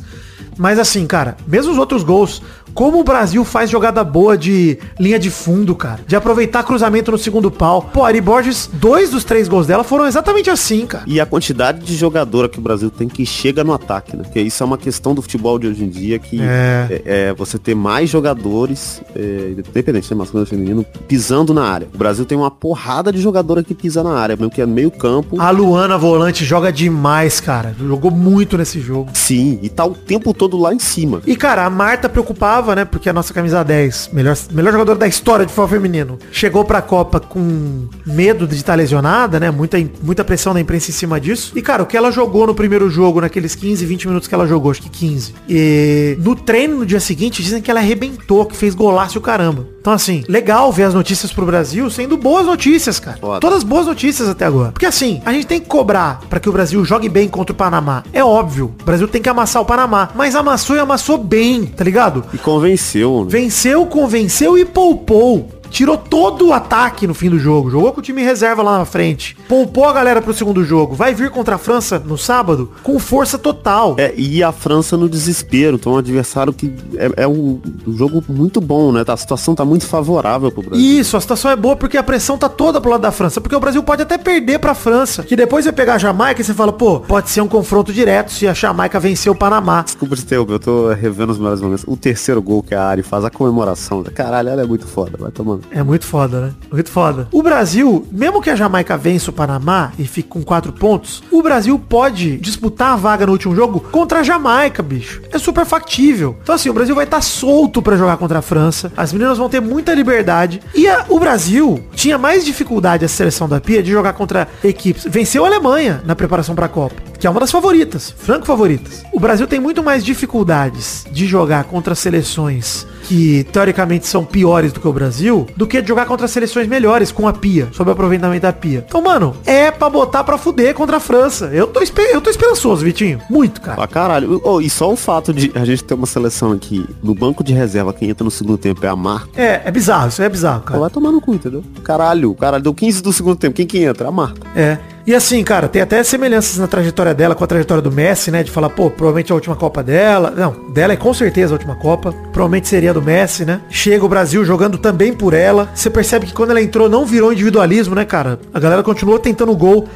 Mas 0.57 0.79
assim, 0.79 1.07
cara, 1.07 1.37
mesmo 1.47 1.71
os 1.73 1.79
outros 1.79 2.03
gols, 2.03 2.43
como 2.79 3.01
o 3.01 3.03
Brasil 3.03 3.45
faz 3.45 3.69
jogada 3.69 4.05
boa 4.05 4.39
de 4.39 4.79
linha 5.01 5.19
de 5.19 5.31
fundo, 5.31 5.75
cara. 5.75 5.99
De 6.07 6.15
aproveitar 6.15 6.63
cruzamento 6.63 7.11
no 7.11 7.19
segundo 7.19 7.51
pau. 7.51 7.83
Pô, 7.93 8.05
Ari 8.05 8.21
Borges, 8.21 8.71
dois 8.73 9.11
dos 9.11 9.25
três 9.25 9.49
gols 9.49 9.67
dela 9.67 9.83
foram 9.83 10.07
exatamente 10.07 10.49
assim, 10.49 10.87
cara. 10.87 11.03
E 11.05 11.21
a 11.21 11.27
quantidade 11.27 11.85
de 11.85 11.97
jogadora 11.97 12.49
que 12.49 12.61
o 12.61 12.63
Brasil 12.63 12.89
tem 12.89 13.09
que 13.09 13.27
chega 13.27 13.65
no 13.65 13.73
ataque, 13.73 14.17
né? 14.17 14.23
Porque 14.23 14.41
isso 14.41 14.63
é 14.63 14.67
uma 14.67 14.79
questão 14.79 15.13
do 15.13 15.21
futebol 15.21 15.59
de 15.59 15.67
hoje 15.67 15.83
em 15.83 15.89
dia 15.89 16.21
que 16.21 16.41
É. 16.41 17.03
é, 17.05 17.27
é 17.31 17.35
você 17.35 17.59
ter 17.59 17.75
mais 17.75 18.09
jogadores, 18.09 19.03
é, 19.13 19.55
independente, 19.59 20.09
né, 20.09 20.17
masculino 20.17 20.43
ou 20.45 20.47
feminino, 20.47 20.87
pisando 21.09 21.53
na 21.53 21.65
área. 21.65 21.89
O 21.93 21.99
Brasil 21.99 22.25
tem 22.25 22.39
uma 22.39 22.49
porrada 22.49 23.11
de 23.11 23.21
jogadora 23.21 23.65
que 23.65 23.75
pisa 23.75 24.05
na 24.05 24.17
área, 24.17 24.37
mesmo 24.37 24.53
que 24.53 24.63
é 24.63 24.67
meio 24.67 24.93
campo. 24.93 25.41
A 25.41 25.51
Luana 25.51 25.99
Volante 25.99 26.45
joga 26.45 26.73
demais, 26.73 27.41
cara. 27.41 27.75
Jogou 27.77 28.13
muito 28.13 28.57
nesse 28.57 28.79
jogo. 28.79 29.11
Sim, 29.15 29.59
e 29.63 29.69
tá 29.69 29.85
o 29.85 29.95
tempo 29.97 30.33
todo 30.33 30.57
lá 30.57 30.73
em 30.73 30.79
cima. 30.79 31.21
E, 31.27 31.35
cara, 31.35 31.67
a 31.67 31.71
Marta 31.71 32.09
preocupava, 32.09 32.68
né? 32.75 32.85
Porque 32.85 33.09
a 33.09 33.13
nossa 33.13 33.33
camisa 33.33 33.63
10, 33.63 34.11
melhor, 34.13 34.37
melhor 34.53 34.73
jogadora 34.73 34.99
da 34.99 35.07
história 35.07 35.45
de 35.45 35.53
futebol 35.53 35.69
feminino, 35.69 36.19
chegou 36.31 36.65
pra 36.65 36.81
Copa 36.83 37.21
com 37.21 37.89
medo 38.07 38.47
de 38.47 38.57
estar 38.57 38.75
lesionada, 38.75 39.39
né? 39.39 39.51
Muita, 39.51 39.79
muita 40.03 40.25
pressão 40.25 40.55
da 40.55 40.61
imprensa 40.61 40.91
em 40.91 40.95
cima 40.95 41.21
disso. 41.21 41.53
E, 41.55 41.63
cara, 41.63 41.83
o 41.83 41.87
que 41.87 41.97
ela 41.97 42.11
jogou 42.11 42.47
no 42.47 42.55
primeiro 42.55 42.89
jogo, 42.89 43.21
naqueles 43.21 43.55
15, 43.55 43.85
20 43.85 44.09
minutos 44.09 44.29
que 44.29 44.35
ela 44.35 44.47
jogou, 44.47 44.71
acho 44.71 44.83
que 44.83 44.91
15. 44.91 45.35
E 45.49 46.17
no 46.21 46.35
treino 46.35 46.79
no 46.79 46.87
dia 46.87 47.01
seguinte, 47.01 47.43
dizem 47.43 47.61
que 47.61 47.71
ela 47.71 47.81
arrebentou, 47.81 48.47
que 48.47 48.57
fez 48.57 48.75
golaço 48.75 49.19
o 49.19 49.23
caramba. 49.23 49.67
Então, 49.89 49.95
assim, 49.95 50.23
legal 50.29 50.71
ver 50.71 50.83
as 50.83 50.93
notícias 50.93 51.33
pro 51.33 51.47
Brasil 51.47 51.89
sendo 51.89 52.19
boas 52.19 52.45
notícias, 52.45 53.01
cara. 53.01 53.17
Foda. 53.17 53.41
Todas 53.41 53.63
boas 53.63 53.87
notícias 53.87 54.29
até 54.29 54.45
agora. 54.45 54.71
Porque, 54.71 54.85
assim, 54.85 55.23
a 55.25 55.33
gente 55.33 55.47
tem 55.47 55.59
que 55.59 55.67
cobrar 55.67 56.21
pra 56.29 56.39
que 56.39 56.47
o 56.47 56.53
Brasil 56.53 56.85
jogue 56.85 57.09
bem 57.09 57.27
contra 57.27 57.55
o 57.55 57.57
Panamá. 57.57 58.05
É 58.13 58.23
óbvio. 58.23 58.75
O 58.83 58.85
Brasil 58.85 59.09
tem 59.09 59.23
que 59.23 59.31
amassar 59.31 59.63
o 59.63 59.65
Panamá. 59.65 60.11
Mas 60.15 60.37
amassou 60.37 60.77
e 60.77 60.79
amassou 60.79 61.17
bem, 61.17 61.65
tá 61.65 61.83
ligado? 61.83 62.23
E 62.35 62.37
convenceu, 62.37 63.25
né? 63.25 63.31
Venceu, 63.31 63.87
convenceu 63.87 64.59
e 64.59 64.65
poupou. 64.67 65.49
Tirou 65.71 65.97
todo 65.97 66.49
o 66.49 66.53
ataque 66.53 67.07
no 67.07 67.15
fim 67.15 67.31
do 67.31 67.39
jogo. 67.39 67.71
Jogou 67.71 67.93
com 67.93 68.01
o 68.01 68.03
time 68.03 68.23
reserva 68.23 68.63
lá 68.63 68.79
na 68.79 68.85
frente. 68.85 69.37
Poupou 69.49 69.85
a 69.85 69.93
galera 69.93 70.21
pro 70.21 70.35
segundo 70.35 70.65
jogo. 70.65 70.95
Vai 70.95 71.15
vir 71.15 71.31
contra 71.31 71.57
a 71.57 71.59
França 71.59 71.99
no 71.99 72.17
sábado 72.17 72.71
com 72.83 72.99
força 72.99 73.39
total. 73.39 73.95
É, 73.99 74.13
e 74.17 74.43
a 74.43 74.53
França 74.53 74.97
no 74.97 75.09
desespero. 75.09 75.77
Então 75.77 75.93
um 75.93 75.99
adversário 75.99 76.53
que 76.53 76.73
é, 76.97 77.25
é 77.25 77.29
um, 77.29 77.61
um 77.87 77.97
jogo 77.97 78.23
muito 78.29 78.61
bom, 78.61 78.93
né? 78.93 79.05
A 79.07 79.17
situação 79.17 79.55
tá 79.55 79.65
muito 79.65 79.87
favorável 79.87 80.51
pro 80.51 80.63
Brasil. 80.63 81.01
Isso, 81.01 81.17
a 81.17 81.21
situação 81.21 81.51
é 81.51 81.57
boa 81.57 81.77
porque 81.77 81.97
a 81.97 82.03
pressão 82.03 82.37
tá 82.37 82.49
toda 82.49 82.81
pro 82.81 82.91
lado 82.91 83.01
da 83.01 83.13
França. 83.13 83.41
Porque 83.41 83.57
o 83.57 83.61
Brasil 83.61 83.83
pode 83.83 84.03
até 84.03 84.19
perder 84.19 84.59
pra 84.59 84.75
França. 84.75 85.23
Que 85.23 85.37
depois 85.37 85.65
vai 85.65 85.73
pegar 85.73 85.95
a 85.95 85.99
Jamaica 85.99 86.41
e 86.41 86.45
você 86.45 86.55
fala, 86.55 86.73
pô, 86.73 87.01
pode 87.01 87.31
ser 87.31 87.41
um 87.41 87.49
confronto 87.49 87.93
direto 87.93 88.33
se 88.33 88.47
a 88.47 88.55
Jamaica 88.55 89.01
vencer 89.01 89.31
o 89.31 89.35
Panamá. 89.35 89.83
Desculpa 89.83 90.17
te 90.17 90.23
interromper, 90.23 90.55
eu 90.55 90.61
tô 90.61 90.93
revendo 90.93 91.33
os 91.33 91.39
melhores 91.39 91.61
momentos. 91.61 91.85
O 91.87 91.97
terceiro 91.97 92.43
gol 92.43 92.63
que 92.63 92.75
a 92.75 92.85
Ari 92.85 93.03
faz, 93.03 93.25
a 93.25 93.31
comemoração. 93.31 94.03
Caralho, 94.15 94.49
ela 94.49 94.63
é 94.63 94.67
muito 94.67 94.87
foda. 94.87 95.17
Vai 95.19 95.31
tomando. 95.31 95.58
É 95.71 95.83
muito 95.83 96.05
foda, 96.05 96.41
né? 96.41 96.53
Muito 96.73 96.91
foda. 96.91 97.29
O 97.33 97.43
Brasil, 97.43 98.07
mesmo 98.11 98.41
que 98.43 98.51
a 98.51 98.57
Jamaica 98.57 98.97
vença 98.97 99.31
o 99.31 99.33
Panamá 99.33 99.93
e 99.99 100.05
fique 100.07 100.29
com 100.29 100.43
quatro 100.43 100.73
pontos, 100.73 101.23
o 101.31 101.43
Brasil 101.43 101.79
pode 101.79 102.37
disputar 102.39 102.93
a 102.93 102.97
vaga 102.97 103.27
no 103.27 103.33
último 103.33 103.55
jogo 103.55 103.81
contra 103.93 104.21
a 104.21 104.23
Jamaica, 104.23 104.83
bicho. 104.83 105.23
É 105.33 105.39
super 105.39 105.65
factível. 105.65 106.37
Então 106.43 106.55
assim, 106.55 106.69
o 106.69 106.73
Brasil 106.73 106.95
vai 106.95 107.05
estar 107.05 107.21
solto 107.21 107.81
pra 107.83 107.97
jogar 107.97 108.17
contra 108.17 108.39
a 108.39 108.43
França. 108.43 108.93
As 108.97 109.13
meninas 109.13 109.39
vão 109.39 109.49
ter 109.49 109.61
muita 109.61 109.95
liberdade. 109.95 110.61
E 110.75 110.89
a- 110.89 111.05
o 111.09 111.19
Brasil 111.19 111.81
tinha 111.95 112.19
mais 112.19 112.45
dificuldade, 112.45 113.05
a 113.05 113.09
seleção 113.09 113.49
da 113.49 113.61
Pia, 113.61 113.83
de 113.83 113.91
jogar 113.91 114.13
contra 114.13 114.49
equipes. 114.65 115.05
Venceu 115.09 115.45
a 115.45 115.49
Alemanha 115.49 116.03
na 116.05 116.15
preparação 116.17 116.55
pra 116.55 116.69
Copa, 116.69 116.97
que 117.19 117.27
é 117.27 117.31
uma 117.31 117.41
das 117.41 117.51
favoritas, 117.51 118.15
franco 118.17 118.47
favoritas. 118.47 119.05
O 119.13 119.19
Brasil 119.19 119.47
tem 119.47 119.59
muito 119.61 119.83
mais 119.83 120.05
dificuldades 120.05 121.05
de 121.11 121.27
jogar 121.27 121.65
contra 121.65 121.95
seleções 121.95 122.87
que 123.09 123.45
teoricamente 123.45 124.07
são 124.07 124.23
piores 124.23 124.71
do 124.71 124.81
que 124.81 124.87
o 124.87 124.93
Brasil, 124.93 125.47
do 125.57 125.67
que 125.67 125.81
de 125.81 125.89
jogar 125.89 126.05
contra 126.05 126.29
seleções 126.29 126.69
melhores 126.69 127.11
com 127.11 127.27
a 127.27 127.33
pia, 127.33 127.69
sob 127.73 127.89
o 127.89 127.93
aproveitamento 127.93 128.43
da 128.43 128.53
pia. 128.53 128.85
Então, 128.87 129.01
mano, 129.01 129.35
é 129.47 129.71
pra 129.71 129.89
botar 129.89 130.23
pra 130.23 130.37
fuder 130.37 130.75
contra 130.75 130.99
a 130.99 131.01
França. 131.01 131.47
Eu 131.47 131.67
tô, 131.67 131.81
eu 131.81 132.21
tô 132.21 132.29
esperançoso, 132.29 132.85
Vitinho. 132.85 133.19
Muito, 133.31 133.63
cara. 133.63 133.77
Pra 133.77 133.87
caralho. 133.87 134.41
Oh, 134.45 134.61
e 134.61 134.69
só 134.69 134.93
o 134.93 134.97
fato 134.97 135.33
de 135.33 135.51
a 135.55 135.65
gente 135.65 135.83
ter 135.85 135.95
uma 135.95 136.07
seleção 136.07 136.53
aqui 136.53 136.87
no 137.03 137.15
banco 137.15 137.43
de 137.43 137.55
reserva, 137.55 137.95
quem 137.95 138.11
entra 138.11 138.25
no 138.25 138.31
segundo 138.31 138.59
tempo 138.59 138.85
é 138.85 138.89
a 138.89 138.97
Marta. 138.97 139.41
É, 139.41 139.63
é 139.65 139.71
bizarro, 139.71 140.09
isso 140.09 140.23
é 140.23 140.29
bizarro, 140.29 140.61
cara. 140.63 140.79
Vai 140.79 140.91
tomar 140.91 141.11
no 141.11 141.21
cu, 141.21 141.35
entendeu? 141.35 141.65
Caralho, 141.83 142.35
caralho, 142.35 142.63
deu 142.63 142.75
15 142.75 143.03
do 143.03 143.13
segundo 143.13 143.37
tempo. 143.37 143.57
Quem 143.57 143.67
que 143.67 143.79
entra? 143.79 144.09
A 144.09 144.13
Marta. 144.13 144.47
É. 144.55 144.77
E 145.09 145.15
assim, 145.15 145.43
cara, 145.43 145.69
tem 145.69 145.81
até 145.81 146.05
semelhanças 146.05 146.59
na 146.59 146.67
trajetória 146.67 147.15
dela 147.15 147.35
com 147.35 147.43
a 147.43 147.47
trajetória 147.47 147.81
do 147.83 147.91
Messi, 147.91 148.31
né? 148.31 148.43
De 148.43 148.51
falar, 148.51 148.69
pô, 148.69 148.91
provavelmente 148.91 149.33
a 149.33 149.35
última 149.35 149.57
Copa 149.57 149.83
dela. 149.83 150.35
Não, 150.37 150.71
dela 150.71 150.93
é 150.93 150.97
com 150.97 151.15
certeza 151.15 151.55
a 151.55 151.57
última 151.57 151.75
Copa. 151.77 152.13
Provavelmente 152.31 152.69
seria 152.69 152.91
a 152.91 152.93
do 152.93 153.01
Messi, 153.01 153.47
né? 153.47 153.63
Chega 153.71 154.05
o 154.05 154.09
Brasil 154.09 154.45
jogando 154.45 154.77
também 154.77 155.15
por 155.15 155.33
ela. 155.33 155.71
Você 155.75 155.89
percebe 155.89 156.27
que 156.27 156.35
quando 156.35 156.51
ela 156.51 156.61
entrou 156.61 156.91
não 156.91 157.07
virou 157.07 157.33
individualismo, 157.33 157.95
né, 157.95 158.05
cara? 158.05 158.39
A 158.53 158.61
galera 158.61 158.83
continuou 158.83 159.19
tentando 159.19 159.57
gol. 159.57 159.89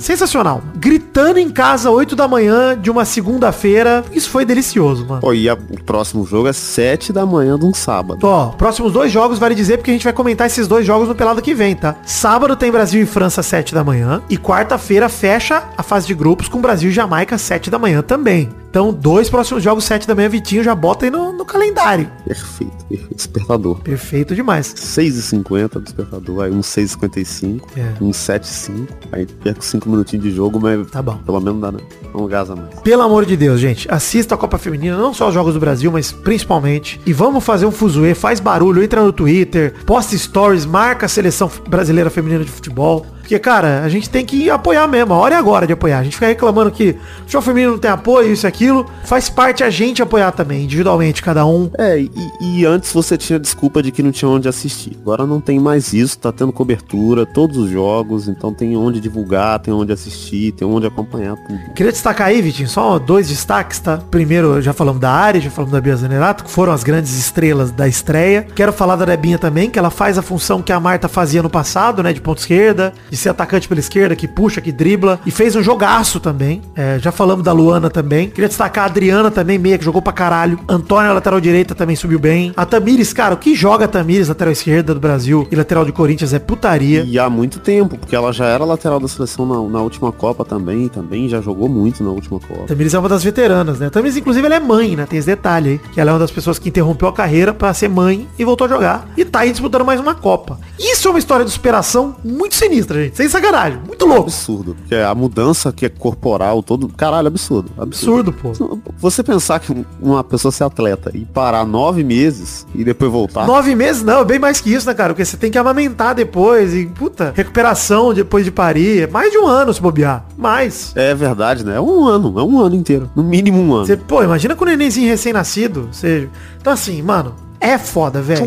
Sensacional. 0.00 0.62
Gritando 0.76 1.38
em 1.38 1.50
casa 1.50 1.90
8 1.90 2.16
da 2.16 2.26
manhã 2.26 2.74
de 2.80 2.90
uma 2.90 3.04
segunda-feira. 3.04 4.02
Isso 4.12 4.30
foi 4.30 4.46
delicioso, 4.46 5.04
mano. 5.06 5.20
Pô, 5.20 5.34
e 5.34 5.46
a- 5.46 5.54
o 5.54 5.82
próximo 5.84 6.24
jogo 6.24 6.48
é 6.48 6.54
7 6.54 7.12
da 7.12 7.26
manhã 7.26 7.58
de 7.58 7.66
um 7.66 7.74
sábado. 7.74 8.26
Ó, 8.26 8.46
próximos 8.48 8.92
dois 8.92 9.12
jogos 9.12 9.38
vale 9.38 9.54
dizer 9.54 9.76
porque 9.76 9.90
a 9.90 9.94
gente 9.94 10.04
vai 10.04 10.12
comentar 10.14 10.46
esses 10.46 10.66
dois 10.66 10.86
jogos 10.86 11.06
no 11.06 11.14
pelado 11.14 11.42
que 11.42 11.52
vem, 11.52 11.74
tá? 11.76 11.96
Sábado 12.06 12.56
tem 12.56 12.72
Brasil 12.72 13.02
e 13.02 13.06
França 13.06 13.42
às 13.42 13.46
7 13.46 13.74
da 13.74 13.84
manhã 13.84 14.22
e 14.30 14.38
quarta-feira 14.54 15.08
fecha 15.08 15.64
a 15.76 15.82
fase 15.82 16.06
de 16.06 16.14
grupos 16.14 16.46
com 16.46 16.60
Brasil 16.60 16.88
e 16.88 16.92
Jamaica 16.92 17.34
às 17.34 17.42
7 17.42 17.70
da 17.70 17.78
manhã 17.78 18.02
também. 18.02 18.48
Então, 18.70 18.92
dois 18.92 19.28
próximos 19.30 19.62
jogos 19.62 19.84
7 19.84 20.06
da 20.06 20.14
manhã, 20.16 20.28
Vitinho 20.28 20.62
já 20.64 20.74
bota 20.74 21.04
aí 21.06 21.10
no, 21.10 21.32
no 21.32 21.44
calendário. 21.44 22.08
Perfeito, 22.26 22.72
perfeito. 22.88 23.14
Despertador. 23.14 23.80
Perfeito 23.80 24.34
demais. 24.34 24.72
6h50 24.74 25.80
despertador, 25.80 26.44
aí 26.44 26.50
um 26.52 26.60
6h55, 26.60 27.62
É. 27.76 27.92
um 28.00 28.10
7h5, 28.10 28.86
aí 29.12 29.26
perco 29.26 29.64
5 29.64 29.88
minutinhos 29.88 30.24
de 30.24 30.32
jogo, 30.34 30.60
mas 30.60 30.88
Tá 30.90 31.00
bom. 31.02 31.18
pelo 31.18 31.40
menos 31.40 31.60
dá, 31.60 31.70
né? 31.72 31.78
Não 32.12 32.26
gasa 32.26 32.54
mais. 32.56 32.80
Pelo 32.80 33.02
amor 33.02 33.24
de 33.26 33.36
Deus, 33.36 33.60
gente, 33.60 33.88
assista 33.92 34.34
a 34.34 34.38
Copa 34.38 34.58
Feminina, 34.58 34.96
não 34.96 35.14
só 35.14 35.28
os 35.28 35.34
jogos 35.34 35.54
do 35.54 35.60
Brasil, 35.60 35.90
mas 35.92 36.10
principalmente. 36.12 37.00
E 37.06 37.12
vamos 37.12 37.44
fazer 37.44 37.66
um 37.66 37.72
fuzuê, 37.72 38.12
faz 38.14 38.38
barulho, 38.40 38.82
entra 38.82 39.02
no 39.02 39.12
Twitter, 39.12 39.72
posta 39.86 40.16
stories, 40.18 40.64
marca 40.66 41.06
a 41.06 41.08
seleção 41.08 41.50
brasileira 41.68 42.10
feminina 42.10 42.44
de 42.44 42.50
futebol. 42.50 43.06
Porque, 43.24 43.38
cara, 43.38 43.82
a 43.82 43.88
gente 43.88 44.10
tem 44.10 44.22
que 44.22 44.50
apoiar 44.50 44.86
mesmo. 44.86 45.14
A 45.14 45.16
hora 45.16 45.34
é 45.34 45.38
agora 45.38 45.66
de 45.66 45.72
apoiar. 45.72 46.00
A 46.00 46.04
gente 46.04 46.12
fica 46.12 46.26
reclamando 46.26 46.70
que 46.70 46.90
o 46.90 47.20
futebol 47.22 47.42
feminino 47.42 47.72
não 47.72 47.78
tem 47.78 47.90
apoio, 47.90 48.30
isso 48.30 48.46
e 48.46 48.48
aquilo. 48.48 48.84
Faz 49.04 49.30
parte 49.30 49.64
a 49.64 49.70
gente 49.70 50.02
apoiar 50.02 50.30
também, 50.32 50.64
individualmente, 50.64 51.22
cada 51.22 51.46
um. 51.46 51.70
É, 51.78 51.98
e, 51.98 52.10
e 52.42 52.66
antes 52.66 52.92
você 52.92 53.16
tinha 53.16 53.38
desculpa 53.38 53.82
de 53.82 53.90
que 53.90 54.02
não 54.02 54.12
tinha 54.12 54.28
onde 54.28 54.46
assistir. 54.46 54.98
Agora 55.00 55.26
não 55.26 55.40
tem 55.40 55.58
mais 55.58 55.94
isso, 55.94 56.18
tá 56.18 56.30
tendo 56.30 56.52
cobertura, 56.52 57.24
todos 57.24 57.56
os 57.56 57.70
jogos, 57.70 58.28
então 58.28 58.52
tem 58.52 58.76
onde 58.76 59.00
divulgar, 59.00 59.58
tem 59.58 59.72
onde 59.72 59.90
assistir, 59.90 60.52
tem 60.52 60.68
onde 60.68 60.86
acompanhar 60.86 61.34
tudo. 61.46 61.72
Queria 61.74 61.92
destacar 61.92 62.26
aí, 62.26 62.42
Vitinho, 62.42 62.68
só 62.68 62.98
dois 62.98 63.28
destaques, 63.28 63.78
tá? 63.78 63.96
Primeiro, 64.10 64.60
já 64.60 64.74
falamos 64.74 65.00
da 65.00 65.10
Ari, 65.10 65.40
já 65.40 65.50
falamos 65.50 65.72
da 65.72 65.80
Bia 65.80 65.96
Zanerato, 65.96 66.44
que 66.44 66.50
foram 66.50 66.74
as 66.74 66.84
grandes 66.84 67.16
estrelas 67.18 67.70
da 67.70 67.88
estreia. 67.88 68.46
Quero 68.54 68.72
falar 68.72 68.96
da 68.96 69.06
Debinha 69.06 69.38
também, 69.38 69.70
que 69.70 69.78
ela 69.78 69.90
faz 69.90 70.18
a 70.18 70.22
função 70.22 70.60
que 70.60 70.72
a 70.72 70.78
Marta 70.78 71.08
fazia 71.08 71.42
no 71.42 71.48
passado, 71.48 72.02
né? 72.02 72.12
De 72.12 72.20
ponta 72.20 72.42
esquerda, 72.42 72.92
de 73.10 73.16
ser 73.24 73.30
atacante 73.30 73.66
pela 73.66 73.80
esquerda, 73.80 74.14
que 74.14 74.28
puxa, 74.28 74.60
que 74.60 74.70
dribla. 74.70 75.18
E 75.26 75.30
fez 75.30 75.56
um 75.56 75.62
jogaço 75.62 76.20
também. 76.20 76.62
É, 76.74 76.98
já 76.98 77.10
falamos 77.10 77.44
da 77.44 77.52
Luana 77.52 77.90
também. 77.90 78.28
Queria 78.28 78.48
destacar 78.48 78.84
a 78.84 78.86
Adriana 78.86 79.30
também, 79.30 79.58
meia, 79.58 79.78
que 79.78 79.84
jogou 79.84 80.02
pra 80.02 80.12
caralho. 80.12 80.58
Antônia, 80.68 81.12
lateral 81.12 81.40
direita, 81.40 81.74
também 81.74 81.96
subiu 81.96 82.18
bem. 82.18 82.52
A 82.56 82.64
Tamires, 82.64 83.12
cara, 83.12 83.34
o 83.34 83.38
que 83.38 83.54
joga 83.54 83.86
a 83.86 83.88
Tamires, 83.88 84.28
lateral 84.28 84.52
esquerda 84.52 84.94
do 84.94 85.00
Brasil 85.00 85.46
e 85.50 85.56
lateral 85.56 85.84
de 85.84 85.92
Corinthians 85.92 86.32
é 86.32 86.38
putaria. 86.38 87.04
E 87.06 87.18
há 87.18 87.28
muito 87.28 87.58
tempo, 87.60 87.98
porque 87.98 88.14
ela 88.14 88.32
já 88.32 88.46
era 88.46 88.64
lateral 88.64 89.00
da 89.00 89.08
seleção 89.08 89.46
na, 89.46 89.78
na 89.78 89.82
última 89.82 90.12
Copa 90.12 90.44
também, 90.44 90.88
também 90.88 91.28
já 91.28 91.40
jogou 91.40 91.68
muito 91.68 92.04
na 92.04 92.10
última 92.10 92.38
Copa. 92.38 92.66
Tamires 92.66 92.94
é 92.94 92.98
uma 92.98 93.08
das 93.08 93.24
veteranas, 93.24 93.78
né? 93.78 93.90
Tamires, 93.90 94.16
inclusive, 94.16 94.44
ela 94.46 94.56
é 94.56 94.60
mãe, 94.60 94.96
né? 94.96 95.06
Tem 95.06 95.18
esse 95.18 95.26
detalhe 95.26 95.70
aí. 95.70 95.80
Que 95.92 96.00
ela 96.00 96.10
é 96.10 96.12
uma 96.12 96.18
das 96.18 96.30
pessoas 96.30 96.58
que 96.58 96.68
interrompeu 96.68 97.08
a 97.08 97.12
carreira 97.12 97.52
pra 97.52 97.72
ser 97.72 97.88
mãe 97.88 98.26
e 98.38 98.44
voltou 98.44 98.66
a 98.66 98.68
jogar. 98.68 99.08
E 99.16 99.24
tá 99.24 99.40
aí 99.40 99.50
disputando 99.50 99.84
mais 99.84 100.00
uma 100.00 100.14
Copa. 100.14 100.58
Isso 100.78 101.08
é 101.08 101.10
uma 101.10 101.18
história 101.18 101.44
de 101.44 101.50
superação 101.50 102.16
muito 102.24 102.54
sinistra, 102.54 103.02
gente. 103.02 103.03
Sem 103.12 103.28
sacanagem. 103.28 103.80
Muito 103.86 104.06
louco. 104.06 104.24
Absurdo, 104.24 104.74
porque 104.74 104.94
a 104.94 105.14
mudança 105.14 105.72
que 105.72 105.86
é 105.86 105.88
corporal, 105.88 106.62
todo. 106.62 106.88
Caralho, 106.88 107.28
absurdo. 107.28 107.70
Absurdo. 107.78 108.30
Absurdo, 108.30 108.78
pô. 108.82 108.92
Você 108.98 109.22
pensar 109.22 109.60
que 109.60 109.84
uma 110.00 110.22
pessoa 110.22 110.52
ser 110.52 110.64
atleta 110.64 111.10
e 111.14 111.24
parar 111.24 111.64
nove 111.64 112.04
meses 112.04 112.66
e 112.74 112.84
depois 112.84 113.10
voltar. 113.10 113.46
Nove 113.46 113.74
meses 113.74 114.02
não, 114.02 114.20
é 114.20 114.24
bem 114.24 114.38
mais 114.38 114.60
que 114.60 114.72
isso, 114.72 114.86
né, 114.86 114.94
cara? 114.94 115.12
Porque 115.12 115.24
você 115.24 115.36
tem 115.36 115.50
que 115.50 115.58
amamentar 115.58 116.14
depois 116.14 116.74
e, 116.74 116.86
puta, 116.86 117.32
recuperação 117.34 118.12
depois 118.14 118.44
de 118.44 118.50
parir. 118.50 119.02
É 119.02 119.06
mais 119.06 119.30
de 119.30 119.38
um 119.38 119.46
ano 119.46 119.72
se 119.72 119.80
bobear. 119.80 120.24
Mais. 120.36 120.92
É 120.94 121.14
verdade, 121.14 121.64
né? 121.64 121.76
É 121.76 121.80
um 121.80 122.06
ano, 122.06 122.38
é 122.38 122.42
um 122.42 122.60
ano 122.60 122.74
inteiro. 122.74 123.10
No 123.14 123.22
mínimo 123.22 123.60
um 123.60 123.74
ano. 123.74 123.86
Você, 123.86 123.96
pô, 123.96 124.22
imagina 124.22 124.54
com 124.54 124.64
o 124.64 124.66
nenenzinho 124.66 125.08
recém-nascido. 125.08 125.88
Você... 125.90 126.28
Então 126.60 126.72
assim, 126.72 127.02
mano, 127.02 127.34
é 127.64 127.78
foda, 127.78 128.20
velho. 128.20 128.40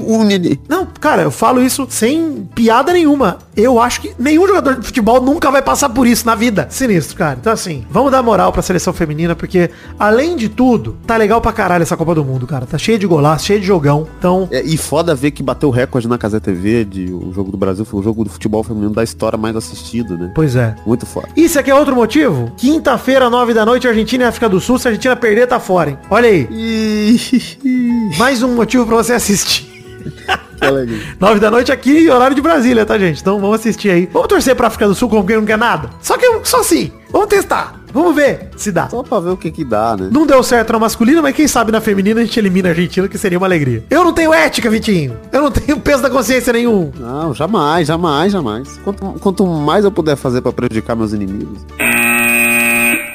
Não, 0.68 0.88
cara, 1.00 1.24
eu 1.24 1.32
falo 1.32 1.62
isso 1.62 1.88
sem 1.90 2.48
piada 2.56 2.94
nenhuma. 2.94 3.40
Eu 3.56 3.80
acho 3.82 4.02
que 4.02 4.14
nenhum 4.20 4.46
jogador 4.48 4.76
de 4.76 4.86
futebol 4.86 5.20
nunca 5.20 5.50
vai 5.50 5.62
passar 5.62 5.90
por 5.90 6.06
isso 6.06 6.26
na 6.26 6.36
vida. 6.36 6.68
Sinistro, 6.70 7.18
cara. 7.18 7.38
Então, 7.42 7.52
assim, 7.52 7.84
vamos 7.90 8.12
dar 8.12 8.22
moral 8.22 8.52
pra 8.52 8.62
seleção 8.62 8.94
feminina, 8.94 9.36
porque, 9.36 9.70
além 9.98 10.36
de 10.36 10.48
tudo, 10.48 10.96
tá 11.08 11.18
legal 11.18 11.42
pra 11.42 11.52
caralho 11.52 11.82
essa 11.82 11.98
Copa 11.98 12.14
do 12.14 12.24
Mundo, 12.24 12.46
cara. 12.46 12.66
Tá 12.68 12.78
cheio 12.78 13.00
de 13.00 13.08
golaço, 13.08 13.46
cheio 13.48 13.60
de 13.60 13.66
jogão. 13.66 14.08
Então, 14.20 14.48
É, 14.52 14.62
e 14.64 14.78
foda 14.78 15.16
ver 15.16 15.32
que 15.32 15.42
bateu 15.42 15.70
recorde 15.72 16.08
na 16.08 16.18
Casa 16.20 16.40
TV 16.40 16.86
de 16.86 17.12
o 17.12 17.32
jogo 17.34 17.52
do 17.52 17.58
Brasil 17.58 17.84
foi 17.84 18.00
o 18.00 18.04
jogo 18.04 18.24
do 18.24 18.30
futebol 18.30 18.64
feminino 18.64 18.92
da 18.92 19.04
história 19.04 19.38
mais 19.38 19.56
assistido, 19.56 20.18
né? 20.18 20.32
pois 20.36 20.56
é. 20.56 20.76
Muito 20.86 21.06
foda. 21.08 21.28
Isso 21.36 21.58
aqui 21.60 21.72
é 21.72 21.76
outro 21.76 21.96
motivo? 21.96 22.52
Quinta-feira, 22.58 23.30
nove 23.30 23.54
da 23.54 23.66
noite, 23.66 23.88
Argentina 23.88 24.26
e 24.26 24.28
África 24.28 24.48
do 24.48 24.60
Sul. 24.60 24.78
Se 24.78 24.88
a 24.88 24.92
Argentina 24.92 25.16
perder, 25.16 25.48
tá 25.48 25.60
fora, 25.60 25.90
hein? 25.92 25.98
Olha 26.12 26.30
aí. 26.30 26.48
Mais 28.18 28.42
um 28.44 28.56
motivo 28.56 28.86
pra 28.86 28.96
você 28.98 29.07
assistir. 29.14 29.68
Nove 31.20 31.40
da 31.40 31.52
noite 31.52 31.72
aqui, 31.72 32.10
horário 32.10 32.36
de 32.36 32.42
Brasília, 32.42 32.86
tá, 32.86 32.98
gente? 32.98 33.22
Então 33.22 33.40
vamos 33.40 33.60
assistir 33.60 33.90
aí. 33.90 34.10
Vamos 34.12 34.28
torcer 34.28 34.56
pra 34.56 34.68
África 34.68 34.88
do 34.88 34.96
Sul 34.96 35.10
como 35.10 35.26
quem 35.26 35.38
não 35.38 35.46
quer 35.46 35.58
nada. 35.58 35.90
Só 36.02 36.18
que 36.18 36.26
só 36.44 36.62
assim. 36.62 36.92
Vamos 37.12 37.28
testar. 37.28 37.80
Vamos 37.94 38.16
ver 38.16 38.50
se 38.58 38.72
dá. 38.72 38.90
Só 38.90 39.02
pra 39.02 39.20
ver 39.20 39.30
o 39.30 39.38
que 39.38 39.50
que 39.50 39.64
dá, 39.64 39.96
né? 39.96 40.10
Não 40.12 40.28
deu 40.28 40.44
certo 40.44 40.74
na 40.74 40.80
masculina, 40.80 41.22
mas 41.22 41.36
quem 41.36 41.48
sabe 41.48 41.72
na 41.72 41.80
feminina 41.80 42.20
a 42.20 42.24
gente 42.24 42.38
elimina 42.38 42.70
a 42.70 42.72
Argentina, 42.72 43.08
que 43.08 43.18
seria 43.18 43.38
uma 43.38 43.48
alegria. 43.48 43.84
Eu 43.90 44.04
não 44.04 44.14
tenho 44.14 44.34
ética, 44.34 44.70
Vitinho. 44.70 45.18
Eu 45.32 45.44
não 45.44 45.52
tenho 45.52 45.80
peso 45.80 46.02
da 46.02 46.10
consciência 46.10 46.52
nenhum. 46.52 46.92
Não, 47.00 47.34
jamais, 47.34 47.88
jamais, 47.88 48.34
jamais. 48.34 48.80
Quanto, 48.84 49.06
quanto 49.20 49.46
mais 49.46 49.86
eu 49.86 49.92
puder 49.92 50.16
fazer 50.16 50.42
pra 50.42 50.52
prejudicar 50.52 50.96
meus 50.96 51.14
inimigos. 51.14 51.60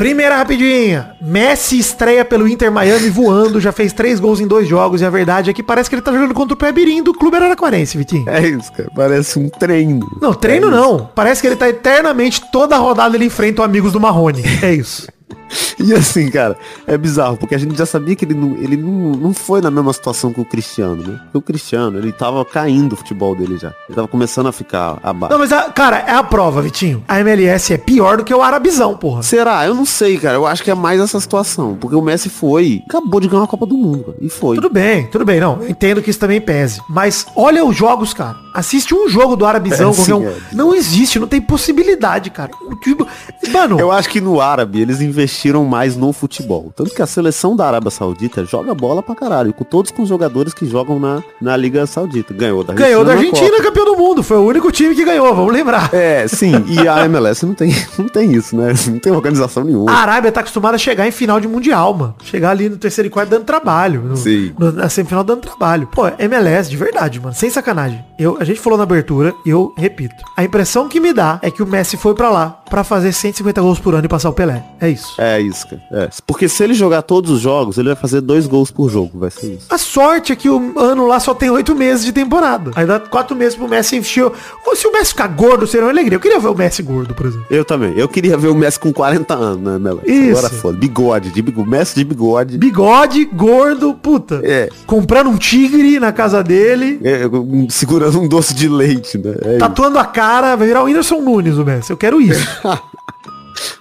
Primeira 0.03 0.37
rapidinha. 0.37 1.15
Messi 1.21 1.79
estreia 1.79 2.25
pelo 2.25 2.49
Inter 2.49 2.73
Miami 2.73 3.09
voando, 3.09 3.61
já 3.61 3.71
fez 3.71 3.93
três 3.93 4.19
gols 4.19 4.41
em 4.41 4.49
dois 4.49 4.67
jogos 4.67 5.01
e 5.01 5.05
a 5.05 5.11
verdade 5.11 5.49
é 5.49 5.53
que 5.53 5.63
parece 5.63 5.89
que 5.89 5.95
ele 5.95 6.03
tá 6.03 6.11
jogando 6.11 6.35
contra 6.35 6.55
o 6.55 6.57
Pebirim 6.57 7.05
do 7.05 7.15
Clube 7.15 7.37
Araraquarense, 7.37 7.97
Vitinho. 7.97 8.29
É 8.29 8.41
isso, 8.49 8.73
cara. 8.73 8.91
Parece 8.97 9.39
um 9.39 9.49
treino. 9.49 10.05
Não, 10.21 10.35
treino 10.35 10.67
É 10.67 10.71
não. 10.73 11.09
Parece 11.15 11.41
que 11.41 11.47
ele 11.47 11.55
tá 11.55 11.69
eternamente, 11.69 12.43
toda 12.51 12.77
rodada 12.79 13.17
ele 13.17 13.27
enfrenta 13.27 13.63
o 13.63 13.65
Amigos 13.65 13.93
do 13.93 14.01
Marrone. 14.01 14.43
É 14.61 14.75
isso. 14.75 15.07
E 15.79 15.93
assim, 15.95 16.31
cara, 16.31 16.57
é 16.87 16.97
bizarro, 16.97 17.37
porque 17.37 17.55
a 17.55 17.59
gente 17.59 17.77
já 17.77 17.85
sabia 17.87 18.15
que 18.15 18.25
ele 18.25 18.35
não, 18.35 18.57
ele 18.57 18.77
não, 18.77 19.13
não 19.13 19.35
foi 19.35 19.61
na 19.61 19.71
mesma 19.71 19.93
situação 19.93 20.33
que 20.33 20.41
o 20.41 20.45
Cristiano, 20.45 20.97
né? 21.03 21.19
Porque 21.25 21.39
o 21.39 21.43
Cristiano, 21.43 21.99
ele 21.99 22.13
tava 22.13 22.45
caindo 22.45 22.93
o 22.93 22.97
futebol 22.97 23.35
dele 23.35 23.59
já. 23.59 23.69
Ele 23.89 23.95
tava 23.97 24.09
começando 24.09 24.47
a 24.49 24.53
ficar 24.53 24.99
abaixo. 25.03 25.33
Não, 25.33 25.39
mas, 25.41 25.53
a- 25.53 25.71
cara, 25.71 25.99
é 26.07 26.13
a 26.13 26.23
prova, 26.23 26.63
Vitinho. 26.63 27.03
A 27.09 27.21
MLS 27.21 27.73
é 27.73 27.79
pior 27.79 28.19
do 28.19 28.25
que 28.25 28.33
o 28.35 28.43
Arabizão, 28.43 28.97
porra. 28.97 29.23
Será? 29.23 29.67
Eu 29.67 29.75
não 29.75 29.85
sei, 29.85 30.19
cara. 30.19 30.37
Eu 30.37 30.47
acho 30.47 30.63
que 30.63 30.71
é 30.71 30.75
mais 30.75 31.01
essa 31.01 31.19
situação. 31.21 31.77
Porque 31.81 31.97
o 31.97 32.03
Messi 32.03 32.29
foi, 32.29 32.83
acabou 32.89 33.21
de 33.21 33.29
ganhar 33.29 33.45
a 33.45 33.47
Copa 33.49 33.67
do 33.67 33.77
Mundo, 33.77 34.05
cara. 34.05 34.17
E 34.21 34.29
foi. 34.29 34.57
Tudo 34.57 34.71
bem, 34.71 35.07
tudo 35.09 35.25
bem, 35.25 35.41
não. 35.41 35.61
Eu 35.63 35.69
entendo 35.71 36.01
que 36.03 36.11
isso 36.11 36.19
também 36.19 36.41
pese. 36.41 36.81
Mas 36.89 37.27
olha 37.35 37.65
os 37.65 37.77
jogos, 37.77 38.15
cara. 38.15 38.37
Assiste 38.55 38.95
um 38.95 39.09
jogo 39.09 39.35
do 39.37 39.47
Arabizão. 39.47 39.91
É, 39.91 39.95
sim, 39.95 40.13
um. 40.13 40.29
é. 40.29 40.35
Não 40.53 40.75
existe, 40.75 41.19
não 41.19 41.27
tem 41.27 41.41
possibilidade, 41.41 42.31
cara. 42.31 42.51
O 42.63 42.77
tipo- 42.77 43.07
Mano, 43.53 43.79
Eu 43.81 43.91
acho 43.91 44.09
que 44.09 44.21
no 44.21 44.41
árabe 44.41 44.81
eles 44.81 45.01
investiram 45.01 45.42
mais 45.65 45.97
no 45.97 46.13
futebol. 46.13 46.73
Tanto 46.75 46.95
que 46.95 47.03
a 47.03 47.07
seleção 47.07 47.57
da 47.57 47.67
Arábia 47.67 47.91
Saudita 47.91 48.45
joga 48.45 48.75
bola 48.75 49.03
pra 49.03 49.15
caralho. 49.15 49.53
Com 49.53 49.65
todos 49.65 49.91
com 49.91 50.03
os 50.03 50.09
jogadores 50.09 50.55
que 50.55 50.67
jogam 50.67 50.99
na, 50.99 51.23
na 51.41 51.57
Liga 51.57 51.87
Saudita. 51.87 52.33
Ganhou 52.33 52.63
da 52.65 52.73
ganhou 52.75 53.05
da 53.05 53.13
na 53.15 53.19
Argentina, 53.19 53.51
Copa. 53.51 53.63
campeão 53.65 53.85
do 53.85 53.97
mundo. 53.97 54.23
Foi 54.23 54.37
o 54.37 54.43
único 54.47 54.71
time 54.71 54.95
que 54.95 55.05
ganhou, 55.05 55.35
vamos 55.35 55.53
lembrar. 55.53 55.93
É, 55.93 56.27
sim. 56.29 56.53
E 56.69 56.87
a 56.87 57.05
MLS 57.07 57.45
não 57.45 57.55
tem, 57.55 57.75
não 57.99 58.09
tem 58.09 58.33
isso, 58.33 58.57
né? 58.57 58.73
Não 58.87 58.99
tem 58.99 59.13
organização 59.13 59.65
nenhuma. 59.65 59.91
A 59.91 59.97
Arábia 59.97 60.31
tá 60.33 60.41
acostumada 60.41 60.77
a 60.77 60.79
chegar 60.79 61.07
em 61.07 61.11
final 61.13 61.41
de 61.41 61.49
Mundial, 61.49 61.93
mano. 61.95 62.15
Chegar 62.23 62.51
ali 62.51 62.69
no 62.69 62.77
terceiro 62.77 63.09
e 63.09 63.11
quarto 63.11 63.31
dando 63.31 63.45
trabalho. 63.45 64.03
No, 64.03 64.17
Sim. 64.17 64.53
no- 64.59 64.73
na 64.73 64.89
semifinal 64.89 65.25
dando 65.25 65.41
trabalho. 65.41 65.87
Pô, 65.93 66.03
MLS, 66.19 66.71
de 66.71 66.77
verdade, 66.77 67.21
mano. 67.21 67.35
Sem 67.35 67.51
sacanagem. 67.51 68.05
Eu, 68.19 68.37
a 68.41 68.45
gente 68.45 68.61
falou 68.61 68.77
na 68.79 68.85
abertura 68.85 69.35
e 69.45 69.51
eu 69.51 69.73
repito. 69.77 70.15
A 70.37 70.45
impressão 70.45 70.89
que 70.89 71.01
me 71.01 71.13
dá 71.13 71.39
é 71.43 71.51
que 71.51 71.63
o 71.63 71.67
Messi 71.67 71.97
foi 71.97 72.15
pra 72.15 72.31
lá 72.31 72.63
pra 72.71 72.85
fazer 72.85 73.13
150 73.13 73.61
gols 73.61 73.79
por 73.79 73.95
ano 73.95 74.05
e 74.05 74.09
passar 74.09 74.31
o 74.31 74.33
Pelé. 74.33 74.63
É 74.81 74.89
isso. 74.89 75.15
É 75.19 75.32
isso, 75.41 75.67
cara. 75.69 75.83
É. 75.93 76.09
Porque 76.27 76.49
se 76.49 76.63
ele 76.63 76.75
jogar 76.75 77.03
todos 77.03 77.31
os 77.31 77.41
jogos, 77.41 77.79
ele 77.79 77.89
vai 77.89 77.97
fazer 77.97 78.21
dois 78.21 78.47
gols 78.47 78.71
por 78.71 78.91
jogo. 78.91 79.19
Vai 79.19 79.31
ser 79.31 79.55
isso. 79.55 79.67
A 79.71 79.79
sorte 79.79 80.33
é 80.33 80.37
que 80.37 80.49
o 80.49 80.79
ano 80.79 81.07
lá 81.07 81.21
só 81.21 81.35
tem 81.35 81.51
oito 81.51 81.75
meses 81.75 82.05
de 82.05 82.13
temporada. 82.13 82.71
Aí 82.75 82.87
dá 82.87 82.99
quatro 83.01 83.37
meses 83.37 83.55
pro 83.55 83.69
Messi 83.69 83.97
encher. 83.97 84.31
Ou 84.67 84.77
se 84.77 84.87
o 84.87 84.93
Messi 84.93 85.11
ficar 85.11 85.29
gordo, 85.29 85.67
seria 85.67 85.87
uma 85.87 85.93
alegria. 85.93 86.17
Eu 86.17 86.21
queria 86.21 86.39
ver 86.39 86.49
o 86.49 86.55
Messi 86.55 86.83
gordo, 86.83 87.15
por 87.15 87.27
exemplo. 87.27 87.47
Eu 87.51 87.65
também. 87.65 87.93
Eu 87.97 88.09
queria 88.09 88.37
ver 88.37 88.49
o 88.49 88.55
Messi 88.55 88.79
com 88.79 88.93
40 88.93 89.35
anos, 89.35 89.63
né, 89.63 89.79
Melo? 89.79 90.01
Isso. 90.05 90.39
Agora 90.39 90.51
foda. 90.51 90.79
Bigode, 90.79 91.31
de 91.31 91.43
bigode. 91.43 91.69
Messi 91.69 91.95
de 91.95 92.05
bigode. 92.05 92.59
Bigode, 92.59 93.25
gordo, 93.27 93.95
puta. 93.95 94.41
É. 94.43 94.69
Comprando 94.87 95.31
um 95.31 95.37
tigre 95.37 95.99
na 95.99 96.13
casa 96.13 96.43
dele. 96.43 97.01
É, 97.03 97.23
segurando 97.69 98.21
um 98.21 98.29
doce 98.29 98.55
de 98.55 98.69
leite, 98.69 99.19
né? 99.19 99.35
É 99.45 99.51
isso. 99.51 99.59
Tatuando 99.59 99.99
a 99.99 100.05
cara, 100.05 100.57
vai 100.57 100.67
virar 100.67 100.83
o 100.83 100.87
Whindersson 100.87 101.21
Nunes 101.21 101.57
o 101.57 101.65
Messi. 101.65 101.91
Eu 101.91 101.97
quero 101.97 102.21
isso. 102.21 102.47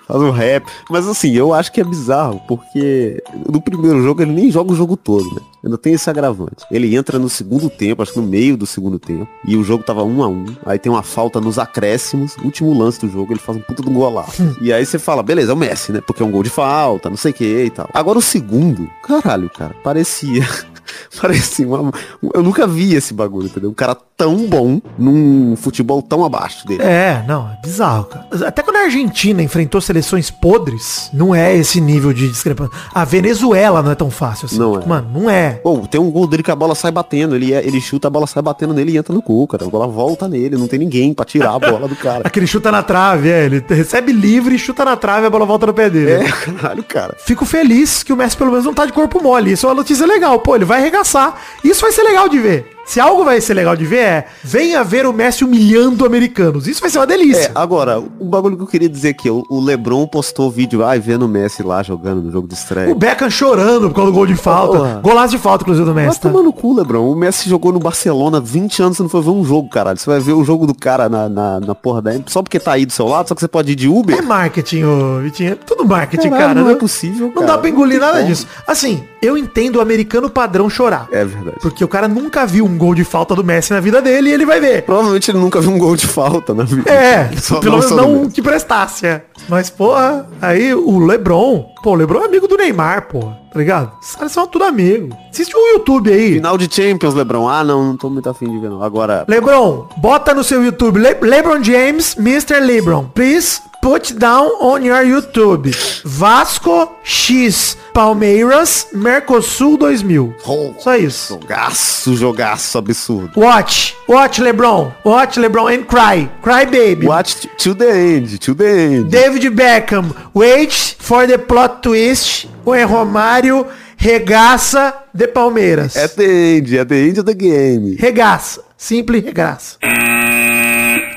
Faz 0.08 0.22
um 0.22 0.32
rap. 0.32 0.65
Mas 0.89 1.08
assim, 1.08 1.32
eu 1.34 1.54
acho 1.54 1.72
que 1.72 1.82
é 1.82 1.84
bizarro, 1.84 2.41
porque 2.48 3.22
no 3.50 3.62
primeiro 3.62 4.02
jogo 4.04 4.22
ele 4.22 4.32
nem 4.32 4.52
joga 4.52 4.72
o 4.72 4.76
jogo 4.76 4.98
todo, 4.98 5.26
né? 5.36 5.41
Ainda 5.63 5.78
tem 5.78 5.94
esse 5.94 6.10
agravante. 6.10 6.65
Ele 6.72 6.96
entra 6.96 7.20
no 7.20 7.30
segundo 7.30 7.70
tempo, 7.70 8.02
acho 8.02 8.13
que 8.13 8.20
no 8.20 8.28
meio 8.28 8.58
do 8.58 8.65
segundo 8.65 8.98
tempo, 8.98 9.28
e 9.46 9.56
o 9.56 9.63
jogo 9.63 9.84
tava 9.84 10.04
um 10.04 10.24
a 10.24 10.28
um. 10.28 10.46
Aí 10.65 10.80
tem 10.80 10.91
uma 10.91 11.04
falta 11.04 11.39
nos 11.39 11.60
acréscimos, 11.60 12.36
último 12.44 12.78
lance 12.78 13.00
do 13.00 13.10
jogo, 13.10 13.32
ele 13.32 13.39
faz 13.39 13.58
um 13.58 13.62
puta 13.62 13.84
de 13.84 13.89
um 13.89 13.94
golaço. 13.94 14.58
e 14.60 14.74
aí 14.74 14.86
você 14.86 14.98
fala, 14.98 15.22
beleza, 15.22 15.52
é 15.52 15.54
o 15.54 15.58
Messi, 15.58 15.91
né? 15.91 16.02
Porque 16.02 16.24
é 16.24 16.26
um 16.26 16.32
gol 16.32 16.44
de 16.44 16.50
falta, 16.50 17.10
não 17.10 17.17
sei 17.17 17.32
o 17.32 17.34
que 17.34 17.63
e 17.65 17.70
tal. 17.70 17.89
Agora 17.94 18.17
o 18.17 18.22
segundo, 18.22 18.89
caralho, 19.04 19.50
cara, 19.50 19.76
parecia. 19.84 20.48
Parecia 21.22 21.68
uma. 21.68 21.92
Eu 22.34 22.44
nunca 22.44 22.66
vi 22.68 22.94
esse 22.96 23.14
bagulho, 23.14 23.48
entendeu? 23.48 23.70
Um 23.70 23.74
cara 23.74 23.96
tão 24.18 24.48
bom 24.48 24.80
num 24.98 25.56
futebol 25.56 26.02
tão 26.02 26.24
abaixo 26.24 26.66
dele. 26.68 26.84
É, 26.84 27.24
não, 27.28 27.50
é 27.50 27.60
bizarro, 27.62 28.06
cara. 28.06 28.28
Até 28.46 28.62
quando 28.62 28.78
a 28.78 28.82
Argentina 28.82 29.42
enfrentou 29.42 29.82
seleções 29.82 30.30
podres, 30.30 31.10
não 31.14 31.34
é 31.34 31.56
esse 31.56 31.82
nível 31.82 32.14
de 32.14 32.28
discrepância. 32.30 32.72
A 32.94 33.04
Venezuela 33.04 33.82
não 33.82 33.92
é 33.92 33.96
tão 33.96 34.12
fácil 34.12 34.46
assim. 34.46 34.60
Não 34.60 34.80
é. 34.80 34.86
Mano, 34.86 35.10
não 35.22 35.30
é. 35.30 35.54
Pô, 35.54 35.80
tem 35.90 36.00
um 36.00 36.12
gol 36.12 36.28
dele 36.28 36.44
que 36.44 36.52
a 36.52 36.56
bola 36.56 36.76
sai 36.76 36.92
batendo. 36.92 37.36
Ele, 37.36 37.54
é- 37.54 37.66
ele 37.66 37.82
chuta, 37.82 38.08
a 38.08 38.12
bola 38.12 38.28
sai 38.28 38.44
batendo 38.44 38.74
nele 38.74 38.92
e 38.94 38.98
entra 38.98 39.14
no 39.14 39.22
cu, 39.22 39.48
cara. 39.48 39.66
A 39.66 39.70
bola 39.70 39.88
volta 39.88 40.28
nele, 40.28 40.56
não 40.58 40.68
tem 40.68 40.78
ninguém 40.80 41.14
pra 41.14 41.26
tirar 41.26 41.56
a 41.56 41.60
bola 41.60 41.88
do 41.88 41.96
cara. 41.96 42.22
Aquele 42.28 42.46
chuta 42.48 42.72
na 42.72 42.84
trave, 42.84 43.30
é. 43.30 43.46
Ele 43.46 43.64
recebe 43.68 44.12
livre, 44.12 44.58
chuta 44.58 44.86
na 44.86 44.96
trave 44.96 45.24
e 45.24 45.28
a 45.28 45.30
bola 45.30 45.46
volta 45.46 45.66
no 45.66 45.74
pé 45.74 45.90
dele. 45.90 46.12
É, 46.12 46.24
caralho, 46.46 46.84
cara. 46.84 47.16
Fico 47.26 47.46
feliz 47.46 48.04
que 48.04 48.14
o 48.14 48.18
Messi 48.18 48.38
pelo 48.38 48.52
menos 48.52 48.66
não 48.66 48.74
tá 48.74 48.86
de 48.86 48.94
corpo 48.94 49.22
mole. 49.22 49.52
Isso 49.54 49.66
é 49.66 49.70
uma 49.70 49.76
notícia 49.76 50.06
legal. 50.06 50.40
Pô, 50.40 50.56
ele 50.56 50.66
vai 50.66 50.81
arregaçar. 50.82 51.36
Isso 51.63 51.82
vai 51.82 51.91
ser 51.91 52.04
legal 52.04 52.28
de 52.28 52.39
ver. 52.39 52.65
Se 52.84 53.00
algo 53.00 53.24
vai 53.24 53.39
ser 53.39 53.54
legal 53.54 53.76
de 53.76 53.86
ver 53.86 54.00
é, 54.00 54.26
venha 54.44 54.84
ver 54.84 55.06
o 55.06 55.13
Messi 55.13 55.46
humilhando 55.46 56.04
americanos. 56.06 56.67
Isso 56.67 56.82
vai 56.82 56.89
ser 56.89 56.98
uma 57.00 57.08
delícia. 57.08 57.44
É, 57.46 57.52
agora, 57.56 58.00
o 58.00 58.26
bagulho 58.26 58.58
que 58.58 58.63
eu 58.63 58.67
queria 58.67 58.89
dizer 58.89 59.10
aqui, 59.10 59.30
o, 59.30 59.46
o 59.50 59.62
Lebron 59.62 60.06
postou 60.08 60.52
vídeo, 60.52 60.84
ai, 60.84 61.00
vendo 61.00 61.24
o 61.24 61.28
Messi 61.28 61.63
lá 61.63 61.82
jogando 61.84 62.22
no 62.24 62.32
jogo 62.32 62.48
de 62.48 62.56
estreia. 62.56 62.91
O 62.91 62.96
Beckham 62.96 63.30
chorando 63.30 63.88
por 63.89 63.96
causa 63.96 64.12
do 64.12 64.15
gol 64.15 64.26
de 64.26 64.36
falta. 64.36 64.78
Porra. 64.78 65.00
Golaço 65.02 65.30
de 65.30 65.38
falta, 65.38 65.63
inclusive, 65.63 65.86
do 65.86 65.94
Messi. 65.94 66.20
Tá? 66.20 66.30
tomar 66.30 66.44
no 66.44 66.52
cu, 66.52 66.74
Lebron. 66.76 67.10
O 67.10 67.15
Messi 67.15 67.48
jogou 67.48 67.72
no 67.72 67.80
Barcelona 67.80 68.41
20 68.41 68.82
anos, 68.82 68.98
você 68.98 69.04
não 69.04 69.10
foi 69.10 69.22
ver 69.22 69.30
um 69.30 69.46
jogo, 69.46 69.70
caralho. 69.70 69.98
Você 69.98 70.10
vai 70.10 70.20
ver 70.20 70.34
o 70.34 70.44
jogo 70.44 70.65
do 70.65 70.74
cara 70.74 71.08
na, 71.08 71.30
na, 71.30 71.60
na 71.62 71.76
porra 71.76 72.02
da... 72.02 72.12
Só 72.26 72.41
porque 72.41 72.60
tá 72.60 72.74
aí 72.74 72.86
do 72.86 72.91
seu 72.91 73.08
lado, 73.08 73.30
só 73.30 73.36
que 73.36 73.41
você 73.41 73.48
pode 73.48 73.72
ir 73.72 73.76
de 73.76 73.88
Uber. 73.88 74.17
É 74.17 74.22
marketing, 74.22 74.84
ô, 74.84 75.20
Vitinho. 75.22 75.52
É 75.54 75.56
tudo 75.56 75.86
marketing, 75.86 76.30
Caralho, 76.30 76.48
cara. 76.56 76.62
não 76.62 76.70
é 76.70 76.76
possível, 76.76 77.28
Não 77.28 77.34
cara. 77.36 77.46
dá 77.48 77.58
pra 77.58 77.70
engolir 77.70 78.00
nada 78.00 78.17
como. 78.17 78.28
disso. 78.28 78.48
Assim, 78.67 79.04
eu 79.22 79.38
entendo 79.38 79.76
o 79.78 79.82
americano 79.82 80.30
padrão 80.30 80.70
chorar. 80.70 81.08
É 81.12 81.24
verdade. 81.24 81.58
Porque 81.62 81.84
o 81.84 81.88
cara 81.88 82.08
nunca 82.08 82.46
viu 82.46 82.66
um 82.66 82.78
gol 82.78 82.96
de 82.96 83.04
falta 83.04 83.36
do 83.36 83.44
Messi 83.44 83.72
na 83.74 83.80
vida 83.80 84.02
dele 84.02 84.30
e 84.30 84.34
ele 84.34 84.46
vai 84.46 84.60
ver. 84.60 84.84
Provavelmente 84.84 85.30
ele 85.32 85.38
nunca 85.38 85.60
viu 85.62 85.72
um 85.72 85.78
gol 85.78 85.96
de 85.96 86.08
falta 86.08 86.54
na 86.54 86.64
vida. 86.64 86.90
É, 86.92 87.32
Só- 87.38 87.60
pelo 87.60 87.78
menos 87.78 87.92
no 87.92 87.98
não 87.98 88.22
um 88.24 88.30
que 88.30 88.42
prestasse, 88.42 89.06
é. 89.06 89.24
Mas, 89.48 89.70
porra, 89.70 90.28
aí 90.42 90.74
o 90.74 91.00
Lebron, 91.00 91.66
pô, 91.84 91.92
o 91.92 91.96
Lebron 91.96 92.22
é 92.22 92.26
amigo 92.26 92.48
do 92.48 92.58
Neymar, 92.58 93.08
porra, 93.08 93.38
tá 93.52 93.60
ligado? 93.60 93.92
Os 94.02 94.16
caras 94.16 94.32
são 94.32 94.48
tudo 94.48 94.64
amigo. 94.66 95.16
Assiste 95.32 95.56
o 95.56 95.74
YouTube 95.74 96.12
aí. 96.12 96.34
Final 96.36 96.58
de 96.58 96.74
Champions, 96.74 97.13
Lebron. 97.13 97.48
Ah, 97.48 97.63
não, 97.63 97.86
não 97.86 97.98
tô 97.98 98.10
muito 98.10 98.30
afim 98.30 98.52
de 98.52 98.60
ver, 98.60 98.70
não. 98.70 98.84
Agora, 98.84 99.24
Lebron, 99.30 99.88
bota 99.98 100.34
no 100.34 100.44
seu 100.44 100.63
YouTube, 100.63 101.00
Le 101.00 101.13
Lebron 101.22 101.63
James, 101.63 102.17
Mr. 102.17 102.60
Lebron. 102.60 103.06
Please 103.15 103.62
put 103.82 104.13
down 104.13 104.52
on 104.62 104.80
your 104.84 105.02
YouTube. 105.04 105.72
Vasco 106.04 106.98
X 107.04 107.78
Palmeiras 107.94 108.88
Mercosul 108.94 109.78
2000. 109.78 110.34
Só 110.80 110.96
isso. 110.98 111.39
jogaço, 111.41 112.15
jogaço 112.15 112.78
absurdo. 112.78 113.32
Watch, 113.39 113.96
watch 114.08 114.41
LeBron, 114.41 114.91
watch 115.06 115.39
LeBron 115.39 115.67
and 115.67 115.84
cry, 115.86 116.30
cry 116.41 116.65
baby. 116.65 117.08
Watch 117.08 117.48
to 117.58 117.74
the 117.74 117.89
end, 117.89 118.38
to 118.39 118.54
the 118.54 118.65
end. 118.65 119.10
David 119.10 119.50
Beckham, 119.56 120.13
wait 120.34 120.74
for 121.00 121.26
the 121.26 121.38
plot 121.38 121.82
twist 121.82 122.48
when 122.65 122.88
Romário 122.88 123.65
regaça 124.02 124.96
de 125.14 125.28
Palmeiras. 125.28 125.96
At 125.96 126.16
the 126.16 126.24
end, 126.58 126.80
at 126.80 126.88
the 126.88 126.96
end 127.08 127.20
of 127.20 127.24
the 127.24 127.36
game. 127.36 127.96
Regaça. 128.00 128.62
Simples 128.76 129.24
regaça. 129.24 129.78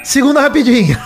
Segunda 0.05 0.43
rapidinha. 0.43 1.01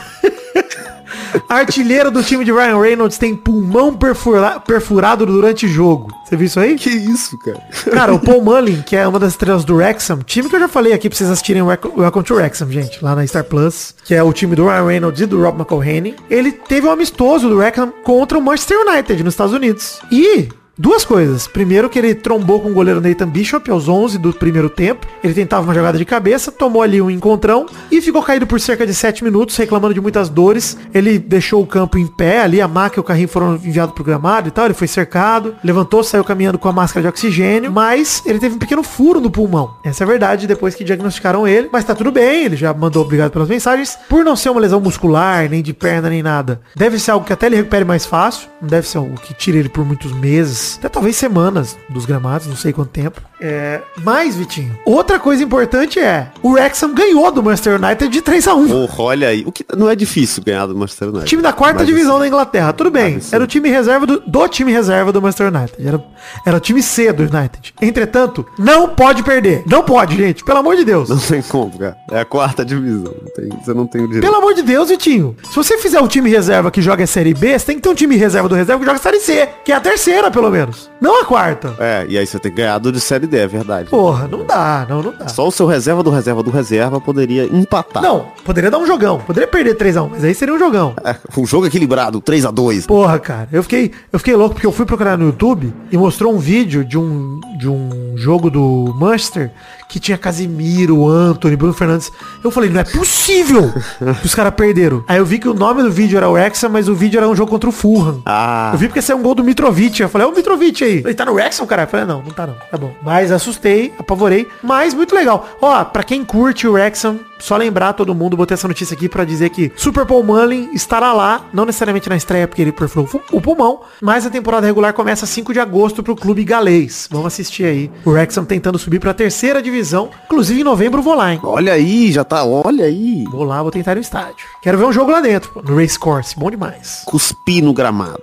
Artilheiro 1.49 2.11
do 2.11 2.21
time 2.23 2.45
de 2.45 2.51
Ryan 2.51 2.81
Reynolds 2.81 3.17
tem 3.17 3.37
pulmão 3.37 3.95
perfura- 3.95 4.59
perfurado 4.59 5.25
durante 5.25 5.67
o 5.67 5.69
jogo. 5.69 6.13
Você 6.25 6.37
viu 6.37 6.47
isso 6.47 6.59
aí? 6.59 6.75
Que 6.75 6.91
isso, 6.91 7.39
cara? 7.39 7.61
Cara, 7.93 8.13
o 8.15 8.19
Paul 8.19 8.43
Mullin, 8.45 8.83
que 8.83 8.97
é 8.97 9.07
uma 9.07 9.21
das 9.21 9.33
estrelas 9.35 9.65
do 9.65 9.77
Wrexham, 9.77 10.19
time 10.27 10.49
que 10.51 10.57
eu 10.57 10.61
já 10.61 10.69
falei 10.69 10.93
aqui 10.93 11.09
pra 11.09 11.17
vocês 11.17 11.31
assistirem 11.31 11.63
Welcome 11.63 12.25
to 12.25 12.35
Wrexham, 12.35 12.71
gente, 12.73 13.03
lá 13.05 13.15
na 13.15 13.25
Star 13.25 13.45
Plus, 13.45 13.95
que 14.05 14.15
é 14.17 14.23
o 14.23 14.33
time 14.33 14.57
do 14.57 14.65
Ryan 14.65 14.87
Reynolds 14.87 15.21
e 15.21 15.27
do 15.27 15.41
Rob 15.41 15.61
McElhenney. 15.61 16.17
Ele 16.29 16.51
teve 16.51 16.89
um 16.89 16.91
amistoso 16.91 17.49
do 17.49 17.57
Wrexham 17.59 17.93
contra 18.03 18.37
o 18.37 18.43
Manchester 18.43 18.79
United 18.81 19.23
nos 19.23 19.35
Estados 19.35 19.55
Unidos. 19.55 20.01
E 20.11 20.49
Duas 20.81 21.05
coisas. 21.05 21.49
Primeiro 21.49 21.91
que 21.91 21.99
ele 21.99 22.15
trombou 22.15 22.61
com 22.61 22.71
o 22.71 22.73
goleiro 22.73 23.01
Nathan 23.01 23.29
Bishop 23.29 23.69
aos 23.69 23.89
11 23.89 24.17
do 24.17 24.33
primeiro 24.33 24.71
tempo. 24.71 25.09
Ele 25.25 25.35
tentava 25.35 25.65
uma 25.65 25.75
jogada 25.75 25.99
de 25.99 26.05
cabeça, 26.05 26.53
tomou 26.53 26.83
ali 26.83 27.03
um 27.03 27.11
encontrão 27.11 27.67
e 27.91 28.01
ficou 28.01 28.23
caído 28.23 28.47
por 28.47 28.61
cerca 28.61 28.87
de 28.87 28.95
7 28.95 29.25
minutos, 29.25 29.57
reclamando 29.57 29.93
de 29.93 30.01
muitas 30.01 30.29
dores. 30.29 30.79
Ele 30.95 31.19
deixou 31.19 31.61
o 31.61 31.67
campo 31.67 31.99
em 31.99 32.07
pé, 32.07 32.43
ali 32.43 32.61
a 32.61 32.69
maca 32.69 32.97
e 32.97 33.01
o 33.01 33.03
carrinho 33.03 33.27
foram 33.27 33.57
enviados 33.57 33.93
pro 33.93 34.05
gramado 34.05 34.47
e 34.47 34.51
tal. 34.53 34.67
Ele 34.67 34.75
foi 34.75 34.87
cercado, 34.87 35.57
levantou, 35.65 36.05
saiu 36.05 36.23
caminhando 36.23 36.61
com 36.61 36.69
a 36.69 36.73
máscara 36.73 37.03
de 37.03 37.09
oxigênio, 37.09 37.73
mas 37.73 38.23
ele 38.25 38.39
teve 38.39 38.55
um 38.55 38.59
pequeno 38.59 38.85
furo 38.85 39.21
no 39.21 39.33
pulmão. 39.33 39.75
Essa 39.83 40.05
é 40.05 40.07
a 40.07 40.09
verdade 40.09 40.47
depois 40.47 40.77
que 40.77 40.85
diagnosticaram 40.85 41.49
ele. 41.49 41.69
Mas 41.73 41.85
tá 41.85 41.93
tudo 41.93 42.13
bem, 42.13 42.45
ele 42.45 42.57
já 42.57 42.73
mandou 42.73 43.03
obrigado 43.03 43.33
pelas 43.33 43.49
mensagens. 43.49 43.99
Por 44.09 44.25
não 44.25 44.37
ser 44.37 44.51
uma 44.51 44.61
lesão 44.61 44.81
muscular, 44.81 45.51
nem 45.51 45.61
de 45.61 45.73
perna, 45.73 46.09
nem 46.09 46.23
nada. 46.23 46.61
Deve 46.77 47.01
ser 47.01 47.11
algo 47.11 47.27
que 47.27 47.33
até 47.33 47.47
ele 47.47 47.57
recupere 47.57 47.85
mais 47.85 48.07
fácil. 48.07 48.49
Não 48.63 48.69
deve 48.69 48.87
ser 48.87 48.99
algo 48.99 49.19
que 49.21 49.35
tire 49.35 49.59
ele 49.59 49.69
por 49.69 49.85
muitos 49.85 50.13
meses, 50.13 50.68
até 50.77 50.89
talvez 50.89 51.17
semanas 51.17 51.77
dos 51.89 52.05
gramados, 52.05 52.47
não 52.47 52.57
sei 52.57 52.73
quanto 52.73 52.91
tempo. 52.91 53.21
É, 53.41 53.81
mas, 54.03 54.35
Vitinho, 54.35 54.77
outra 54.85 55.19
coisa 55.19 55.43
importante 55.45 55.99
é, 56.01 56.31
o 56.43 56.51
Wrexham 56.53 56.93
ganhou 56.93 57.31
do 57.31 57.43
Manchester 57.43 57.81
United 57.83 58.09
de 58.09 58.21
3 58.21 58.49
a 58.49 58.55
1 58.55 58.69
Porra, 58.69 59.03
olha 59.03 59.29
aí. 59.29 59.45
O 59.47 59.53
que 59.53 59.65
não 59.77 59.89
é 59.89 59.95
difícil 59.95 60.43
ganhar 60.43 60.67
do 60.67 60.75
Manchester 60.77 61.09
United. 61.09 61.27
Time 61.29 61.43
da 61.43 61.53
quarta 61.53 61.79
Mas, 61.79 61.87
divisão 61.87 62.15
assim, 62.15 62.21
da 62.23 62.27
Inglaterra. 62.27 62.73
Tudo 62.73 62.91
bem. 62.91 63.15
Absurdo. 63.15 63.35
Era 63.37 63.45
o 63.45 63.47
time 63.47 63.69
reserva 63.71 64.07
do, 64.07 64.21
do 64.27 64.49
time 64.49 64.73
reserva 64.73 65.13
do 65.13 65.23
Manchester 65.23 65.55
United. 65.55 65.87
Era, 65.87 66.05
era 66.45 66.57
o 66.57 66.61
time 66.61 66.83
C 66.83 67.13
do 67.13 67.23
United. 67.23 67.75
Entretanto, 67.81 68.45
não 68.59 68.89
pode 68.89 69.23
perder. 69.23 69.63
Não 69.67 69.83
pode, 69.85 70.17
gente. 70.17 70.43
Pelo 70.45 70.59
amor 70.59 70.75
de 70.77 70.85
Deus. 70.85 71.09
Não 71.09 71.19
tem 71.19 71.41
como, 71.43 71.79
cara. 71.79 71.97
É 72.11 72.21
a 72.21 72.25
quarta 72.25 72.65
divisão. 72.65 73.15
Não 73.23 73.33
tem- 73.33 73.49
você 73.65 73.73
não 73.75 73.87
tem 73.87 74.03
o 74.03 74.07
direito. 74.07 74.25
Pelo 74.25 74.37
amor 74.37 74.53
de 74.55 74.63
Deus, 74.63 74.89
Vitinho. 74.89 75.37
Se 75.49 75.55
você 75.55 75.79
fizer 75.79 76.01
um 76.01 76.09
time 76.09 76.29
reserva 76.29 76.71
que 76.73 76.83
joga 76.83 77.05
a 77.05 77.07
Série 77.07 77.35
B, 77.35 77.57
você 77.59 77.67
tem 77.67 77.77
que 77.77 77.83
ter 77.83 77.89
um 77.89 77.95
time 77.95 78.17
reserva 78.17 78.49
do 78.49 78.55
reserva 78.57 78.81
que 78.81 78.85
joga 78.87 78.99
a 78.99 79.03
Série 79.03 79.21
C. 79.21 79.49
Que 79.65 79.71
é 79.73 79.77
a 79.77 79.81
terceira, 79.81 80.29
pelo 80.31 80.51
menos. 80.51 80.58
Não 81.01 81.23
a 81.23 81.25
quarta. 81.25 81.75
É, 81.79 82.07
e 82.09 82.19
aí 82.19 82.27
você 82.27 82.39
tem 82.39 82.51
que 82.51 82.57
ganhar 82.57 82.79
do 82.79 82.91
de 82.91 83.01
Série 83.01 83.27
D, 83.27 83.37
é 83.39 83.47
verdade. 83.47 83.89
Porra, 83.89 84.27
não 84.27 84.45
dá. 84.45 84.87
Não, 84.89 85.03
não 85.03 85.13
dá. 85.13 85.29
Só 85.29 85.47
o 85.47 85.51
seu 85.51 85.67
reserva 85.67 86.03
do 86.03 86.11
reserva 86.11 86.43
do 86.43 86.51
reserva 86.51 87.01
poderia 87.01 87.45
empatar. 87.45 88.03
Não, 88.03 88.27
poderia 88.45 88.71
dar 88.71 88.79
um 88.79 88.87
jogão. 88.87 89.19
Poderia 89.21 89.47
perder 89.47 89.77
3x1, 89.77 90.09
mas 90.11 90.25
aí 90.25 90.35
seria 90.35 90.55
um 90.55 90.59
jogão. 90.59 90.95
É, 91.05 91.17
um 91.37 91.47
jogo 91.47 91.67
equilibrado, 91.67 92.21
3 92.21 92.47
a 92.47 92.51
2 92.51 92.87
Porra, 92.87 93.19
cara, 93.19 93.49
eu 93.53 93.63
fiquei, 93.63 93.93
eu 94.13 94.19
fiquei 94.19 94.35
louco 94.35 94.55
porque 94.55 94.67
eu 94.67 94.73
fui 94.73 94.87
procurar 94.87 95.17
no 95.17 95.27
YouTube 95.27 95.73
e 95.91 95.97
mostrou 95.97 96.35
um 96.35 96.39
vídeo 96.39 96.85
de 96.85 96.99
um, 96.99 97.41
de 97.59 97.69
um 97.69 98.15
jogo 98.17 98.51
do 98.51 98.95
Manchester 98.99 99.51
que 99.89 99.99
tinha 99.99 100.19
Casimiro, 100.19 101.09
Anthony, 101.09 101.57
Bruno 101.57 101.73
Fernandes. 101.73 102.11
Eu 102.45 102.51
falei, 102.51 102.69
não 102.71 102.81
é 102.81 102.85
possível 102.85 103.73
que 104.21 104.27
os 104.27 104.35
caras 104.35 104.55
perderam. 104.55 105.03
Aí 105.09 105.19
eu 105.19 105.25
vi 105.25 105.39
que 105.39 105.49
o 105.49 105.55
nome 105.55 105.83
do 105.83 105.91
vídeo 105.91 106.17
era 106.17 106.29
o 106.29 106.33
Wrexham, 106.33 106.71
mas 106.71 106.89
o 106.89 106.95
vídeo 106.95 107.19
era 107.19 107.29
um 107.29 107.35
jogo 107.35 107.51
contra 107.51 107.69
o 107.69 107.73
Fulham. 107.73 108.23
Ah, 108.27 108.71
Eu 108.73 108.79
vi 108.79 108.89
porque 108.89 109.11
é 109.11 109.15
um 109.15 109.23
gol 109.23 109.35
do 109.35 109.43
Mitrovic. 109.43 110.01
Eu 110.01 110.09
falei, 110.09 110.27
é 110.27 110.31
o 110.31 110.35
Mitrovic 110.35 110.85
aí. 110.85 110.99
Ele 110.99 111.15
tá 111.15 111.25
no 111.25 111.33
Wrexham, 111.33 111.67
cara? 111.67 111.83
Eu 111.85 111.87
falei, 111.89 112.07
não, 112.07 112.23
não 112.23 112.31
tá 112.31 112.47
não. 112.47 112.55
Tá 112.71 112.77
bom. 112.77 112.93
Mas 113.03 113.33
assustei, 113.33 113.93
apavorei. 113.99 114.47
Mas 114.63 114.93
muito 114.95 115.15
legal. 115.15 115.49
Ó, 115.61 115.85
pra 115.85 116.03
quem 116.03 116.25
curte 116.25 116.67
o 116.67 116.73
Wrexham, 116.73 117.19
só 117.39 117.57
lembrar 117.57 117.93
todo 117.95 118.15
mundo, 118.15 118.37
botei 118.37 118.55
essa 118.55 118.69
notícia 118.69 118.95
aqui 118.95 119.09
pra 119.09 119.25
dizer 119.25 119.49
que 119.51 119.73
Super 119.77 120.05
Paul 120.05 120.23
Mullin 120.25 120.71
estará 120.75 121.13
lá, 121.13 121.43
não 121.53 121.65
necessariamente 121.65 122.09
na 122.09 122.17
estreia 122.17 122.47
porque 122.49 122.61
ele 122.63 122.73
perfurou 122.73 123.05
o 123.07 123.09
fu- 123.09 123.23
o 123.33 123.41
pulmão, 123.41 123.81
mas 124.03 124.27
a 124.27 124.31
temporada 124.31 124.67
regular 124.67 124.93
começa 124.93 125.25
5 125.25 125.53
de 125.53 125.61
agosto 125.61 126.03
pro 126.03 126.17
clube 126.17 126.43
galês. 126.45 127.09
Vamos 127.11 127.29
assistir 127.29 127.65
aí. 127.65 127.91
O 128.05 128.11
Wrexham 128.11 128.45
tentando 128.45 128.79
subir 128.79 128.99
pra 128.99 129.15
terceira 129.15 129.63
divisão. 129.63 129.78
Inclusive 130.25 130.61
em 130.61 130.65
novembro 130.65 131.03
vou 131.03 131.15
lá, 131.15 131.33
hein? 131.33 131.41
olha 131.43 131.73
aí, 131.73 132.13
já 132.13 132.25
tá, 132.25 132.45
olha 132.45 132.85
aí. 132.85 133.25
Vou 133.31 133.45
lá, 133.45 133.63
vou 133.63 133.71
tentar 133.71 133.93
ir 133.93 133.97
no 133.97 134.01
estádio. 134.01 134.47
Quero 134.63 134.79
ver 134.79 134.85
um 134.85 134.93
jogo 134.93 135.11
lá 135.11 135.21
dentro, 135.21 135.51
pô, 135.51 135.63
no 135.63 135.77
Race 135.77 135.99
Course. 135.99 136.39
Bom 136.39 136.51
demais. 136.51 137.03
Cuspi 137.05 137.61
no 137.61 137.73
gramado. 137.73 138.23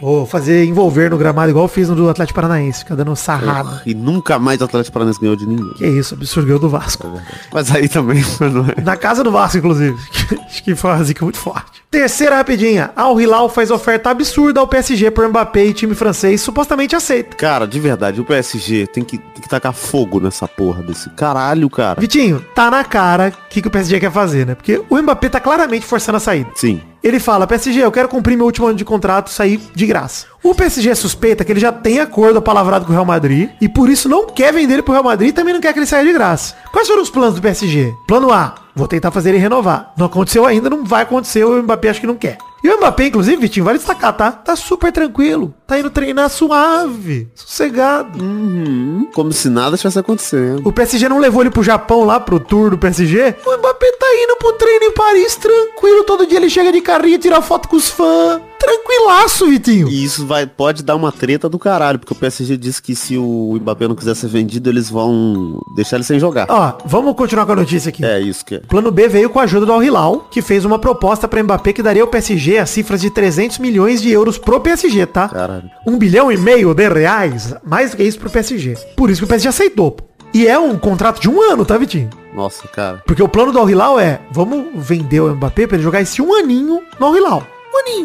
Vou 0.00 0.24
fazer 0.26 0.64
envolver 0.64 1.10
no 1.10 1.18
gramado 1.18 1.50
igual 1.50 1.64
eu 1.64 1.68
fiz 1.68 1.88
no 1.88 1.94
do 1.94 2.08
Atlético 2.08 2.36
Paranaense, 2.36 2.80
ficar 2.80 2.94
dando 2.94 3.14
sarrada. 3.14 3.82
E 3.84 3.94
nunca 3.94 4.38
mais 4.38 4.60
o 4.60 4.64
Atlético 4.64 4.94
Paranaense 4.94 5.20
ganhou 5.20 5.36
de 5.36 5.46
ninguém. 5.46 5.72
Que 5.74 5.86
isso, 5.86 6.14
absurdo 6.14 6.46
ganhou 6.46 6.60
do 6.60 6.68
Vasco. 6.68 7.06
Mas 7.52 7.74
aí 7.74 7.88
também 7.88 8.22
é. 8.76 8.80
Na 8.80 8.96
casa 8.96 9.22
do 9.22 9.30
Vasco, 9.30 9.58
inclusive. 9.58 9.96
Acho 10.46 10.62
que 10.64 10.74
foi 10.74 10.90
uma 10.90 11.04
zica 11.04 11.24
muito 11.24 11.38
forte. 11.38 11.80
Terceira 11.90 12.36
rapidinha. 12.36 12.90
Al 12.94 13.20
Hilal 13.20 13.48
faz 13.48 13.70
oferta 13.70 14.10
absurda 14.10 14.60
ao 14.60 14.66
PSG 14.66 15.10
por 15.10 15.28
Mbappé 15.28 15.66
e 15.66 15.74
time 15.74 15.94
francês 15.94 16.40
supostamente 16.40 16.94
aceita. 16.94 17.36
Cara, 17.36 17.66
de 17.66 17.80
verdade, 17.80 18.20
o 18.20 18.24
PSG 18.24 18.86
tem 18.86 19.04
que, 19.04 19.18
tem 19.18 19.42
que 19.42 19.48
tacar 19.48 19.72
fogo 19.72 20.20
nessa 20.20 20.46
porra 20.46 20.82
desse 20.82 21.10
caralho, 21.10 21.68
cara. 21.68 22.00
Vitinho, 22.00 22.44
tá 22.54 22.70
na 22.70 22.84
cara 22.84 23.32
o 23.46 23.48
que, 23.48 23.60
que 23.60 23.68
o 23.68 23.70
PSG 23.70 23.98
quer 24.00 24.12
fazer, 24.12 24.46
né? 24.46 24.54
Porque 24.54 24.80
o 24.88 24.96
Mbappé 25.02 25.28
tá 25.28 25.40
claramente 25.40 25.84
forçando 25.84 26.16
a 26.16 26.20
saída. 26.20 26.50
Sim. 26.54 26.80
Ele 27.02 27.18
fala, 27.18 27.46
PSG, 27.46 27.82
eu 27.82 27.92
quero 27.92 28.08
cumprir 28.08 28.36
meu 28.36 28.46
último 28.46 28.66
ano 28.66 28.76
de 28.76 28.84
contrato, 28.84 29.30
sair 29.30 29.58
de 29.74 29.86
graça. 29.86 30.26
O 30.42 30.54
PSG 30.54 30.94
suspeita 30.94 31.44
que 31.44 31.52
ele 31.52 31.60
já 31.60 31.70
tem 31.70 32.00
acordo 32.00 32.40
palavrado 32.40 32.84
com 32.86 32.90
o 32.90 32.94
Real 32.94 33.04
Madrid 33.04 33.50
e 33.60 33.68
por 33.68 33.90
isso 33.90 34.08
não 34.08 34.26
quer 34.26 34.52
vender 34.52 34.74
ele 34.74 34.82
pro 34.82 34.92
Real 34.92 35.04
Madrid 35.04 35.30
e 35.30 35.32
também 35.32 35.52
não 35.52 35.60
quer 35.60 35.72
que 35.72 35.78
ele 35.78 35.86
saia 35.86 36.04
de 36.04 36.12
graça. 36.12 36.54
Quais 36.72 36.88
foram 36.88 37.02
os 37.02 37.10
planos 37.10 37.34
do 37.34 37.42
PSG? 37.42 37.92
Plano 38.06 38.32
A, 38.32 38.54
vou 38.74 38.88
tentar 38.88 39.10
fazer 39.10 39.30
ele 39.30 39.38
renovar. 39.38 39.92
Não 39.96 40.06
aconteceu 40.06 40.46
ainda, 40.46 40.70
não 40.70 40.84
vai 40.84 41.02
acontecer, 41.02 41.44
o 41.44 41.62
Mbappé 41.62 41.90
acho 41.90 42.00
que 42.00 42.06
não 42.06 42.14
quer. 42.14 42.38
E 42.62 42.68
o 42.68 42.76
Mbappé, 42.76 43.06
inclusive, 43.06 43.38
Vitinho, 43.38 43.64
vale 43.64 43.78
destacar, 43.78 44.14
tá? 44.14 44.30
Tá 44.32 44.54
super 44.54 44.92
tranquilo. 44.92 45.54
Tá 45.66 45.78
indo 45.78 45.88
treinar 45.88 46.28
suave, 46.28 47.30
sossegado. 47.34 48.22
Uhum. 48.22 49.08
Como 49.14 49.32
se 49.32 49.48
nada 49.48 49.76
estivesse 49.76 49.98
acontecendo. 49.98 50.60
O 50.68 50.72
PSG 50.72 51.08
não 51.08 51.18
levou 51.18 51.42
ele 51.42 51.50
pro 51.50 51.62
Japão 51.62 52.04
lá, 52.04 52.20
pro 52.20 52.38
tour 52.38 52.70
do 52.70 52.78
PSG. 52.78 53.34
O 53.46 53.56
Mbappé 53.56 53.92
tá 53.92 54.06
indo 54.14 54.36
pro 54.36 54.52
treino 54.54 54.84
em 54.84 54.92
Paris 54.92 55.36
tranquilo. 55.36 56.04
Todo 56.04 56.26
dia 56.26 56.36
ele 56.36 56.50
chega 56.50 56.70
de 56.70 56.82
carrinho, 56.82 57.18
tira 57.18 57.40
foto 57.40 57.66
com 57.66 57.76
os 57.76 57.88
fãs. 57.88 58.42
Tranquilaço, 58.58 59.46
Vitinho. 59.46 59.88
Isso 59.88 60.26
vai, 60.30 60.46
pode 60.46 60.84
dar 60.84 60.94
uma 60.94 61.10
treta 61.10 61.48
do 61.48 61.58
caralho, 61.58 61.98
porque 61.98 62.12
o 62.12 62.16
PSG 62.16 62.56
disse 62.56 62.80
que 62.80 62.94
se 62.94 63.18
o 63.18 63.58
Mbappé 63.60 63.88
não 63.88 63.96
quiser 63.96 64.14
ser 64.14 64.28
vendido, 64.28 64.70
eles 64.70 64.88
vão 64.88 65.60
deixar 65.74 65.96
ele 65.96 66.04
sem 66.04 66.20
jogar. 66.20 66.46
Ó, 66.48 66.78
vamos 66.84 67.16
continuar 67.16 67.46
com 67.46 67.52
a 67.52 67.56
notícia 67.56 67.88
aqui. 67.88 68.04
É 68.04 68.20
isso 68.20 68.44
que 68.44 68.54
é. 68.54 68.58
O 68.58 68.68
Plano 68.68 68.92
B 68.92 69.08
veio 69.08 69.28
com 69.28 69.40
a 69.40 69.42
ajuda 69.42 69.66
do 69.66 69.72
Al 69.72 69.82
Hilal, 69.82 70.28
que 70.30 70.40
fez 70.40 70.64
uma 70.64 70.78
proposta 70.78 71.26
para 71.26 71.42
Mbappé 71.42 71.72
que 71.72 71.82
daria 71.82 72.02
ao 72.02 72.08
PSG 72.08 72.58
a 72.58 72.66
cifras 72.66 73.00
de 73.00 73.10
300 73.10 73.58
milhões 73.58 74.00
de 74.00 74.08
euros 74.08 74.38
pro 74.38 74.60
PSG, 74.60 75.04
tá? 75.06 75.28
Caralho. 75.28 75.68
Um 75.84 75.98
bilhão 75.98 76.30
e 76.30 76.36
meio 76.36 76.72
de 76.74 76.88
reais, 76.88 77.52
mais 77.64 77.90
do 77.90 77.96
que 77.96 78.04
isso 78.04 78.20
pro 78.20 78.30
PSG. 78.30 78.78
Por 78.96 79.10
isso 79.10 79.20
que 79.20 79.24
o 79.24 79.28
PSG 79.28 79.48
aceitou. 79.48 79.96
E 80.32 80.46
é 80.46 80.56
um 80.56 80.78
contrato 80.78 81.20
de 81.20 81.28
um 81.28 81.42
ano, 81.42 81.64
tá, 81.64 81.76
Vitinho? 81.76 82.08
Nossa, 82.32 82.68
cara. 82.68 83.02
Porque 83.04 83.22
o 83.22 83.28
plano 83.28 83.50
do 83.50 83.58
Al 83.58 83.68
Hilal 83.68 83.98
é, 83.98 84.20
vamos 84.30 84.66
vender 84.76 85.20
o 85.20 85.34
Mbappé 85.34 85.66
pra 85.66 85.76
ele 85.76 85.82
jogar 85.82 86.00
esse 86.00 86.22
um 86.22 86.32
aninho 86.32 86.80
no 87.00 87.06
Al 87.06 87.16
Hilal. 87.16 87.46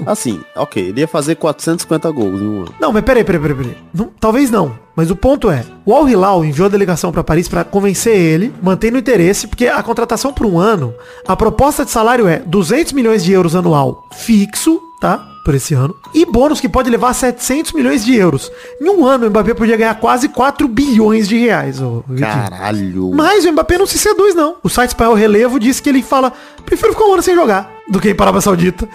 Assim, 0.05 0.41
ok, 0.55 0.89
ele 0.89 1.01
ia 1.01 1.07
fazer 1.07 1.35
450 1.35 2.11
gols 2.11 2.41
em 2.41 2.47
um 2.47 2.57
ano. 2.61 2.73
Não, 2.79 2.91
mas 2.91 3.03
peraí, 3.03 3.23
peraí, 3.23 3.41
peraí, 3.41 3.57
peraí. 3.57 3.77
Não, 3.93 4.09
talvez 4.19 4.49
não. 4.49 4.77
Mas 4.95 5.11
o 5.11 5.15
ponto 5.15 5.49
é, 5.51 5.65
o 5.85 5.93
Al 5.93 6.07
Hilal 6.07 6.45
enviou 6.45 6.67
a 6.67 6.69
delegação 6.69 7.11
para 7.11 7.23
Paris 7.23 7.47
para 7.49 7.63
convencer 7.65 8.15
ele, 8.15 8.53
mantendo 8.63 8.95
o 8.95 8.99
interesse, 8.99 9.45
porque 9.47 9.67
a 9.67 9.83
contratação 9.83 10.31
por 10.31 10.45
um 10.45 10.57
ano, 10.57 10.93
a 11.27 11.35
proposta 11.35 11.83
de 11.83 11.91
salário 11.91 12.27
é 12.27 12.39
200 12.39 12.93
milhões 12.93 13.23
de 13.23 13.33
euros 13.33 13.55
anual 13.55 14.07
fixo, 14.13 14.79
tá? 15.01 15.31
Por 15.43 15.53
esse 15.53 15.75
ano. 15.75 15.93
E 16.11 16.25
bônus 16.25 16.59
que 16.59 16.67
pode 16.67 16.89
levar 16.89 17.09
a 17.09 17.13
700 17.13 17.73
milhões 17.73 18.03
de 18.03 18.15
euros. 18.15 18.51
Em 18.81 18.89
um 18.89 19.05
ano, 19.05 19.27
o 19.27 19.29
Mbappé 19.29 19.53
podia 19.53 19.77
ganhar 19.77 19.93
quase 19.99 20.27
4 20.27 20.67
bilhões 20.67 21.27
de 21.27 21.37
reais. 21.37 21.79
ô. 21.79 22.03
Caralho. 22.19 23.11
Mas 23.13 23.45
o 23.45 23.51
Mbappé 23.51 23.77
não 23.77 23.85
se 23.85 23.99
seduz, 23.99 24.33
não. 24.33 24.55
O 24.63 24.69
site 24.69 24.89
espanhol 24.89 25.13
Relevo 25.13 25.59
disse 25.59 25.83
que 25.83 25.89
ele 25.89 26.01
fala, 26.01 26.33
prefiro 26.65 26.93
ficar 26.93 27.05
um 27.05 27.13
ano 27.13 27.21
sem 27.21 27.35
jogar 27.35 27.71
do 27.87 27.99
que 27.99 28.09
ir 28.09 28.13
para 28.15 28.25
a 28.25 28.27
Arábia 28.29 28.41
Saudita. 28.41 28.89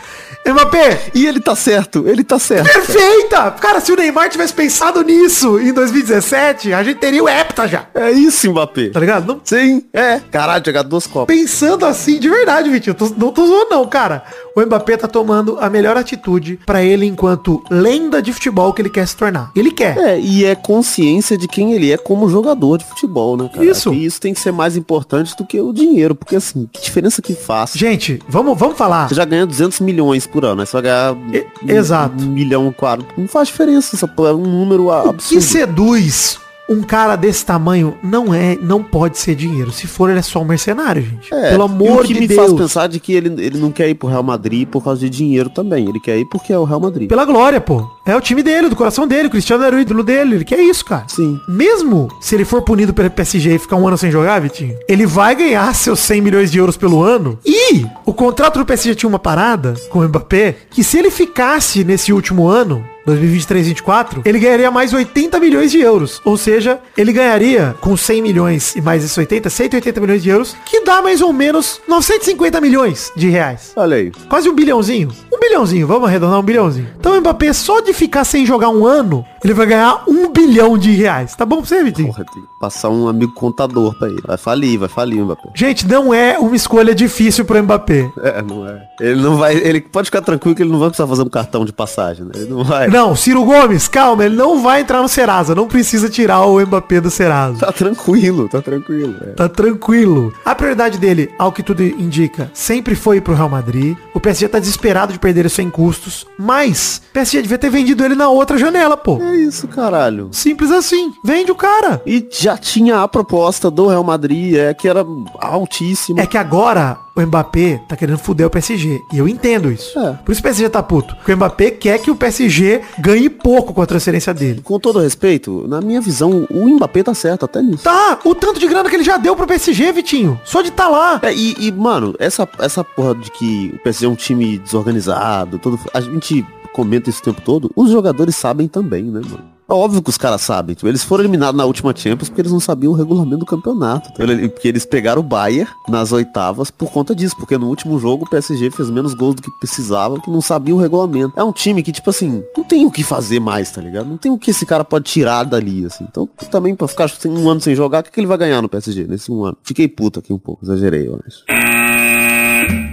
Mbappé, 0.47 1.11
E 1.15 1.27
ele 1.27 1.39
tá 1.41 1.55
certo, 1.55 2.09
ele 2.09 2.25
tá 2.25 2.39
certo. 2.39 2.65
Perfeita! 2.73 3.51
Cara, 3.53 3.79
se 3.81 3.93
o 3.93 3.97
Neymar 3.97 4.29
tivesse 4.31 4.53
pensado 4.53 5.03
nisso 5.03 5.61
em 5.61 5.73
2017, 5.73 6.73
a 6.73 6.83
gente 6.83 6.99
teria 6.99 7.23
o 7.23 7.29
Hepta 7.29 7.69
já. 7.69 7.87
É 7.95 8.11
isso, 8.11 8.51
Mbappé. 8.51 8.89
Tá 8.89 8.99
ligado? 9.01 9.27
Não- 9.27 9.41
Sim, 9.45 9.85
é. 9.93 10.19
Caralho, 10.31 10.65
jogar 10.65 10.83
duas 10.83 11.07
copas. 11.07 11.35
pensando 11.37 11.85
assim, 11.87 12.19
de 12.19 12.29
verdade, 12.29 12.69
Vitinho. 12.71 12.95
Tô- 12.95 13.13
não 13.17 13.33
tô 13.33 13.47
zoando 13.47 13.71
não, 13.71 13.87
cara. 13.87 14.25
O 14.57 14.61
Mbappé 14.63 14.97
tá 14.97 15.07
tomando 15.07 15.57
a 15.61 15.71
melhor 15.71 15.97
atitude 15.97 16.59
pra 16.67 16.83
ele 16.83 17.07
enquanto 17.07 17.63
lenda 17.71 18.21
de 18.21 18.33
futebol 18.33 18.73
que 18.73 18.83
ele 18.83 18.91
quer 18.91 19.07
se 19.07 19.17
tornar. 19.17 19.51
Ele 19.55 19.71
quer. 19.71 19.97
É, 19.99 20.19
e 20.19 20.45
é 20.45 20.55
consciência 20.55 21.37
de 21.39 21.47
quem 21.47 21.73
ele 21.75 21.93
é 21.93 21.97
como 21.97 22.29
jogador 22.29 22.79
de 22.79 22.85
futebol, 22.85 23.37
né, 23.37 23.49
cara? 23.53 23.65
Isso. 23.65 23.93
E 23.93 24.05
isso 24.05 24.21
tem 24.21 24.35
que 24.35 24.41
ser 24.41 24.53
mais 24.53 24.77
importante 24.77 25.37
do 25.37 25.47
que 25.47 25.61
o 25.61 25.73
dinheiro, 25.73 26.15
porque 26.15 26.35
assim, 26.37 26.69
que 26.73 26.81
diferença 26.83 27.23
que 27.23 27.35
faz? 27.35 27.73
Gente, 27.75 28.19
vamos, 28.29 28.59
vamos 28.59 28.77
falar. 28.77 29.09
Você 29.09 29.15
já 29.15 29.25
ganha 29.25 29.47
200 29.47 29.79
milhões 29.81 30.27
por 30.31 30.45
ano, 30.45 30.61
aí 30.61 30.67
você 30.67 30.73
vai 30.73 30.83
ganhar 30.83 31.17
E- 31.33 31.47
um- 31.65 31.71
exato. 31.71 32.23
um 32.23 32.27
milhão, 32.29 32.73
quatro. 32.73 33.07
Não 33.17 33.27
faz 33.29 33.49
diferença, 33.49 33.97
essa 33.97 34.09
porra 34.09 34.31
é 34.31 34.35
um 34.35 34.43
número 34.43 34.89
O 34.89 35.03
que 35.03 35.09
absurdo. 35.11 35.43
seduz 35.43 36.39
um 36.71 36.83
cara 36.83 37.17
desse 37.17 37.45
tamanho 37.45 37.99
não 38.01 38.33
é, 38.33 38.57
não 38.63 38.81
pode 38.81 39.19
ser 39.19 39.35
dinheiro. 39.35 39.73
Se 39.73 39.89
for, 39.89 40.09
ele 40.09 40.21
é 40.21 40.23
só 40.23 40.41
um 40.41 40.45
mercenário, 40.45 41.03
gente. 41.03 41.35
É, 41.35 41.51
Pelo 41.51 41.65
amor 41.65 42.03
o 42.03 42.07
que 42.07 42.15
de 42.15 42.21
me 42.21 42.29
Deus. 42.29 42.41
faz 42.41 42.53
pensar 42.53 42.87
de 42.87 43.01
que 43.01 43.13
ele, 43.13 43.29
ele 43.45 43.59
não 43.59 43.73
quer 43.73 43.89
ir 43.89 43.97
pro 43.97 44.09
Real 44.09 44.23
Madrid 44.23 44.69
por 44.69 44.83
causa 44.85 45.01
de 45.01 45.11
dinheiro 45.11 45.51
também. 45.51 45.89
Ele 45.89 45.99
quer 45.99 46.17
ir 46.17 46.25
porque 46.27 46.53
é 46.53 46.59
o 46.59 46.63
Real 46.63 46.79
Madrid. 46.79 47.09
Pela 47.09 47.25
glória, 47.25 47.61
pô. 47.61 47.85
É 48.07 48.15
o 48.15 48.21
time 48.21 48.41
dele, 48.43 48.69
do 48.69 48.77
coração 48.77 49.07
dele. 49.07 49.27
O 49.27 49.31
Cristiano 49.31 49.65
era 49.65 49.75
o 49.75 49.81
ídolo 49.81 50.05
dele. 50.05 50.37
Ele 50.37 50.45
quer 50.45 50.61
isso, 50.61 50.85
cara. 50.85 51.05
Sim. 51.09 51.39
Mesmo 51.49 52.07
se 52.21 52.37
ele 52.37 52.45
for 52.45 52.63
punido 52.63 52.95
pelo 52.95 53.11
PSG 53.11 53.57
e 53.57 53.59
ficar 53.59 53.75
um 53.77 53.89
ano 53.89 53.99
sem 53.99 54.11
jogar, 54.11 54.41
Vitinho, 54.41 54.77
ele 54.89 55.07
vai 55.07 55.35
ganhar 55.35 55.75
seus 55.75 55.99
100 55.99 56.21
milhões 56.21 56.53
de 56.53 56.59
euros 56.59 56.77
pelo 56.77 57.03
ano. 57.03 57.37
E 57.45 57.85
o 58.07 58.15
contrato 58.15 58.61
do 58.61 58.65
PSG 58.65 58.95
tinha 58.95 59.09
uma 59.09 59.19
parada 59.19 59.75
com 59.91 59.99
o 59.99 60.05
Mbappé, 60.09 60.57
que 60.71 60.85
se 60.85 60.99
ele 60.99 61.11
ficasse 61.11 61.83
nesse 61.83 62.13
último 62.13 62.47
ano, 62.47 62.85
2023-24, 63.07 64.23
ele 64.25 64.39
ganharia 64.39 64.71
mais 64.71 64.93
80 64.93 65.39
milhões 65.41 65.71
de 65.71 65.81
euros. 65.81 66.21
Ou 66.25 66.37
seja, 66.37 66.79
ele 66.97 67.13
ganharia 67.13 67.75
com 67.81 67.97
100 67.97 68.23
milhões 68.23 68.77
e 68.77 68.81
mais 68.81 69.05
esses 69.05 69.17
80, 69.17 69.51
180 69.51 70.01
milhões 70.01 70.23
de 70.23 70.29
euros, 70.29 70.57
que 70.65 70.85
dá 70.85 71.03
mais 71.03 71.21
ou 71.21 71.33
menos 71.33 71.81
950 71.89 72.61
milhões 72.61 73.13
de 73.17 73.29
reais. 73.29 73.73
Olha 73.77 73.97
aí. 73.97 74.13
Quase 74.29 74.49
um 74.49 74.55
bilhãozinho. 74.55 75.11
Um 75.33 75.39
bilhãozinho, 75.39 75.87
vamos 75.87 76.09
arredondar 76.09 76.39
um 76.39 76.43
bilhãozinho. 76.43 76.89
Então 76.99 77.17
o 77.17 77.21
Mbappé, 77.21 77.53
só 77.53 77.81
de 77.81 77.93
ficar 77.93 78.25
sem 78.25 78.45
jogar 78.45 78.69
um 78.69 78.87
ano, 78.87 79.25
ele 79.43 79.55
vai 79.55 79.67
ganhar 79.67 80.05
um 80.07 80.31
bilhão 80.31 80.77
de 80.77 80.91
reais. 80.91 81.35
Tá 81.35 81.47
bom 81.47 81.57
pra 81.59 81.67
você, 81.67 81.83
Vitinho? 81.83 82.09
Porra, 82.09 82.25
tem 82.25 82.43
que 82.43 82.49
passar 82.61 82.91
um 82.91 83.09
amigo 83.09 83.33
contador 83.33 83.95
pra 83.99 84.09
ele. 84.09 84.21
Vai 84.27 84.37
falir, 84.37 84.79
vai 84.79 84.89
falir 84.89 85.23
o 85.23 85.25
Mbappé. 85.25 85.51
Gente, 85.55 85.87
não 85.87 86.13
é 86.13 86.39
uma 86.39 86.55
escolha 86.55 86.95
difícil 86.95 87.45
pro 87.45 87.63
Mbappé. 87.63 88.11
É, 88.19 88.43
não 88.43 88.69
é. 88.69 88.83
Ele 89.01 89.23
não 89.23 89.37
vai. 89.37 89.57
Ele 89.57 89.81
pode 89.81 90.07
ficar 90.07 90.21
tranquilo 90.21 90.55
que 90.55 90.63
ele 90.63 90.71
não 90.71 90.79
vai 90.79 90.89
precisar 90.89 91.07
fazer 91.09 91.23
um 91.23 91.29
cartão 91.29 91.65
de 91.65 91.73
passagem, 91.73 92.25
né? 92.25 92.33
Ele 92.35 92.51
não 92.51 92.63
vai. 92.63 92.90
Não, 92.91 93.15
Ciro 93.15 93.45
Gomes, 93.45 93.87
calma, 93.87 94.25
ele 94.25 94.35
não 94.35 94.61
vai 94.63 94.81
entrar 94.81 95.01
no 95.01 95.09
Serasa. 95.09 95.55
Não 95.55 95.69
precisa 95.69 96.09
tirar 96.11 96.45
o 96.45 96.61
Mbappé 96.61 97.01
do 97.01 97.11
Serasa. 97.11 97.61
Tá 97.61 97.73
tranquilo, 97.73 98.49
tá 98.49 98.61
tranquilo. 98.61 99.17
é. 99.23 99.27
Tá 99.31 99.49
tranquilo. 99.49 100.33
A 100.45 100.55
prioridade 100.55 100.99
dele, 100.99 101.31
ao 101.39 101.53
que 101.53 101.63
tudo 101.63 101.83
indica, 101.83 102.51
sempre 102.53 102.95
foi 102.95 103.21
pro 103.21 103.35
Real 103.35 103.49
Madrid. 103.49 103.97
O 104.13 104.19
PSG 104.21 104.49
tá 104.49 104.59
desesperado 104.59 105.13
de 105.13 105.19
perder 105.19 105.41
ele 105.41 105.49
sem 105.49 105.71
custos. 105.71 106.27
Mas, 106.37 107.01
o 107.11 107.13
PSG 107.13 107.43
devia 107.43 107.59
ter 107.59 107.71
vendido 107.71 108.05
ele 108.05 108.15
na 108.15 108.29
outra 108.29 108.59
janela, 108.59 108.97
pô. 108.97 109.21
É 109.23 109.37
isso, 109.37 109.69
caralho. 109.69 110.29
Simples 110.33 110.71
assim. 110.71 111.13
Vende 111.25 111.53
o 111.53 111.55
cara. 111.55 112.03
E 112.05 112.27
já 112.31 112.57
tinha 112.59 113.03
a 113.03 113.09
proposta 113.09 113.71
do 113.71 113.87
Real 113.87 114.03
Madrid, 114.05 114.55
é 114.57 114.75
que 114.75 114.89
era 114.89 115.05
altíssima. 115.39 116.21
É 116.21 116.27
que 116.27 116.37
agora 116.37 116.99
o 117.23 117.27
Mbappé 117.27 117.81
tá 117.89 117.97
querendo 117.97 118.19
fuder 118.19 118.47
o 118.47 118.51
PSG. 118.51 119.01
E 119.13 119.19
eu 119.19 119.29
entendo 119.29 119.71
isso. 119.71 119.99
É. 119.99 120.13
Por 120.25 120.33
isso 120.33 120.41
o 120.41 120.45
PSG 120.45 120.69
tá 120.69 120.83
puto. 120.83 121.15
Porque 121.17 121.33
o 121.33 121.37
Mbappé 121.37 121.71
quer 121.71 121.99
que 121.99 122.11
o 122.11 122.17
PSG 122.17 122.83
ganhe 122.99 123.29
pouco 123.29 123.73
com 123.73 123.83
a 123.83 123.87
transferência 123.87 124.33
dele. 124.35 124.61
Com 124.63 124.79
todo 124.79 125.01
respeito, 125.01 125.67
na 125.69 125.81
minha 125.81 126.01
visão, 126.01 126.47
o 126.51 126.69
Mbappé 126.69 127.03
tá 127.03 127.15
certo 127.15 127.45
até 127.45 127.63
nisso. 127.63 127.85
Tá, 127.85 128.19
o 128.25 128.35
tanto 128.35 128.59
de 128.61 128.67
grana 128.67 128.89
que 128.89 128.97
ele 128.97 129.05
já 129.05 129.17
deu 129.17 129.37
pro 129.37 129.47
PSG, 129.47 129.93
Vitinho. 129.93 130.41
Só 130.45 130.63
de 130.63 130.71
tá 130.71 130.89
lá. 130.89 131.21
É, 131.23 131.33
e, 131.33 131.57
e, 131.59 131.73
mano, 131.73 132.15
essa, 132.19 132.49
essa 132.59 132.83
porra 132.83 133.15
de 133.15 133.31
que 133.31 133.73
o 133.75 133.79
PSG 133.83 134.07
é 134.07 134.09
um 134.09 134.15
time 134.15 134.59
desorganizado, 134.59 135.59
todo, 135.59 135.79
a 135.93 136.01
gente 136.01 136.45
comenta 136.73 137.11
isso 137.11 137.21
o 137.21 137.25
tempo 137.25 137.41
todo, 137.41 137.71
os 137.75 137.91
jogadores 137.91 138.37
sabem 138.37 138.69
também, 138.69 139.05
né, 139.05 139.21
mano? 139.25 139.60
É 139.71 139.73
óbvio 139.73 140.03
que 140.03 140.11
os 140.11 140.19
caras 140.19 140.41
sabem. 140.41 140.75
Tipo, 140.75 140.89
eles 140.89 141.05
foram 141.05 141.23
eliminados 141.23 141.57
na 141.57 141.65
última 141.65 141.95
Champions 141.95 142.29
porque 142.29 142.41
eles 142.41 142.51
não 142.51 142.59
sabiam 142.59 142.93
o 142.93 142.97
regulamento 142.97 143.39
do 143.39 143.47
campeonato. 143.47 144.13
tá? 144.13 144.25
Porque 144.51 144.67
eles 144.67 144.85
pegaram 144.85 145.21
o 145.21 145.25
Bayern 145.25 145.71
nas 145.89 146.11
oitavas 146.11 146.73
por 146.73 146.91
conta 146.91 147.15
disso. 147.15 147.37
Porque 147.37 147.57
no 147.57 147.69
último 147.69 147.97
jogo 147.99 148.25
o 148.25 148.29
PSG 148.29 148.71
fez 148.73 148.91
menos 148.91 149.15
gols 149.15 149.37
do 149.37 149.43
que 149.43 149.51
precisava, 149.61 150.21
que 150.21 150.29
não 150.29 150.41
sabia 150.41 150.75
o 150.75 150.79
regulamento. 150.79 151.33
É 151.37 151.45
um 151.45 151.53
time 151.53 151.85
que, 151.85 151.93
tipo 151.93 152.11
assim, 152.11 152.43
não 152.57 152.65
tem 152.65 152.85
o 152.85 152.91
que 152.91 153.05
fazer 153.05 153.39
mais, 153.39 153.71
tá 153.71 153.81
ligado? 153.81 154.09
Não 154.09 154.17
tem 154.17 154.33
o 154.33 154.39
que 154.39 154.51
esse 154.51 154.67
cara 154.67 154.85
pode 154.85 155.05
tirar 155.05 155.45
dali, 155.45 155.87
assim. 155.87 156.05
Então, 156.11 156.29
também 156.51 156.75
pra 156.75 156.89
ficar 156.89 157.09
um 157.27 157.49
ano 157.49 157.61
sem 157.61 157.75
jogar, 157.77 158.01
o 158.01 158.03
que, 158.03 158.11
que 158.11 158.19
ele 158.19 158.27
vai 158.27 158.39
ganhar 158.39 158.61
no 158.61 158.69
PSG 158.69 159.07
nesse 159.07 159.31
um 159.31 159.45
ano? 159.45 159.57
Fiquei 159.63 159.87
puto 159.87 160.19
aqui 160.19 160.33
um 160.33 160.39
pouco, 160.39 160.65
exagerei, 160.65 161.07
eu 161.07 161.21
acho. 161.25 161.45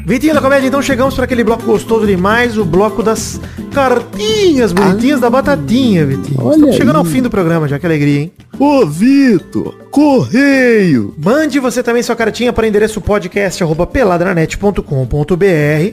Vitinho 0.08 0.34
da 0.34 0.40
comédia, 0.40 0.70
então 0.70 0.82
chegamos 0.82 1.16
para 1.16 1.26
aquele 1.26 1.44
bloco 1.44 1.64
gostoso 1.64 2.08
demais, 2.08 2.58
o 2.58 2.64
bloco 2.64 3.04
das 3.04 3.42
cartinhas 3.74 4.72
bonitinhas 4.72 5.20
da 5.20 5.30
batatinha, 5.30 6.06
Vitinho. 6.06 6.50
Estamos 6.50 6.78
chegando 6.78 6.96
ao 6.96 7.04
fim 7.04 7.22
do 7.22 7.30
programa, 7.30 7.68
já 7.68 7.78
que 7.78 7.86
alegria, 7.86 8.22
hein? 8.22 8.32
Ô, 8.60 8.88
Vitor, 8.88 9.76
correio! 9.92 11.14
Mande 11.16 11.60
você 11.60 11.84
também 11.84 12.02
sua 12.02 12.16
cartinha 12.16 12.52
para 12.52 12.64
o 12.64 12.68
endereço 12.68 13.00
podcast 13.00 13.64
arroba 13.64 13.86
peladranet.com.br. 13.86 14.82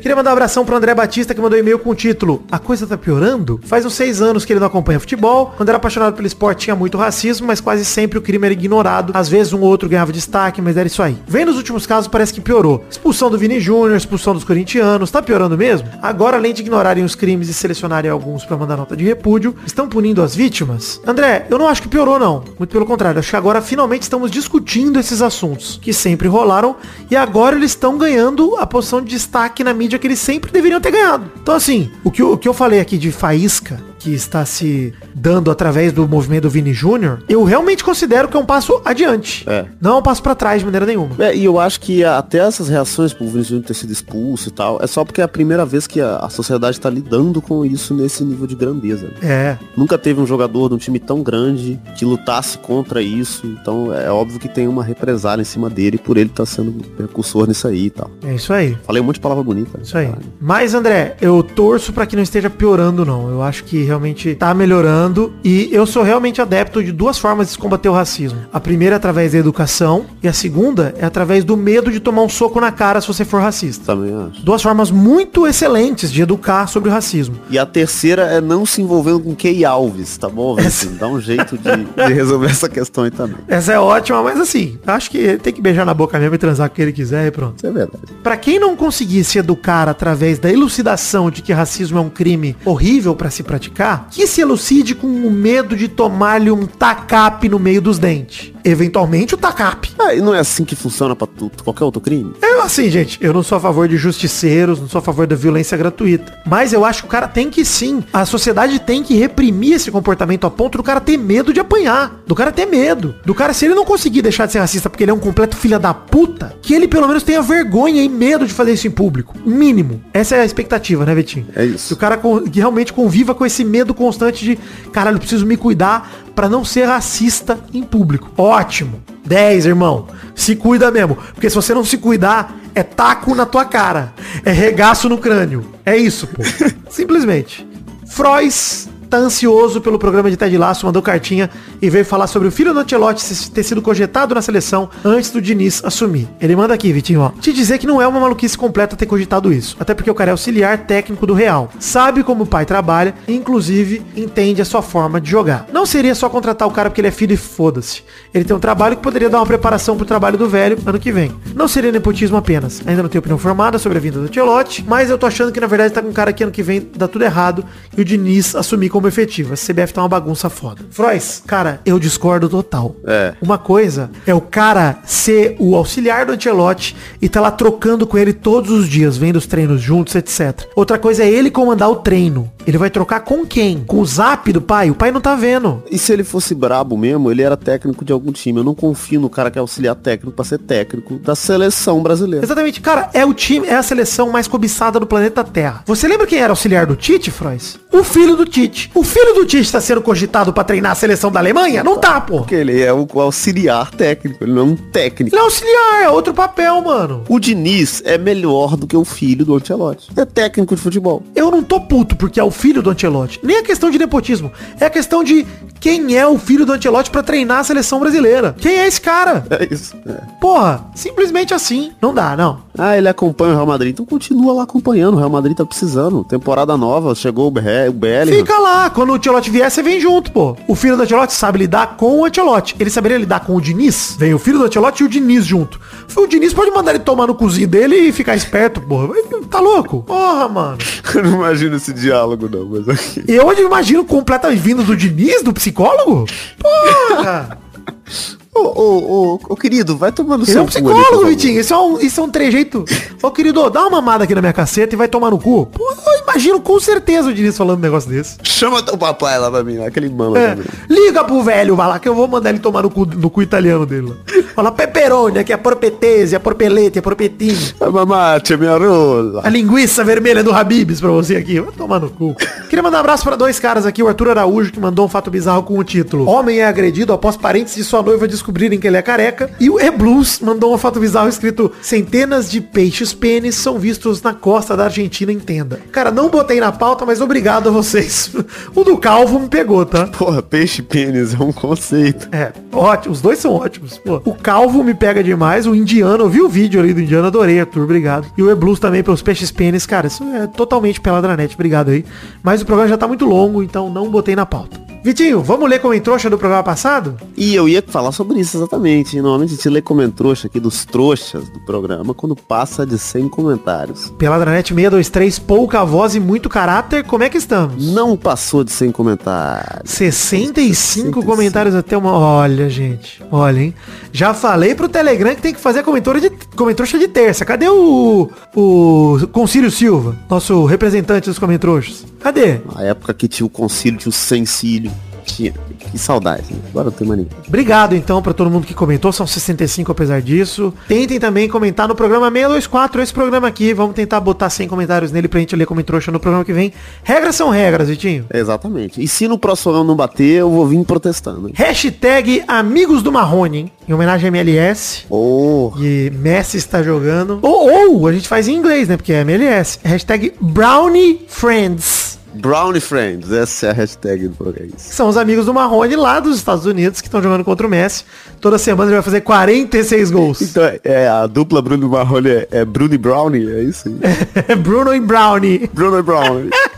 Queria 0.00 0.16
mandar 0.16 0.30
um 0.30 0.32
abração 0.32 0.64
pro 0.64 0.74
André 0.74 0.94
Batista 0.94 1.34
que 1.34 1.42
mandou 1.42 1.58
e-mail 1.58 1.78
com 1.78 1.90
o 1.90 1.94
título 1.94 2.42
A 2.50 2.58
coisa 2.58 2.86
tá 2.86 2.96
piorando? 2.96 3.60
Faz 3.64 3.84
uns 3.84 3.92
seis 3.92 4.22
anos 4.22 4.46
que 4.46 4.52
ele 4.54 4.60
não 4.60 4.68
acompanha 4.68 4.98
futebol. 4.98 5.52
Quando 5.58 5.68
era 5.68 5.76
apaixonado 5.76 6.14
pelo 6.14 6.26
esporte 6.26 6.64
tinha 6.64 6.74
muito 6.74 6.96
racismo, 6.96 7.46
mas 7.46 7.60
quase 7.60 7.84
sempre 7.84 8.18
o 8.18 8.22
crime 8.22 8.46
era 8.46 8.54
ignorado. 8.54 9.12
Às 9.14 9.28
vezes 9.28 9.52
um 9.52 9.60
ou 9.60 9.68
outro 9.68 9.86
ganhava 9.86 10.10
destaque, 10.10 10.62
mas 10.62 10.78
era 10.78 10.86
isso 10.86 11.02
aí. 11.02 11.18
Vem 11.28 11.44
nos 11.44 11.58
últimos 11.58 11.86
casos 11.86 12.08
parece 12.08 12.32
que 12.32 12.40
piorou. 12.40 12.82
Expulsão 12.90 13.30
do 13.30 13.36
Vini 13.36 13.60
Júnior, 13.60 13.94
expulsão 13.94 14.32
dos 14.32 14.42
corintianos, 14.42 15.10
tá 15.10 15.20
piorando 15.20 15.58
mesmo? 15.58 15.86
Agora, 16.00 16.38
além 16.38 16.54
de 16.54 16.62
ignorarem 16.62 17.04
os 17.04 17.14
crimes 17.14 17.50
e 17.50 17.52
selecionarem 17.52 18.10
alguns 18.10 18.42
para 18.42 18.56
mandar 18.56 18.78
nota 18.78 18.96
de 18.96 19.04
repúdio, 19.04 19.54
estão 19.66 19.86
punindo 19.86 20.22
as 20.22 20.34
vítimas? 20.34 20.98
André, 21.06 21.46
eu 21.50 21.58
não 21.58 21.68
acho 21.68 21.82
que 21.82 21.88
piorou 21.88 22.18
não. 22.18 22.53
Muito 22.58 22.70
pelo 22.70 22.86
contrário, 22.86 23.18
acho 23.18 23.30
que 23.30 23.36
agora 23.36 23.60
finalmente 23.60 24.02
estamos 24.02 24.30
discutindo 24.30 24.98
esses 25.00 25.20
assuntos 25.22 25.78
que 25.82 25.92
sempre 25.92 26.28
rolaram 26.28 26.76
e 27.10 27.16
agora 27.16 27.56
eles 27.56 27.72
estão 27.72 27.98
ganhando 27.98 28.56
a 28.56 28.66
posição 28.66 29.00
de 29.02 29.10
destaque 29.10 29.64
na 29.64 29.72
mídia 29.74 29.98
que 29.98 30.06
eles 30.06 30.18
sempre 30.18 30.50
deveriam 30.52 30.80
ter 30.80 30.90
ganhado. 30.92 31.24
Então 31.42 31.54
assim, 31.54 31.90
o 32.04 32.10
que, 32.10 32.22
eu- 32.22 32.32
o 32.32 32.38
que 32.38 32.48
eu 32.48 32.54
falei 32.54 32.80
aqui 32.80 32.96
de 32.98 33.10
faísca 33.10 33.80
que 33.98 34.12
está 34.12 34.44
se 34.44 34.92
dando 35.14 35.50
através 35.50 35.90
do 35.90 36.06
movimento 36.06 36.42
do 36.42 36.50
Vini 36.50 36.74
Júnior, 36.74 37.22
eu 37.26 37.42
realmente 37.42 37.82
considero 37.82 38.28
que 38.28 38.36
é 38.36 38.40
um 38.40 38.44
passo 38.44 38.78
adiante. 38.84 39.48
É. 39.48 39.64
Não 39.80 39.92
é 39.94 39.98
um 39.98 40.02
passo 40.02 40.22
para 40.22 40.34
trás 40.34 40.58
de 40.60 40.64
maneira 40.66 40.84
nenhuma. 40.84 41.14
É, 41.18 41.34
e 41.34 41.42
eu 41.46 41.58
acho 41.58 41.80
que 41.80 42.04
até 42.04 42.38
essas 42.38 42.68
reações 42.68 43.14
por 43.14 43.24
Vinícius 43.24 43.46
Júnior 43.48 43.66
ter 43.66 43.72
sido 43.72 43.90
expulso 43.90 44.50
e 44.50 44.52
tal, 44.52 44.78
é 44.82 44.86
só 44.86 45.06
porque 45.06 45.22
é 45.22 45.24
a 45.24 45.28
primeira 45.28 45.64
vez 45.64 45.86
que 45.86 46.02
a, 46.02 46.16
a 46.18 46.28
sociedade 46.28 46.78
tá 46.78 46.90
lidando 46.90 47.40
com 47.40 47.64
isso 47.64 47.94
nesse 47.94 48.22
nível 48.24 48.46
de 48.46 48.54
grandeza. 48.54 49.06
né? 49.06 49.12
É. 49.22 49.58
Nunca 49.74 49.96
teve 49.96 50.20
um 50.20 50.26
jogador 50.26 50.68
de 50.68 50.74
um 50.74 50.78
time 50.78 50.98
tão 50.98 51.22
grande 51.22 51.80
que 51.96 52.04
lutasse 52.04 52.43
contra 52.56 53.02
isso, 53.02 53.46
então 53.46 53.92
é 53.94 54.10
óbvio 54.10 54.38
que 54.38 54.48
tem 54.48 54.68
uma 54.68 54.84
represália 54.84 55.42
em 55.42 55.44
cima 55.44 55.70
dele 55.70 55.98
por 55.98 56.16
ele 56.16 56.30
estar 56.30 56.46
sendo 56.46 56.72
precursor 56.96 57.46
nisso 57.46 57.66
aí 57.66 57.86
e 57.86 57.90
tal. 57.90 58.10
É 58.24 58.34
isso 58.34 58.52
aí. 58.52 58.76
Falei 58.84 59.00
um 59.00 59.04
monte 59.04 59.16
de 59.16 59.20
palavra 59.20 59.42
bonita. 59.42 59.78
Isso 59.82 59.96
aí. 59.96 60.12
Mas, 60.40 60.74
André, 60.74 61.16
eu 61.20 61.42
torço 61.42 61.92
pra 61.92 62.06
que 62.06 62.16
não 62.16 62.22
esteja 62.22 62.50
piorando, 62.50 63.04
não. 63.04 63.30
Eu 63.30 63.42
acho 63.42 63.64
que 63.64 63.82
realmente 63.82 64.34
tá 64.34 64.52
melhorando. 64.54 65.32
E 65.42 65.68
eu 65.72 65.86
sou 65.86 66.02
realmente 66.02 66.40
adepto 66.40 66.82
de 66.82 66.92
duas 66.92 67.18
formas 67.18 67.46
de 67.46 67.52
se 67.52 67.58
combater 67.58 67.88
o 67.88 67.92
racismo. 67.92 68.38
A 68.52 68.60
primeira 68.60 68.96
é 68.96 68.98
através 68.98 69.32
da 69.32 69.38
educação. 69.38 70.06
E 70.22 70.28
a 70.28 70.32
segunda 70.32 70.94
é 70.98 71.04
através 71.04 71.44
do 71.44 71.56
medo 71.56 71.90
de 71.90 72.00
tomar 72.00 72.22
um 72.22 72.28
soco 72.28 72.60
na 72.60 72.72
cara 72.72 73.00
se 73.00 73.08
você 73.08 73.24
for 73.24 73.40
racista. 73.40 73.94
Também 73.94 74.14
acho. 74.14 74.42
Duas 74.42 74.62
formas 74.62 74.90
muito 74.90 75.46
excelentes 75.46 76.12
de 76.12 76.22
educar 76.22 76.66
sobre 76.66 76.88
o 76.88 76.92
racismo. 76.92 77.36
E 77.50 77.58
a 77.58 77.66
terceira 77.66 78.22
é 78.22 78.40
não 78.40 78.66
se 78.66 78.82
envolvendo 78.82 79.20
com 79.20 79.34
Key 79.34 79.64
Alves, 79.64 80.16
tá 80.16 80.28
bom? 80.28 80.56
Vinícius? 80.56 80.96
Dá 80.98 81.08
um 81.08 81.20
jeito 81.20 81.56
de, 81.56 82.06
de 82.06 82.12
resolver 82.12 82.33
essa 82.44 82.68
questão 82.68 83.04
aí 83.04 83.10
também. 83.10 83.36
Essa 83.46 83.72
é 83.74 83.78
ótima, 83.78 84.22
mas 84.22 84.40
assim, 84.40 84.78
acho 84.86 85.10
que 85.10 85.18
ele 85.18 85.38
tem 85.38 85.52
que 85.52 85.60
beijar 85.60 85.84
na 85.84 85.94
boca 85.94 86.18
mesmo 86.18 86.34
e 86.34 86.38
transar 86.38 86.68
com 86.68 86.72
o 86.72 86.76
que 86.76 86.82
ele 86.82 86.92
quiser 86.92 87.26
e 87.26 87.30
pronto. 87.30 87.58
Isso 87.58 87.66
é 87.66 87.70
verdade. 87.70 88.04
Pra 88.22 88.36
quem 88.36 88.58
não 88.58 88.76
conseguir 88.76 89.24
se 89.24 89.38
educar 89.38 89.88
através 89.88 90.38
da 90.38 90.50
elucidação 90.50 91.30
de 91.30 91.42
que 91.42 91.52
racismo 91.52 91.98
é 91.98 92.00
um 92.00 92.10
crime 92.10 92.56
horrível 92.64 93.14
pra 93.14 93.30
se 93.30 93.42
praticar, 93.42 94.08
que 94.10 94.26
se 94.26 94.40
elucide 94.40 94.94
com 94.94 95.06
o 95.06 95.30
medo 95.30 95.76
de 95.76 95.88
tomar-lhe 95.88 96.50
um 96.50 96.66
tacape 96.66 97.48
no 97.48 97.58
meio 97.58 97.80
dos 97.80 97.98
dentes. 97.98 98.52
Eventualmente 98.64 99.34
o 99.34 99.36
tacape. 99.36 99.92
Ah, 99.98 100.14
e 100.14 100.20
não 100.22 100.34
é 100.34 100.38
assim 100.38 100.64
que 100.64 100.74
funciona 100.74 101.14
pra 101.14 101.26
tu, 101.26 101.50
qualquer 101.62 101.84
outro 101.84 102.00
crime? 102.00 102.32
Eu, 102.42 102.62
assim, 102.62 102.90
gente, 102.90 103.18
eu 103.20 103.32
não 103.32 103.42
sou 103.42 103.58
a 103.58 103.60
favor 103.60 103.86
de 103.86 103.96
justiceiros, 103.96 104.80
não 104.80 104.88
sou 104.88 105.00
a 105.00 105.02
favor 105.02 105.26
da 105.26 105.36
violência 105.36 105.76
gratuita. 105.76 106.32
Mas 106.46 106.72
eu 106.72 106.84
acho 106.84 107.02
que 107.02 107.08
o 107.08 107.10
cara 107.10 107.28
tem 107.28 107.50
que 107.50 107.64
sim. 107.64 108.02
A 108.12 108.24
sociedade 108.24 108.78
tem 108.78 109.02
que 109.02 109.14
reprimir 109.14 109.74
esse 109.74 109.90
comportamento 109.90 110.46
a 110.46 110.50
ponto 110.50 110.78
do 110.78 110.84
cara 110.84 111.00
ter 111.00 111.18
medo 111.18 111.52
de 111.52 111.60
apanhar. 111.60 112.22
Do 112.26 112.34
cara 112.34 112.50
ter 112.50 112.66
medo. 112.66 113.14
Do 113.24 113.34
cara, 113.34 113.52
se 113.52 113.64
ele 113.64 113.74
não 113.74 113.84
conseguir 113.84 114.22
deixar 114.22 114.46
de 114.46 114.52
ser 114.52 114.58
racista 114.58 114.88
porque 114.88 115.04
ele 115.04 115.10
é 115.10 115.14
um 115.14 115.18
completo 115.18 115.56
filho 115.56 115.78
da 115.78 115.92
puta, 115.92 116.56
que 116.62 116.72
ele 116.72 116.88
pelo 116.88 117.06
menos 117.06 117.22
tenha 117.22 117.42
vergonha 117.42 118.02
e 118.02 118.08
medo 118.08 118.46
de 118.46 118.52
fazer 118.52 118.72
isso 118.72 118.86
em 118.86 118.90
público. 118.90 119.36
Mínimo. 119.44 120.02
Essa 120.12 120.36
é 120.36 120.40
a 120.40 120.44
expectativa, 120.44 121.04
né, 121.04 121.14
Vitinho? 121.14 121.46
É 121.54 121.64
isso. 121.64 121.88
Que 121.88 121.94
o 121.94 121.96
cara 121.96 122.16
que 122.50 122.58
realmente 122.58 122.92
conviva 122.92 123.34
com 123.34 123.44
esse 123.44 123.64
medo 123.64 123.92
constante 123.92 124.44
de, 124.44 124.58
caralho, 124.90 125.16
eu 125.16 125.20
preciso 125.20 125.44
me 125.44 125.56
cuidar 125.56 126.10
pra 126.34 126.48
não 126.48 126.64
ser 126.64 126.84
racista 126.84 127.58
em 127.72 127.82
público. 127.82 128.30
Ótimo. 128.36 129.02
10, 129.26 129.66
irmão. 129.66 130.06
Se 130.34 130.56
cuida 130.56 130.90
mesmo. 130.90 131.16
Porque 131.34 131.48
se 131.48 131.56
você 131.56 131.74
não 131.74 131.84
se 131.84 131.98
cuidar, 131.98 132.56
é 132.74 132.82
taco 132.82 133.34
na 133.34 133.46
tua 133.46 133.64
cara. 133.64 134.12
É 134.44 134.52
regaço 134.52 135.08
no 135.08 135.18
crânio. 135.18 135.64
É 135.84 135.96
isso, 135.96 136.26
pô. 136.26 136.42
Simplesmente. 136.90 137.66
Frois 138.06 138.88
tá 139.14 139.18
ansioso 139.18 139.80
pelo 139.80 139.96
programa 139.96 140.28
de 140.28 140.36
Ted 140.36 140.58
Lasso, 140.58 140.86
mandou 140.86 141.00
cartinha 141.00 141.48
e 141.80 141.88
veio 141.88 142.04
falar 142.04 142.26
sobre 142.26 142.48
o 142.48 142.50
filho 142.50 142.74
do 142.74 142.80
Ancelotti 142.80 143.50
ter 143.52 143.62
sido 143.62 143.80
cogitado 143.80 144.34
na 144.34 144.42
seleção 144.42 144.90
antes 145.04 145.30
do 145.30 145.40
Diniz 145.40 145.84
assumir. 145.84 146.28
Ele 146.40 146.56
manda 146.56 146.74
aqui, 146.74 146.92
Vitinho, 146.92 147.20
ó. 147.20 147.28
Te 147.40 147.52
dizer 147.52 147.78
que 147.78 147.86
não 147.86 148.02
é 148.02 148.08
uma 148.08 148.18
maluquice 148.18 148.58
completa 148.58 148.96
ter 148.96 149.06
cogitado 149.06 149.52
isso. 149.52 149.76
Até 149.78 149.94
porque 149.94 150.10
o 150.10 150.14
cara 150.14 150.30
é 150.30 150.32
auxiliar 150.32 150.78
técnico 150.78 151.26
do 151.28 151.32
Real. 151.32 151.70
Sabe 151.78 152.24
como 152.24 152.42
o 152.42 152.46
pai 152.46 152.66
trabalha 152.66 153.14
e, 153.28 153.34
inclusive, 153.34 154.02
entende 154.16 154.60
a 154.60 154.64
sua 154.64 154.82
forma 154.82 155.20
de 155.20 155.30
jogar. 155.30 155.68
Não 155.72 155.86
seria 155.86 156.14
só 156.14 156.28
contratar 156.28 156.66
o 156.66 156.72
cara 156.72 156.90
porque 156.90 157.00
ele 157.00 157.08
é 157.08 157.12
filho 157.12 157.34
e 157.34 157.36
foda-se. 157.36 158.02
Ele 158.32 158.44
tem 158.44 158.56
um 158.56 158.60
trabalho 158.60 158.96
que 158.96 159.02
poderia 159.02 159.30
dar 159.30 159.38
uma 159.38 159.46
preparação 159.46 159.96
pro 159.96 160.04
trabalho 160.04 160.36
do 160.36 160.48
velho 160.48 160.76
ano 160.84 160.98
que 160.98 161.12
vem. 161.12 161.30
Não 161.54 161.68
seria 161.68 161.92
nepotismo 161.92 162.36
apenas. 162.36 162.82
Ainda 162.84 163.02
não 163.02 163.08
tenho 163.08 163.20
opinião 163.20 163.38
formada 163.38 163.78
sobre 163.78 163.98
a 163.98 164.00
vinda 164.00 164.18
do 164.18 164.24
Ancelotti, 164.24 164.84
mas 164.88 165.08
eu 165.08 165.16
tô 165.16 165.26
achando 165.26 165.52
que 165.52 165.60
na 165.60 165.68
verdade 165.68 165.94
tá 165.94 166.02
com 166.02 166.08
um 166.08 166.12
cara 166.12 166.32
que 166.32 166.42
ano 166.42 166.50
que 166.50 166.64
vem 166.64 166.90
dá 166.96 167.06
tudo 167.06 167.24
errado 167.24 167.64
e 167.96 168.00
o 168.00 168.04
Diniz 168.04 168.56
assumir 168.56 168.88
como 168.88 169.03
efetivo. 169.08 169.54
A 169.54 169.56
CBF 169.56 169.92
tá 169.92 170.02
uma 170.02 170.08
bagunça 170.08 170.48
foda. 170.48 170.82
Frois, 170.90 171.42
cara, 171.46 171.80
eu 171.84 171.98
discordo 171.98 172.48
total. 172.48 172.96
É. 173.04 173.34
Uma 173.40 173.58
coisa 173.58 174.10
é 174.26 174.34
o 174.34 174.40
cara 174.40 174.98
ser 175.04 175.56
o 175.58 175.76
auxiliar 175.76 176.26
do 176.26 176.32
Ancelotti 176.32 176.96
e 177.20 177.28
tá 177.28 177.40
lá 177.40 177.50
trocando 177.50 178.06
com 178.06 178.18
ele 178.18 178.32
todos 178.32 178.70
os 178.70 178.88
dias, 178.88 179.16
vendo 179.16 179.36
os 179.36 179.46
treinos 179.46 179.80
juntos, 179.80 180.14
etc. 180.14 180.66
Outra 180.74 180.98
coisa 180.98 181.24
é 181.24 181.30
ele 181.30 181.50
comandar 181.50 181.90
o 181.90 181.96
treino. 181.96 182.50
Ele 182.66 182.78
vai 182.78 182.88
trocar 182.88 183.20
com 183.20 183.44
quem? 183.44 183.84
Com 183.86 184.00
o 184.00 184.06
zap 184.06 184.50
do 184.52 184.60
pai? 184.60 184.90
O 184.90 184.94
pai 184.94 185.10
não 185.10 185.20
tá 185.20 185.34
vendo. 185.34 185.82
E 185.90 185.98
se 185.98 186.12
ele 186.12 186.24
fosse 186.24 186.54
brabo 186.54 186.96
mesmo, 186.96 187.30
ele 187.30 187.42
era 187.42 187.56
técnico 187.56 188.04
de 188.04 188.12
algum 188.12 188.32
time. 188.32 188.58
Eu 188.60 188.64
não 188.64 188.74
confio 188.74 189.20
no 189.20 189.28
cara 189.28 189.50
que 189.50 189.58
é 189.58 189.60
auxiliar 189.60 189.94
técnico 189.94 190.34
pra 190.34 190.44
ser 190.44 190.58
técnico 190.58 191.18
da 191.18 191.34
seleção 191.34 192.02
brasileira. 192.02 192.44
Exatamente, 192.44 192.80
cara, 192.80 193.10
é 193.12 193.24
o 193.24 193.34
time, 193.34 193.66
é 193.66 193.74
a 193.74 193.82
seleção 193.82 194.30
mais 194.30 194.48
cobiçada 194.48 194.98
do 194.98 195.06
planeta 195.06 195.44
Terra. 195.44 195.82
Você 195.86 196.08
lembra 196.08 196.26
quem 196.26 196.38
era 196.38 196.52
auxiliar 196.52 196.86
do 196.86 196.96
Tite, 196.96 197.30
Frois? 197.30 197.78
O 197.92 198.02
filho 198.02 198.36
do 198.36 198.46
Tite. 198.46 198.83
O 198.94 199.02
filho 199.02 199.34
do 199.34 199.46
Tite 199.46 199.70
tá 199.70 199.80
sendo 199.80 200.00
cogitado 200.00 200.52
pra 200.52 200.64
treinar 200.64 200.92
a 200.92 200.94
seleção 200.94 201.30
da 201.30 201.40
Alemanha? 201.40 201.82
Não 201.84 201.98
tá, 201.98 202.20
pô. 202.20 202.38
Porque 202.38 202.54
ele 202.54 202.82
é 202.82 202.92
o 202.92 203.06
auxiliar 203.20 203.90
técnico, 203.90 204.42
ele 204.44 204.52
não 204.52 204.62
é 204.62 204.64
um 204.64 204.76
técnico. 204.76 205.34
Ele 205.34 205.40
é 205.40 205.44
auxiliar, 205.44 206.02
é 206.02 206.10
outro 206.10 206.34
papel, 206.34 206.80
mano. 206.82 207.24
O 207.28 207.38
Diniz 207.38 208.02
é 208.04 208.18
melhor 208.18 208.76
do 208.76 208.86
que 208.86 208.96
o 208.96 209.04
filho 209.04 209.44
do 209.44 209.54
Ancelotti. 209.54 210.10
É 210.16 210.24
técnico 210.24 210.74
de 210.74 210.80
futebol. 210.80 211.22
Eu 211.34 211.50
não 211.50 211.62
tô 211.62 211.80
puto 211.80 212.16
porque 212.16 212.40
é 212.40 212.44
o 212.44 212.50
filho 212.50 212.82
do 212.82 212.90
Ancelotti. 212.90 213.40
Nem 213.42 213.58
a 213.58 213.62
questão 213.62 213.90
de 213.90 213.98
nepotismo. 213.98 214.50
É 214.80 214.86
a 214.86 214.90
questão 214.90 215.22
de 215.22 215.46
quem 215.80 216.16
é 216.16 216.26
o 216.26 216.38
filho 216.38 216.64
do 216.64 216.72
Ancelotti 216.72 217.10
pra 217.10 217.22
treinar 217.22 217.58
a 217.58 217.64
seleção 217.64 218.00
brasileira. 218.00 218.54
Quem 218.58 218.72
é 218.78 218.86
esse 218.86 219.00
cara? 219.00 219.44
É 219.50 219.68
isso. 219.72 219.94
é. 220.06 220.20
Porra, 220.40 220.84
simplesmente 220.94 221.52
assim. 221.54 221.92
Não 222.00 222.14
dá, 222.14 222.36
não. 222.36 222.62
Ah, 222.76 222.96
ele 222.96 223.08
acompanha 223.08 223.52
o 223.52 223.54
Real 223.54 223.66
Madrid. 223.66 223.92
Então 223.92 224.04
continua 224.04 224.52
lá 224.52 224.62
acompanhando. 224.64 225.14
O 225.14 225.18
Real 225.18 225.30
Madrid 225.30 225.56
tá 225.56 225.64
precisando. 225.64 226.24
Temporada 226.24 226.76
nova, 226.76 227.14
chegou 227.14 227.48
o, 227.48 227.50
Bellingham. 227.50 228.38
Fica 228.38 228.58
lá. 228.58 228.73
Quando 228.94 229.10
o 229.10 229.14
Ancelotti 229.14 229.50
vier, 229.50 229.70
você 229.70 229.82
vem 229.82 230.00
junto, 230.00 230.30
pô. 230.30 230.56
O 230.68 230.74
filho 230.74 230.96
do 230.96 231.02
Ancelotti 231.02 231.32
sabe 231.32 231.58
lidar 231.58 231.96
com 231.96 232.20
o 232.20 232.24
Ancelotti. 232.24 232.76
Ele 232.78 232.90
saberia 232.90 233.18
lidar 233.18 233.40
com 233.40 233.56
o 233.56 233.60
Diniz? 233.60 234.16
Vem 234.18 234.34
o 234.34 234.38
filho 234.38 234.58
do 234.58 234.64
Ancelotti 234.64 235.02
e 235.02 235.06
o 235.06 235.08
Diniz 235.08 235.44
junto. 235.44 235.80
O 236.16 236.26
Diniz 236.26 236.52
pode 236.52 236.70
mandar 236.70 236.94
ele 236.94 237.00
tomar 237.04 237.26
no 237.26 237.34
cozinho 237.34 237.68
dele 237.68 237.96
e 237.96 238.12
ficar 238.12 238.36
esperto, 238.36 238.80
porra. 238.80 239.14
Tá 239.50 239.60
louco? 239.60 240.02
Porra, 240.02 240.48
mano. 240.48 240.78
Eu 241.14 241.22
não 241.22 241.34
imagino 241.34 241.76
esse 241.76 241.92
diálogo, 241.92 242.48
não, 242.50 242.66
mas 242.66 242.88
aqui. 242.88 243.24
Eu 243.26 243.52
imagino 243.58 244.04
completamente 244.04 244.60
vindo 244.60 244.82
do 244.82 244.96
Diniz, 244.96 245.42
do 245.42 245.52
psicólogo? 245.52 246.26
Porra! 246.58 247.58
Ô, 248.54 248.60
ô, 248.60 249.34
ô, 249.34 249.40
ô, 249.48 249.56
querido, 249.56 249.96
vai 249.96 250.12
tomando 250.12 250.44
Ele 250.44 250.50
é 250.50 250.54
seu 250.54 250.62
um 250.62 250.66
cu 250.66 250.70
ali, 250.70 250.82
por 250.82 250.92
psicólogo, 250.92 251.16
favor. 251.16 251.26
Vitinho. 251.26 251.60
Isso 251.60 251.74
é 251.74 251.78
um, 251.78 252.00
isso 252.00 252.20
é 252.20 252.22
um 252.22 252.30
trejeito. 252.30 252.84
Ô, 253.22 253.30
querido, 253.30 253.68
dá 253.68 253.80
uma 253.82 253.90
mamada 254.00 254.24
aqui 254.24 254.34
na 254.34 254.40
minha 254.40 254.52
caceta 254.52 254.94
e 254.94 254.96
vai 254.96 255.08
tomar 255.08 255.30
no 255.30 255.38
cu. 255.38 255.66
Pô, 255.66 255.82
eu 256.06 256.22
imagino 256.22 256.60
com 256.60 256.78
certeza 256.78 257.28
o 257.28 257.34
Diniz 257.34 257.56
falando 257.56 257.78
um 257.78 257.82
negócio 257.82 258.08
desse. 258.08 258.36
Chama 258.44 258.82
teu 258.82 258.96
papai 258.96 259.38
lá 259.38 259.50
pra 259.50 259.64
mim, 259.64 259.78
lá, 259.78 259.86
aquele 259.86 260.08
mama 260.08 260.38
É, 260.38 260.56
liga 260.88 261.24
pro 261.24 261.42
velho, 261.42 261.74
vai 261.74 261.88
lá, 261.88 261.98
que 261.98 262.08
eu 262.08 262.14
vou 262.14 262.28
mandar 262.28 262.50
ele 262.50 262.60
tomar 262.60 262.82
no 262.82 262.90
cu, 262.90 263.04
no 263.04 263.28
cu 263.28 263.42
italiano 263.42 263.84
dele 263.84 264.08
lá. 264.10 264.14
Fala 264.54 264.70
peperoni, 264.70 265.40
aqui 265.40 265.52
é 265.52 265.56
porpetese, 265.56 266.36
é 266.36 266.38
porpelete, 266.38 266.98
é 266.98 267.02
porpetinho. 267.02 267.58
Vai 267.78 267.90
mamate, 267.90 268.56
minha 268.56 268.76
rola. 268.76 269.40
A 269.42 269.48
linguiça 269.48 270.04
vermelha 270.04 270.44
do 270.44 270.52
Habibs 270.52 271.00
pra 271.00 271.10
você 271.10 271.36
aqui. 271.36 271.60
Vai 271.60 271.72
tomar 271.72 271.98
no 271.98 272.08
cu. 272.08 272.36
Queria 272.68 272.82
mandar 272.82 272.98
um 272.98 273.00
abraço 273.00 273.24
pra 273.24 273.34
dois 273.34 273.58
caras 273.58 273.84
aqui. 273.84 274.02
O 274.02 274.06
Arthur 274.08 274.30
Araújo, 274.30 274.70
que 274.70 274.78
mandou 274.78 275.06
um 275.06 275.08
fato 275.08 275.30
bizarro 275.30 275.62
com 275.64 275.76
o 275.78 275.82
título 275.84 276.28
Homem 276.28 276.60
é 276.60 276.66
agredido 276.66 277.12
após 277.12 277.36
parentes 277.36 277.74
de 277.74 277.82
sua 277.82 278.02
noiva 278.02 278.28
descobrirem 278.44 278.78
que 278.78 278.86
ele 278.86 278.98
é 278.98 279.02
careca. 279.02 279.50
E 279.58 279.70
o 279.70 279.80
E-Blues 279.80 280.40
mandou 280.40 280.74
um 280.74 280.78
fato 280.78 281.00
bizarro 281.00 281.28
escrito 281.28 281.72
Centenas 281.80 282.50
de 282.50 282.60
peixes 282.60 283.14
pênis 283.14 283.54
são 283.54 283.78
vistos 283.78 284.20
na 284.20 284.34
costa 284.34 284.76
da 284.76 284.84
Argentina, 284.84 285.32
entenda. 285.32 285.80
Cara, 285.90 286.10
não 286.10 286.28
botei 286.28 286.60
na 286.60 286.70
pauta, 286.70 287.06
mas 287.06 287.22
obrigado 287.22 287.68
a 287.68 287.72
vocês. 287.72 288.30
O 288.74 288.82
do 288.82 288.98
Calvo 288.98 289.38
me 289.38 289.48
pegou, 289.48 289.86
tá? 289.86 290.06
Porra, 290.06 290.42
peixe 290.42 290.82
pênis 290.82 291.32
é 291.32 291.42
um 291.42 291.52
conceito. 291.52 292.28
É, 292.32 292.52
ótimo. 292.72 293.14
Os 293.14 293.20
dois 293.20 293.38
são 293.38 293.52
ótimos. 293.52 293.98
Pô, 293.98 294.20
o 294.24 294.34
Calvo 294.34 294.82
me 294.82 294.94
pega 294.94 295.22
demais. 295.22 295.66
O 295.66 295.74
Indiano, 295.74 296.24
eu 296.24 296.28
vi 296.28 296.42
o 296.42 296.48
vídeo 296.48 296.80
ali 296.80 296.92
do 296.92 297.00
Indiano, 297.00 297.26
adorei, 297.26 297.60
Arthur, 297.60 297.84
obrigado. 297.84 298.26
E 298.36 298.42
o 298.42 298.50
E-Blues 298.50 298.80
também 298.80 299.02
pelos 299.02 299.22
peixes 299.22 299.50
pênis. 299.50 299.86
Cara, 299.86 300.08
isso 300.08 300.24
é 300.24 300.46
totalmente 300.46 301.00
peladranet, 301.00 301.54
obrigado 301.54 301.90
aí. 301.90 302.04
Mas 302.42 302.62
o 302.62 302.66
programa 302.66 302.88
já 302.88 302.96
tá 302.96 303.06
muito 303.06 303.24
longo, 303.24 303.62
então 303.62 303.88
não 303.88 304.10
botei 304.10 304.34
na 304.34 304.44
pauta. 304.44 304.84
Vitinho, 305.04 305.42
vamos 305.42 305.68
ler 305.68 305.80
comentário 305.80 306.30
do 306.30 306.38
programa 306.38 306.62
passado? 306.62 307.18
E 307.36 307.54
eu 307.54 307.68
ia 307.68 307.84
falar 307.86 308.10
sobre 308.10 308.33
isso 308.38 308.56
exatamente. 308.56 309.16
Normalmente 309.16 309.52
a 309.52 309.56
gente 309.56 309.68
lê 309.68 309.82
comentrouxa 309.82 310.46
aqui 310.46 310.58
dos 310.60 310.84
trouxas 310.84 311.48
do 311.48 311.60
programa 311.60 312.14
quando 312.14 312.34
passa 312.34 312.86
de 312.86 312.98
100 312.98 313.28
comentários. 313.28 314.10
Peladranet 314.18 314.68
623, 314.68 315.38
pouca 315.40 315.84
voz 315.84 316.14
e 316.14 316.20
muito 316.20 316.48
caráter. 316.48 317.04
Como 317.04 317.24
é 317.24 317.28
que 317.28 317.38
estamos? 317.38 317.92
Não 317.92 318.16
passou 318.16 318.64
de 318.64 318.72
100 318.72 318.92
comentários. 318.92 319.90
65 319.90 321.24
comentários 321.24 321.74
até 321.74 321.96
uma. 321.96 322.12
Olha, 322.12 322.68
gente. 322.68 323.22
Olha, 323.30 323.60
hein? 323.60 323.74
Já 324.12 324.34
falei 324.34 324.74
pro 324.74 324.88
Telegram 324.88 325.34
que 325.34 325.42
tem 325.42 325.54
que 325.54 325.60
fazer 325.60 325.82
comentário 325.82 326.20
de, 326.20 326.30
comentrouxa 326.56 326.98
de 326.98 327.08
terça. 327.08 327.44
Cadê 327.44 327.68
o. 327.68 328.30
O 328.54 329.18
Concílio 329.32 329.70
Silva, 329.70 330.16
nosso 330.30 330.64
representante 330.64 331.28
dos 331.28 331.38
comentroxos? 331.38 332.04
Cadê? 332.20 332.60
Na 332.74 332.82
época 332.82 333.12
que 333.12 333.28
tinha 333.28 333.46
o 333.46 333.50
concílio, 333.50 333.98
tinha 333.98 334.10
o 334.10 334.12
sencílio. 334.12 334.90
Tinha. 335.24 335.52
Que 335.78 335.98
saudade, 335.98 336.44
né? 336.52 336.58
Agora 336.70 336.90
tem 336.90 337.06
mais 337.06 337.20
ninguém. 337.20 337.36
Obrigado 337.46 337.94
então 337.94 338.20
pra 338.22 338.32
todo 338.32 338.50
mundo 338.50 338.66
que 338.66 338.74
comentou, 338.74 339.12
são 339.12 339.26
65 339.26 339.90
apesar 339.92 340.20
disso. 340.22 340.72
Tentem 340.88 341.18
também 341.18 341.48
comentar 341.48 341.88
no 341.88 341.94
programa 341.94 342.30
624, 342.30 343.02
esse 343.02 343.12
programa 343.12 343.48
aqui, 343.48 343.72
vamos 343.74 343.94
tentar 343.94 344.20
botar 344.20 344.50
100 344.50 344.68
comentários 344.68 345.12
nele 345.12 345.28
pra 345.28 345.40
gente 345.40 345.54
ler 345.56 345.66
como 345.66 345.82
trouxa 345.82 346.10
no 346.12 346.20
programa 346.20 346.44
que 346.44 346.52
vem. 346.52 346.72
Regras 347.02 347.36
são 347.36 347.50
regras, 347.50 347.88
Vitinho. 347.88 348.26
Exatamente. 348.32 349.02
E 349.02 349.08
se 349.08 349.26
no 349.28 349.38
próximo 349.38 349.72
ano 349.74 349.84
não 349.84 349.96
bater, 349.96 350.40
eu 350.40 350.50
vou 350.50 350.66
vir 350.66 350.84
protestando. 350.84 351.48
hein? 351.48 351.54
Hashtag 351.56 352.42
Amigos 352.46 353.02
do 353.02 353.10
Marrone, 353.12 353.72
em 353.88 353.92
homenagem 353.92 354.26
a 354.26 354.28
MLS. 354.28 355.04
Oh, 355.10 355.72
E 355.78 356.10
Messi 356.14 356.56
está 356.56 356.82
jogando. 356.82 357.38
Ou, 357.42 357.92
ou, 357.92 358.06
a 358.06 358.12
gente 358.12 358.28
faz 358.28 358.48
em 358.48 358.54
inglês, 358.54 358.88
né? 358.88 358.96
Porque 358.96 359.12
é 359.12 359.20
MLS. 359.20 359.78
Hashtag 359.84 360.32
Brownie 360.40 361.24
Friends. 361.28 362.13
Brownie 362.34 362.80
Friends, 362.80 363.30
essa 363.30 363.66
é 363.66 363.70
a 363.70 363.72
hashtag 363.72 364.28
do 364.28 364.36
programa. 364.36 364.72
São 364.76 365.08
os 365.08 365.16
amigos 365.16 365.46
do 365.46 365.54
Marrone 365.54 365.96
lá 365.96 366.18
dos 366.20 366.36
Estados 366.36 366.66
Unidos 366.66 367.00
que 367.00 367.08
estão 367.08 367.22
jogando 367.22 367.44
contra 367.44 367.66
o 367.66 367.70
Messi. 367.70 368.04
Toda 368.40 368.58
semana 368.58 368.90
ele 368.90 368.96
vai 368.96 369.02
fazer 369.02 369.20
46 369.20 370.10
gols. 370.10 370.42
Então, 370.42 370.62
é, 370.82 371.08
a 371.08 371.26
dupla 371.26 371.62
Bruno 371.62 371.88
Marrone 371.88 372.28
é, 372.28 372.48
é 372.50 372.64
Bruno 372.64 372.94
e 372.94 372.98
Brownie, 372.98 373.50
é 373.50 373.62
isso 373.62 373.88
aí? 373.88 374.56
Bruno 374.58 374.94
e 374.94 375.00
Brownie. 375.00 375.70
Bruno 375.72 375.98
e 375.98 376.02
Brownie. 376.02 376.50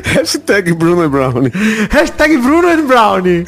hashtag 0.04 0.72
Bruno 0.72 1.04
e 1.04 1.08
Brownie. 1.08 1.52
Hashtag 1.90 2.36
Bruno 2.38 2.68
and 2.68 2.86
Brownie. 2.86 3.44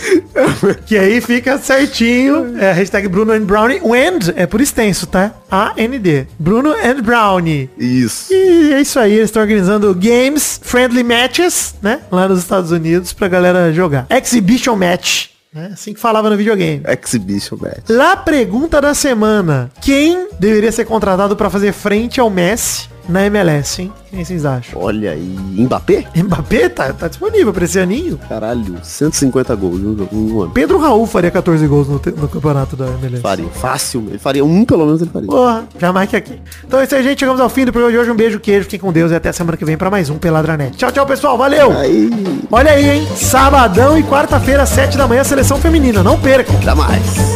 que 0.86 0.97
aí 0.97 1.20
fica 1.20 1.59
certinho. 1.59 2.57
É 2.59 2.72
hashtag 2.72 3.09
Bruno 3.09 3.32
and 3.32 3.42
Brownie. 3.44 3.80
O 3.82 3.94
and 3.94 4.32
é 4.36 4.47
por 4.47 4.61
extenso, 4.61 5.07
tá? 5.07 5.32
A-N-D. 5.51 6.26
Bruno 6.38 6.72
and 6.72 7.03
Brownie. 7.03 7.70
Isso. 7.78 8.32
E 8.32 8.72
é 8.74 8.80
isso 8.80 8.99
aí, 8.99 9.12
eles 9.14 9.24
estão 9.26 9.42
organizando 9.42 9.94
games, 9.94 10.61
friendly 10.62 11.03
matches, 11.03 11.74
né? 11.82 12.01
Lá 12.11 12.28
nos 12.28 12.38
Estados 12.40 12.70
Unidos 12.70 13.12
pra 13.12 13.28
galera 13.28 13.72
jogar. 13.72 14.07
Exhibition 14.11 14.76
match. 14.76 15.26
né? 15.53 15.70
Assim 15.72 15.94
que 15.94 16.01
falava 16.01 16.28
no 16.30 16.36
videogame. 16.36 16.82
Exhibition 16.86 17.57
match. 17.61 17.88
Lá, 17.88 18.16
pergunta 18.16 18.80
da 18.80 18.94
semana. 18.94 19.70
Quem 19.80 20.28
deveria 20.38 20.70
ser 20.72 20.84
contratado 20.84 21.36
pra 21.36 21.49
fazer 21.51 21.72
frente 21.72 22.20
ao 22.20 22.28
Messi 22.30 22.88
na 23.09 23.27
MLS, 23.27 23.83
hein? 23.83 23.93
Quem 24.11 24.25
vocês 24.25 24.45
acham? 24.45 24.81
Olha 24.81 25.13
aí. 25.13 25.37
Mbappé? 25.51 26.07
Mbappé 26.15 26.69
tá, 26.69 26.93
tá 26.93 27.09
disponível 27.09 27.53
pra 27.53 27.65
esse 27.65 27.79
aninho. 27.79 28.19
Caralho, 28.29 28.79
150 28.83 29.55
gols 29.57 29.81
no, 29.81 30.43
ano. 30.43 30.53
Pedro 30.53 30.79
Raul 30.79 31.07
faria 31.07 31.31
14 31.31 31.67
gols 31.67 31.89
no, 31.89 31.95
no 31.95 32.29
campeonato 32.29 32.77
da 32.77 32.87
MLS. 32.87 33.21
Faria. 33.21 33.49
Fácil. 33.49 34.07
Ele 34.09 34.19
faria 34.19 34.45
um, 34.45 34.65
pelo 34.65 34.87
menos 34.87 35.03
ele 35.03 35.11
faria. 35.11 35.29
Porra, 35.29 35.65
jamais 35.79 36.09
que 36.09 36.17
aqui. 36.17 36.41
Então 36.65 36.81
é 36.81 36.85
isso 36.85 36.95
aí, 36.95 37.03
gente. 37.03 37.21
Chegamos 37.21 37.41
ao 37.41 37.49
fim 37.49 37.65
do 37.65 37.73
programa 37.73 37.93
de 37.93 37.99
hoje. 37.99 38.11
Um 38.11 38.17
beijo, 38.17 38.41
queijo. 38.41 38.65
Fiquem 38.65 38.81
com 38.81 38.93
Deus 38.93 39.13
e 39.13 39.15
até 39.15 39.31
semana 39.33 39.57
que 39.57 39.65
vem 39.65 39.77
pra 39.77 39.91
mais 39.91 40.09
um 40.09 40.19
Peladranet. 40.19 40.77
Tchau, 40.77 40.91
tchau, 40.93 41.07
pessoal. 41.07 41.37
Valeu! 41.37 41.73
Aí, 41.77 42.11
Olha 42.51 42.73
aí, 42.73 42.89
hein? 42.89 43.09
Sabadão 43.17 43.99
e 43.99 44.03
quarta-feira, 44.03 44.65
7 44.65 44.97
da 44.97 45.07
manhã, 45.07 45.25
seleção 45.25 45.59
feminina. 45.59 46.03
Não 46.03 46.19
percam. 46.19 46.57
até 46.57 46.75
mais. 46.75 47.36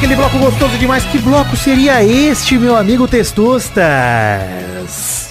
Aquele 0.00 0.16
bloco 0.16 0.38
gostoso 0.38 0.78
demais. 0.78 1.04
Que 1.04 1.18
bloco 1.18 1.54
seria 1.58 2.02
este, 2.02 2.56
meu 2.56 2.74
amigo 2.74 3.06
Testostas? 3.06 3.78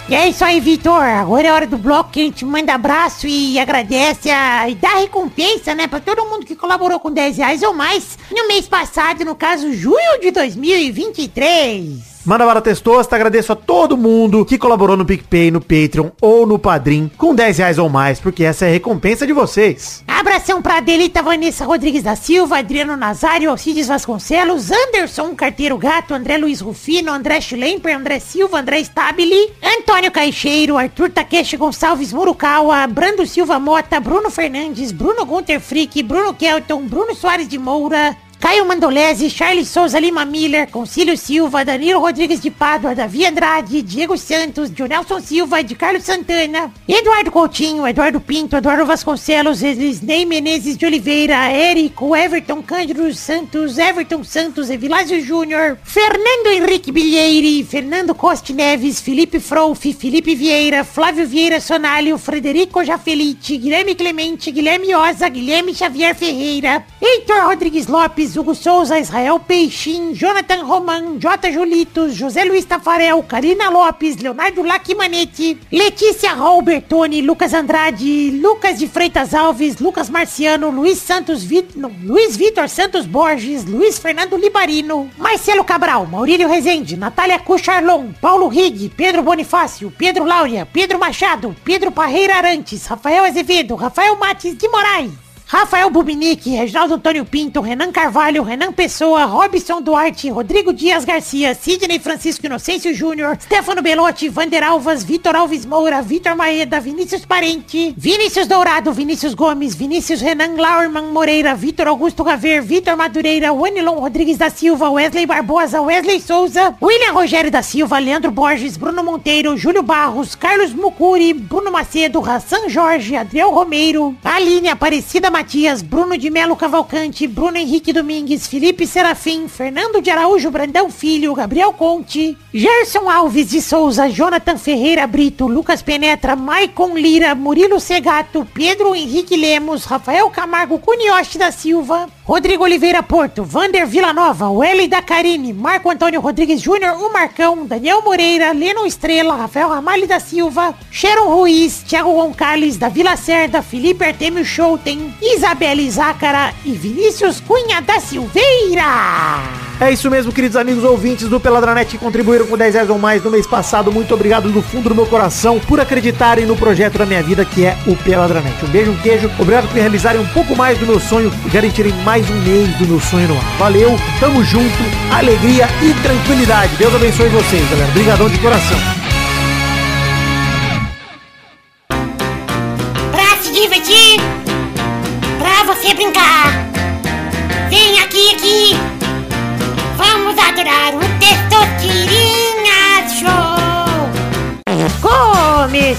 E 0.07 0.13
é 0.13 0.27
isso 0.27 0.45
aí, 0.45 0.59
Vitor. 0.59 1.01
Agora 1.01 1.47
é 1.47 1.51
hora 1.51 1.65
do 1.65 1.77
bloco 1.77 2.11
que 2.11 2.19
a 2.19 2.23
gente 2.23 2.45
manda 2.45 2.75
abraço 2.75 3.27
e 3.27 3.57
agradece 3.57 4.29
a, 4.29 4.69
e 4.69 4.75
dá 4.75 4.99
recompensa, 4.99 5.73
né? 5.73 5.87
Pra 5.87 5.99
todo 5.99 6.23
mundo 6.25 6.45
que 6.45 6.55
colaborou 6.55 6.99
com 6.99 7.11
10 7.11 7.37
reais 7.37 7.63
ou 7.63 7.73
mais 7.73 8.15
no 8.31 8.47
mês 8.47 8.67
passado, 8.67 9.25
no 9.25 9.33
caso, 9.33 9.73
junho 9.73 10.19
de 10.21 10.29
2023. 10.29 12.18
Manda 12.29 12.45
para 12.45 12.61
Testosta, 12.61 13.15
agradeço 13.15 13.53
a 13.53 13.55
todo 13.55 13.97
mundo 13.97 14.45
que 14.45 14.59
colaborou 14.59 14.95
no 14.95 15.03
PicPay, 15.03 15.49
no 15.49 15.59
Patreon 15.59 16.11
ou 16.21 16.45
no 16.45 16.59
Padrim 16.59 17.09
com 17.17 17.33
10 17.33 17.57
reais 17.57 17.79
ou 17.79 17.89
mais, 17.89 18.19
porque 18.19 18.43
essa 18.43 18.65
é 18.65 18.67
a 18.69 18.71
recompensa 18.71 19.25
de 19.25 19.33
vocês. 19.33 20.03
Abração 20.07 20.61
pra 20.61 20.77
Adelita 20.77 21.23
Vanessa 21.23 21.65
Rodrigues 21.65 22.03
da 22.03 22.15
Silva, 22.15 22.59
Adriano 22.59 22.95
Nazário, 22.95 23.49
Alcides 23.49 23.87
Vasconcelos, 23.87 24.69
Anderson 24.69 25.33
Carteiro 25.33 25.75
Gato, 25.75 26.13
André 26.13 26.37
Luiz 26.37 26.61
Rufino, 26.61 27.11
André 27.11 27.41
Schlemper, 27.41 27.97
André 27.97 28.19
Silva, 28.19 28.59
André 28.59 28.81
Stabile, 28.81 29.51
Antônio 29.79 30.11
Caixeiro, 30.11 30.77
Arthur 30.77 31.09
Takeshi 31.09 31.57
Gonçalves 31.57 32.13
Murukawa, 32.13 32.85
Brando 32.85 33.25
Silva 33.25 33.57
Mota, 33.57 33.99
Bruno 33.99 34.29
Fernandes, 34.29 34.91
Bruno 34.91 35.25
Gunter 35.25 35.59
Frick, 35.59 36.03
Bruno 36.03 36.35
Kelton, 36.35 36.85
Bruno 36.85 37.15
Soares 37.15 37.47
de 37.47 37.57
Moura, 37.57 38.15
Caio 38.39 38.63
Mandolese, 38.63 39.29
Charles 39.29 39.67
Souza 39.67 39.99
Lima 39.99 40.23
Miller, 40.23 40.71
Concílio 40.71 41.17
Silva, 41.17 41.65
Danilo 41.65 41.99
Rodrigues 41.99 42.39
de 42.39 42.49
Pádua, 42.49 42.95
Davi 42.95 43.25
Andrade, 43.25 43.81
Diego 43.81 44.15
Santos, 44.17 44.71
Jonelson 44.71 45.19
Silva, 45.19 45.61
de 45.61 45.75
Carlos 45.75 46.05
Santana, 46.05 46.71
Eduardo 46.87 47.31
Coutinho, 47.31 47.85
Eduardo 47.85 48.21
Pinto, 48.21 48.55
Eduardo 48.55 48.85
Vasconcelos, 48.85 49.61
Elisnei 49.61 50.25
Menezes 50.25 50.77
de 50.77 50.85
Oliveira, 50.85 51.51
Érico, 51.51 52.15
Everton 52.15 52.61
Cândido 52.61 53.13
Santos, 53.13 53.77
Everton 53.77 54.23
Santos, 54.23 54.69
Evilásio 54.69 55.21
Júnior, 55.21 55.77
Fernando 55.83 56.47
Henrique 56.47 56.93
Bilheire, 56.93 57.65
Fernando 57.65 58.15
Coste 58.15 58.53
Neves, 58.53 59.01
Felipe 59.01 59.41
Frouf, 59.41 59.81
Felipe 59.99 60.33
Vieira, 60.33 60.85
Flávio 60.85 61.27
Vieira 61.27 61.59
Sonalho, 61.59 62.17
Frederico 62.17 62.85
Jafelite, 62.85 63.57
Guilherme 63.57 63.95
Clemente, 63.95 64.49
Guilherme 64.49 64.95
Oza, 64.95 65.27
Guilherme 65.27 65.73
Xavier 65.73 66.15
Ferreira, 66.15 66.85
Heitor 67.01 67.43
Rodrigues 67.43 67.87
Lopes, 67.87 68.28
Hugo 68.35 68.53
Souza, 68.53 68.99
Israel 68.99 69.39
Peixin, 69.39 70.13
Jonathan 70.13 70.65
Roman, 70.65 71.19
J. 71.19 71.51
Julitos, 71.51 72.17
José 72.17 72.45
Luiz 72.45 72.65
Tafarel, 72.65 73.23
Karina 73.23 73.69
Lopes, 73.69 74.17
Leonardo 74.17 74.63
Lacimanetti, 74.63 75.57
Letícia 75.71 76.33
Robertoni, 76.33 77.21
Lucas 77.21 77.53
Andrade, 77.53 78.31
Lucas 78.31 78.79
de 78.79 78.87
Freitas 78.87 79.33
Alves, 79.33 79.79
Lucas 79.79 80.09
Marciano, 80.09 80.69
Luiz 80.71 80.99
Santos 80.99 81.43
Vit... 81.43 81.77
não, 81.77 81.91
Luiz 82.03 82.35
Vitor 82.37 82.67
Santos 82.69 83.05
Borges, 83.05 83.65
Luiz 83.65 83.99
Fernando 83.99 84.37
Libarino, 84.37 85.09
Marcelo 85.17 85.63
Cabral, 85.63 86.07
Maurílio 86.07 86.47
Rezende, 86.47 86.97
Natália 86.97 87.39
Cucharlon, 87.39 88.13
Paulo 88.21 88.49
Rig, 88.49 88.89
Pedro 88.95 89.23
Bonifácio, 89.23 89.91
Pedro 89.97 90.25
Laura, 90.25 90.65
Pedro 90.65 90.99
Machado, 90.99 91.55
Pedro 91.63 91.91
Parreira 91.91 92.37
Arantes, 92.37 92.85
Rafael 92.85 93.25
Azevedo, 93.25 93.75
Rafael 93.75 94.15
Mates 94.17 94.57
de 94.57 94.67
Moraes, 94.67 95.11
Rafael 95.51 95.89
Bubinic, 95.89 96.45
Reginaldo 96.45 96.93
Antônio 96.93 97.25
Pinto, 97.25 97.59
Renan 97.59 97.91
Carvalho, 97.91 98.43
Renan 98.43 98.71
Pessoa, 98.71 99.25
Robson 99.25 99.81
Duarte, 99.81 100.29
Rodrigo 100.29 100.71
Dias 100.71 101.03
Garcia, 101.03 101.55
Sidney 101.55 101.97
Francisco 101.97 102.45
Inocêncio 102.45 102.93
Júnior, 102.93 103.35
Stefano 103.41 103.81
Belotti, 103.81 104.29
Vander 104.29 104.63
Alvas, 104.63 105.03
Vitor 105.03 105.35
Alves 105.35 105.65
Moura, 105.65 106.03
Vitor 106.03 106.35
Maeda, 106.35 106.79
Vinícius 106.79 107.25
Parente, 107.25 107.95
Vinícius 107.97 108.45
Dourado, 108.45 108.93
Vinícius 108.93 109.33
Gomes, 109.33 109.73
Vinícius 109.73 110.21
Renan 110.21 110.55
Laurman 110.55 111.11
Moreira, 111.11 111.55
Vitor 111.55 111.87
Augusto 111.87 112.23
Gaver, 112.23 112.61
Vitor 112.61 112.95
Madureira, 112.95 113.51
Wanilon 113.51 113.99
Rodrigues 113.99 114.37
da 114.37 114.51
Silva, 114.51 114.91
Wesley 114.91 115.25
Barbosa, 115.25 115.81
Wesley 115.81 116.19
Souza, 116.19 116.75
William 116.79 117.15
Rogério 117.15 117.49
da 117.49 117.63
Silva, 117.63 117.97
Leandro 117.97 118.29
Borges, 118.29 118.77
Bruno 118.77 119.03
Monteiro, 119.03 119.57
Júlio 119.57 119.81
Barros, 119.81 120.35
Carlos 120.35 120.73
Mucuri, 120.73 121.33
Bruno 121.33 121.71
Macedo, 121.71 122.21
Hassan 122.21 122.69
Jorge, 122.71 123.15
Adriel 123.15 123.49
Romero, 123.49 124.15
Aline 124.23 124.69
Aparecida 124.69 125.31
Matias, 125.39 125.81
Bruno 125.81 126.17
de 126.17 126.29
Melo 126.29 126.53
Cavalcante, 126.53 127.25
Bruno 127.25 127.55
Henrique 127.55 127.93
Domingues, 127.93 128.45
Felipe 128.45 128.85
Serafim, 128.85 129.47
Fernando 129.47 130.01
de 130.01 130.09
Araújo 130.09 130.51
Brandão 130.51 130.91
Filho, 130.91 131.33
Gabriel 131.33 131.71
Conte, 131.71 132.37
Gerson 132.53 133.09
Alves 133.09 133.49
de 133.49 133.61
Souza, 133.61 134.09
Jonathan 134.09 134.57
Ferreira 134.57 135.07
Brito, 135.07 135.47
Lucas 135.47 135.81
Penetra, 135.81 136.35
Maicon 136.35 136.93
Lira, 136.93 137.33
Murilo 137.35 137.79
Segato, 137.79 138.45
Pedro 138.53 138.93
Henrique 138.93 139.37
Lemos, 139.37 139.85
Rafael 139.85 140.29
Camargo 140.29 140.77
Cunioche 140.77 141.39
da 141.39 141.53
Silva, 141.53 142.09
Rodrigo 142.29 142.63
Oliveira 142.63 143.01
Porto, 143.01 143.43
Vander 143.43 143.87
Villanova, 143.87 144.51
Welly 144.51 144.87
da 144.87 145.01
Carine, 145.01 145.51
Marco 145.51 145.89
Antônio 145.89 146.21
Rodrigues 146.21 146.61
Júnior, 146.61 146.93
o 147.01 147.11
Marcão, 147.11 147.65
Daniel 147.65 148.03
Moreira, 148.03 148.51
Leno 148.51 148.85
Estrela, 148.85 149.35
Rafael 149.35 149.67
Ramalho 149.67 150.07
da 150.07 150.19
Silva, 150.19 150.75
Sharon 150.91 151.27
Ruiz, 151.27 151.81
Thiago 151.81 152.13
Gonçalves 152.13 152.77
da 152.77 152.87
Vila 152.87 153.17
Cerda, 153.17 153.63
Felipe 153.63 154.05
Artemio 154.05 154.45
Schouten, 154.45 155.11
Isabelle 155.19 155.89
Zácara 155.89 156.53
e 156.63 156.73
Vinícius 156.73 157.41
Cunha 157.41 157.81
da 157.81 157.99
Silveira. 157.99 159.68
É 159.81 159.89
isso 159.91 160.11
mesmo, 160.11 160.33
queridos 160.33 160.57
amigos 160.57 160.83
ouvintes 160.83 161.29
do 161.29 161.39
Peladranet 161.39 161.91
que 161.91 161.97
contribuíram 161.97 162.45
com 162.45 162.57
10 162.57 162.73
reais 162.73 162.89
ou 162.89 162.99
mais 162.99 163.23
no 163.23 163.31
mês 163.31 163.47
passado. 163.47 163.89
Muito 163.89 164.13
obrigado 164.13 164.49
do 164.49 164.61
fundo 164.61 164.89
do 164.89 164.95
meu 164.95 165.05
coração 165.05 165.57
por 165.57 165.79
acreditarem 165.79 166.45
no 166.45 166.57
projeto 166.57 166.97
da 166.97 167.05
minha 167.05 167.23
vida 167.23 167.45
que 167.45 167.65
é 167.65 167.77
o 167.87 167.95
Peladranet. 167.95 168.53
Um 168.65 168.67
beijo, 168.67 168.91
um 168.91 168.97
queijo. 168.97 169.31
Obrigado 169.39 169.69
por 169.69 169.77
realizarem 169.77 170.19
um 170.19 170.27
pouco 170.27 170.53
mais 170.53 170.77
do 170.77 170.85
meu 170.85 170.99
sonho 170.99 171.31
garantirem 171.53 171.93
mais 172.03 172.29
um 172.29 172.41
mês 172.41 172.67
do 172.77 172.87
meu 172.87 172.99
sonho 172.99 173.29
no 173.29 173.37
ar. 173.37 173.43
Valeu, 173.57 173.97
tamo 174.19 174.43
junto, 174.43 174.83
alegria 175.13 175.69
e 175.81 175.93
tranquilidade. 176.03 176.75
Deus 176.75 176.93
abençoe 176.93 177.29
vocês, 177.29 177.69
galera. 177.69 177.89
Obrigadão 177.89 178.27
de 178.27 178.37
coração. 178.39 178.98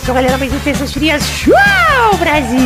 Começou, 0.01 0.14
galera, 0.14 0.38
mais 0.38 0.51
um 0.51 0.59
Testosterinha 0.61 1.20
Show, 1.20 1.53
Brasil. 2.18 2.59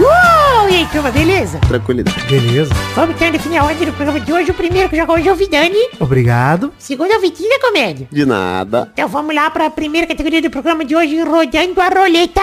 Uou! 0.00 0.68
E 0.68 0.74
aí, 0.74 0.88
turma, 0.90 1.12
beleza? 1.12 1.60
Tranquilidade. 1.60 2.20
Beleza. 2.26 2.74
Vamos 2.96 3.14
então 3.14 3.30
definir 3.30 3.58
a 3.58 3.64
ordem 3.64 3.86
do 3.86 3.92
programa 3.92 4.18
de 4.18 4.32
hoje. 4.32 4.50
O 4.50 4.54
primeiro 4.54 4.88
que 4.88 4.96
jogou 4.96 5.14
hoje 5.14 5.28
é 5.28 5.32
o 5.32 5.36
Vidani. 5.36 5.78
Obrigado. 6.00 6.72
Segundo 6.76 7.12
é 7.12 7.16
o 7.16 7.20
Vitinho 7.20 7.48
da 7.48 7.60
Comédia. 7.60 8.08
De 8.10 8.26
nada. 8.26 8.90
Então 8.92 9.06
vamos 9.06 9.32
lá 9.32 9.48
para 9.50 9.66
a 9.66 9.70
primeira 9.70 10.04
categoria 10.04 10.42
do 10.42 10.50
programa 10.50 10.84
de 10.84 10.96
hoje, 10.96 11.20
rodando 11.20 11.80
a 11.80 11.88
roleta. 11.88 12.42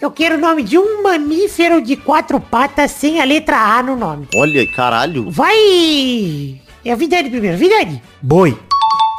Eu 0.00 0.10
quero 0.12 0.36
o 0.36 0.40
nome 0.40 0.62
de 0.62 0.78
um 0.78 1.02
mamífero 1.02 1.82
de 1.82 1.96
quatro 1.96 2.38
patas 2.38 2.92
sem 2.92 3.20
a 3.20 3.24
letra 3.24 3.56
A 3.56 3.82
no 3.82 3.96
nome. 3.96 4.28
Olha, 4.36 4.64
caralho. 4.68 5.28
Vai! 5.32 6.60
É 6.84 6.92
a 6.92 6.96
Vidani 6.96 7.28
primeiro, 7.28 7.58
Vidani. 7.58 8.02
Boi. 8.22 8.58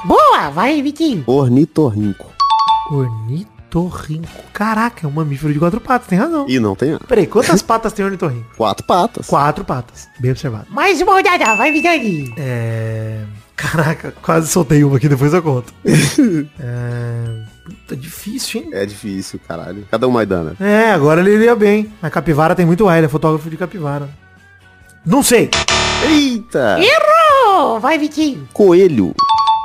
Boa! 0.06 0.50
Vai, 0.50 0.82
Vitinho. 0.82 1.24
Ornitorrinco. 1.28 2.26
Ornitorrinco. 2.90 4.28
Caraca, 4.52 5.06
é 5.06 5.08
um 5.08 5.12
mamífero 5.12 5.54
de 5.54 5.60
quatro 5.60 5.80
patas, 5.80 6.08
tem 6.08 6.18
razão. 6.18 6.46
E 6.50 6.60
não 6.60 6.76
tem 6.76 6.94
A. 6.96 7.00
Peraí, 7.00 7.28
quantas 7.28 7.62
patas 7.62 7.94
tem 7.94 8.04
ornitorrinco? 8.04 8.56
Quatro 8.58 8.84
patas. 8.86 9.28
Quatro 9.28 9.64
patas. 9.64 10.10
Bem 10.20 10.32
observado. 10.32 10.66
Mais 10.72 11.00
uma 11.02 11.14
rodada, 11.14 11.56
vai, 11.56 11.72
Vidani. 11.72 12.34
É... 12.36 13.22
Caraca, 13.56 14.12
quase 14.24 14.48
soltei 14.48 14.84
uma 14.84 14.98
aqui, 14.98 15.08
depois 15.08 15.32
eu 15.32 15.44
conto. 15.44 15.72
é... 15.86 17.44
Puta, 17.64 17.96
difícil, 17.96 18.62
hein? 18.62 18.70
É 18.74 18.88
difícil, 18.88 19.40
caralho. 19.48 19.86
Cada 19.92 20.08
um 20.08 20.12
mais 20.12 20.28
dana. 20.28 20.56
É, 20.60 20.92
agora 20.92 21.22
ele 21.22 21.36
iria 21.36 21.56
bem. 21.56 21.94
A 22.02 22.10
capivara 22.10 22.56
tem 22.56 22.66
muito 22.66 22.90
ar, 22.90 22.98
ele 22.98 23.06
é 23.06 23.10
fotógrafo 23.10 23.52
de 23.52 23.58
capivara. 23.58 24.10
Não 25.06 25.22
sei. 25.22 25.52
Eita! 26.04 26.80
Errou! 26.80 27.21
Vai, 27.80 27.98
Vitinho. 27.98 28.48
Coelho. 28.54 29.14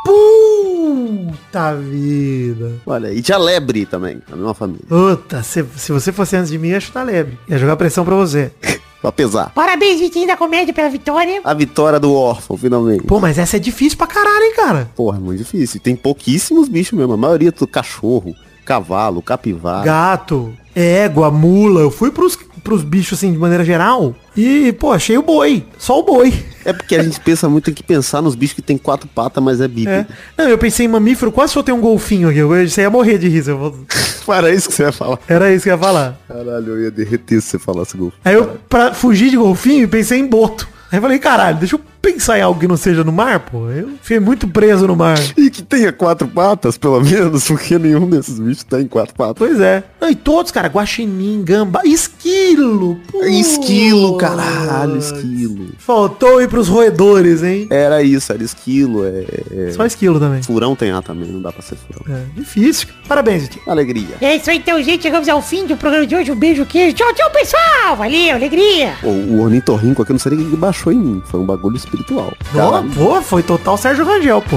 Puta 0.05 1.75
vida. 1.75 2.75
Olha, 2.87 3.13
e 3.13 3.21
tinha 3.21 3.39
lebre 3.39 3.85
também, 3.87 4.23
na 4.29 4.37
mesma 4.37 4.55
família. 4.55 4.85
Puta, 4.89 5.43
se, 5.43 5.65
se 5.77 5.93
você 5.93 6.13
fosse 6.13 6.37
antes 6.37 6.51
de 6.51 6.59
mim, 6.59 6.69
ia 6.69 6.81
chutar 6.81 7.03
lebre. 7.03 7.39
Ia 7.49 7.59
jogar 7.59 7.77
pressão 7.77 8.05
pra 8.05 8.15
você. 8.15 8.53
Pra 9.03 9.13
pesar. 9.13 9.53
Parabéns, 9.55 10.01
Vitinho 10.01 10.27
da 10.27 10.37
Comédia, 10.37 10.73
pela 10.75 10.89
vitória. 10.89 11.41
A 11.45 11.55
vitória 11.55 12.01
do 12.01 12.13
órfão, 12.15 12.57
finalmente. 12.57 13.05
Pô, 13.05 13.21
mas 13.21 13.39
essa 13.39 13.57
é 13.57 13.61
difícil 13.61 13.97
pra 13.99 14.07
caralho, 14.07 14.45
hein, 14.47 14.55
cara? 14.57 14.91
Porra, 14.97 15.19
é 15.19 15.21
muito 15.21 15.39
difícil. 15.39 15.79
Tem 15.81 15.95
pouquíssimos 15.95 16.67
bichos 16.67 16.99
mesmo. 16.99 17.13
A 17.13 17.17
maioria 17.17 17.53
do 17.53 17.67
cachorro, 17.69 18.35
cavalo, 18.65 19.23
capivara. 19.23 19.85
Gato, 19.85 20.53
égua, 20.75 21.31
mula. 21.31 21.83
Eu 21.83 21.91
fui 21.91 22.11
pros, 22.11 22.37
pros 22.67 22.83
bichos, 22.83 23.19
assim, 23.19 23.33
de 23.33 23.39
maneira 23.39 23.65
geral. 23.65 24.13
E, 24.37 24.73
pô, 24.73 24.91
achei 24.93 25.17
o 25.17 25.23
boi. 25.23 25.65
Só 25.79 26.01
o 26.01 26.03
boi. 26.03 26.35
É 26.65 26.73
porque 26.73 26.97
a 26.97 27.03
gente 27.03 27.21
pensa 27.21 27.49
muito, 27.49 27.67
tem 27.67 27.75
que 27.75 27.83
pensar 27.83 28.21
nos 28.21 28.35
bichos 28.35 28.57
que 28.57 28.63
tem 28.63 28.77
quatro 28.77 29.09
patas, 29.09 29.43
mas 29.43 29.61
é 29.61 29.69
bípede. 29.69 29.89
É. 29.89 30.07
Não, 30.37 30.49
eu 30.51 30.59
pensei 30.59 30.85
em 30.87 30.89
mamífero, 30.89 31.31
quase 31.31 31.55
tenho 31.63 31.79
um 31.79 31.81
golfinho 31.81 32.29
aqui. 32.29 32.39
Eu 32.39 32.49
você 32.49 32.81
ia 32.83 32.91
morrer 32.91 33.19
de 33.19 33.29
riso. 33.29 33.57
Vou- 33.57 33.77
Para 34.27 34.51
isso 34.53 34.69
que 34.69 34.75
você 34.75 34.83
ia 34.83 34.91
falar. 34.93 35.19
Era 35.29 35.53
isso 35.55 35.63
que 35.63 35.71
eu 35.71 35.75
ia 35.75 35.79
falar. 35.79 36.19
Caralho, 36.27 36.67
eu 36.73 36.83
ia 36.83 36.91
derreter 36.91 37.41
se 37.41 37.51
você 37.51 37.59
falasse 37.61 37.97
gol. 37.97 38.13
Aí 38.25 38.35
eu, 38.35 38.59
pra 38.69 38.93
fugir 38.93 39.31
de 39.31 39.37
golfinho, 39.37 39.89
pensei 39.89 40.19
em 40.19 40.27
boto. 40.27 40.67
Aí 40.91 40.99
eu 40.99 41.03
falei, 41.03 41.19
caralho, 41.21 41.59
deixa 41.59 41.77
eu 41.77 41.81
pensar 42.13 42.39
em 42.39 42.43
algo 42.43 42.61
que 42.61 42.69
não 42.69 42.77
seja 42.77 43.03
no 43.03 43.11
mar, 43.13 43.41
pô. 43.41 43.69
Eu 43.69 43.91
fiquei 44.01 44.21
muito 44.21 44.47
preso 44.47 44.87
no 44.87 44.95
mar. 44.95 45.19
E 45.37 45.51
que 45.51 45.63
tenha 45.63 45.93
quatro 45.93 46.29
patas, 46.29 46.79
pelo 46.79 47.01
menos, 47.01 47.45
porque 47.49 47.79
nenhum 47.79 48.09
desses 48.09 48.39
bichos 48.39 48.63
tem 48.65 48.87
quatro 48.87 49.15
patas. 49.15 49.35
Pois 49.37 49.61
é. 49.61 49.83
Não, 50.01 50.09
e 50.09 50.15
todos, 50.15 50.53
cara, 50.53 50.69
guaxinim, 50.69 51.43
gamba, 51.43 51.81
esquilo. 51.85 52.99
putz. 53.11 53.27
Esquilo, 53.27 54.17
caralho, 54.17 54.97
esquilo. 54.99 55.69
Faltou 55.79 56.41
ir 56.41 56.49
pros 56.49 56.69
roedores, 56.69 57.43
hein? 57.43 57.67
Era 57.71 58.03
isso, 58.03 58.33
era 58.33 58.43
esquilo, 58.43 59.05
é... 59.05 59.25
é- 59.51 59.73
Só 59.73 59.85
esquilo 59.85 60.21
também. 60.21 60.43
Furão 60.43 60.77
tem 60.77 60.93
A 60.93 61.03
também, 61.03 61.29
não 61.29 61.43
dá 61.43 61.51
pra 61.53 61.63
ser 61.63 61.77
furão. 61.77 62.15
É, 62.17 62.23
difícil. 62.37 62.89
Parabéns, 63.09 63.43
Vitinho. 63.43 63.65
Alegria. 63.69 64.17
É 64.21 64.37
isso 64.37 64.51
aí, 64.51 64.59
então, 64.59 64.81
gente. 64.83 65.03
Chegamos 65.03 65.29
ao 65.29 65.41
fim 65.43 65.67
do 65.67 65.77
programa 65.77 66.07
de 66.07 66.15
hoje. 66.17 66.31
Um 66.33 66.37
beijo, 66.37 66.65
queijo. 66.67 66.95
Tchau, 66.97 67.13
tchau, 67.15 67.31
pessoal. 67.31 67.97
Valeu, 67.97 68.35
alegria. 68.35 68.95
Pô, 69.01 69.09
o 69.09 69.41
ornitorrinco 69.43 70.03
aqui, 70.03 70.11
eu 70.11 70.15
não 70.15 70.19
sei 70.21 70.33
nem 70.37 70.47
o 70.47 70.51
que 70.51 70.57
baixou 70.57 70.93
em 70.93 70.99
mim. 70.99 71.23
Foi 71.27 71.39
um 71.41 71.47
bagulho 71.47 71.77
espiritual. 71.97 72.33
Caralho. 72.53 72.91
pô, 72.91 73.21
foi 73.23 73.43
total 73.43 73.77
Sérgio 73.77 74.05
Rangel, 74.05 74.43
pô. 74.43 74.57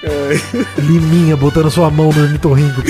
Liminha 0.78 1.36
botando 1.36 1.70
sua 1.70 1.90
mão 1.90 2.10
no 2.12 2.22
ornitorrinco, 2.22 2.80
pô. 2.82 2.88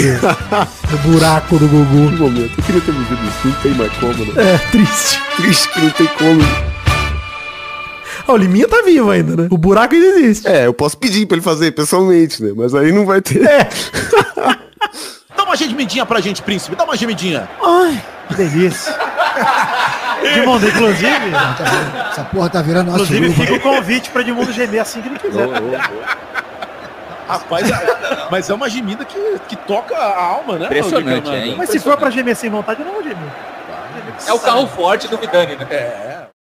no 0.90 0.98
buraco 0.98 1.58
do 1.58 1.68
Que 1.68 1.74
Gugu. 1.74 2.10
momento. 2.22 2.52
Eu 2.58 2.64
queria 2.64 2.80
ter 2.80 2.92
vivido 2.92 3.20
isso, 3.26 3.48
não 3.48 3.52
tem 3.54 3.74
mais 3.74 3.92
como, 3.94 4.12
né? 4.12 4.32
É, 4.36 4.58
triste. 4.70 5.20
Triste 5.36 5.68
que 5.72 5.80
não 5.80 5.90
tem 5.90 6.06
como. 6.06 6.40
Ó, 8.26 8.34
o 8.34 8.36
Liminha 8.36 8.68
tá 8.68 8.82
vivo 8.84 9.10
ainda, 9.10 9.42
né? 9.42 9.48
O 9.50 9.56
buraco 9.56 9.94
ainda 9.94 10.06
existe. 10.18 10.46
É, 10.46 10.66
eu 10.66 10.74
posso 10.74 10.98
pedir 10.98 11.24
pra 11.26 11.36
ele 11.36 11.44
fazer 11.44 11.72
pessoalmente, 11.72 12.42
né? 12.42 12.52
Mas 12.54 12.74
aí 12.74 12.92
não 12.92 13.06
vai 13.06 13.22
ter. 13.22 13.42
É. 13.42 13.68
Dá 15.34 15.44
uma 15.44 15.56
gemidinha 15.56 16.04
pra 16.04 16.20
gente, 16.20 16.42
príncipe. 16.42 16.76
Dá 16.76 16.84
uma 16.84 16.96
gemidinha. 16.96 17.48
Ai, 17.64 18.02
que 18.28 18.34
delícia. 18.34 18.94
Edmundo, 20.22 20.68
inclusive, 20.68 21.32
Essa 22.10 22.24
porra 22.24 22.48
tá 22.50 22.62
virando 22.62 22.90
nosso 22.90 23.04
inclusive 23.04 23.26
grupo. 23.28 23.40
fica 23.40 23.54
o 23.54 23.60
convite 23.60 24.10
pra 24.10 24.20
Edmundo 24.22 24.52
gemer 24.52 24.80
assim 24.80 25.00
que 25.00 25.08
ele 25.08 25.18
quiser. 25.18 25.48
Rapaz, 27.28 27.70
é- 27.70 28.26
mas 28.30 28.48
é 28.48 28.54
uma 28.54 28.70
gemida 28.70 29.04
que, 29.04 29.38
que 29.48 29.56
toca 29.56 29.94
a 29.96 30.22
alma, 30.24 30.56
né? 30.58 30.64
Impressionante, 30.66 31.30
hein? 31.30 31.54
Mas 31.58 31.68
se 31.70 31.78
for 31.78 31.96
pra 31.96 32.08
gemer 32.10 32.34
sem 32.34 32.48
vontade, 32.48 32.80
eu 32.80 32.86
não 32.86 32.94
vou 32.94 33.02
gemer. 33.02 33.18
É 34.26 34.32
o 34.32 34.38
carro 34.38 34.66
forte 34.68 35.08
do 35.08 35.18
Vidani, 35.18 35.56
né? 35.56 35.66
É, 35.70 36.17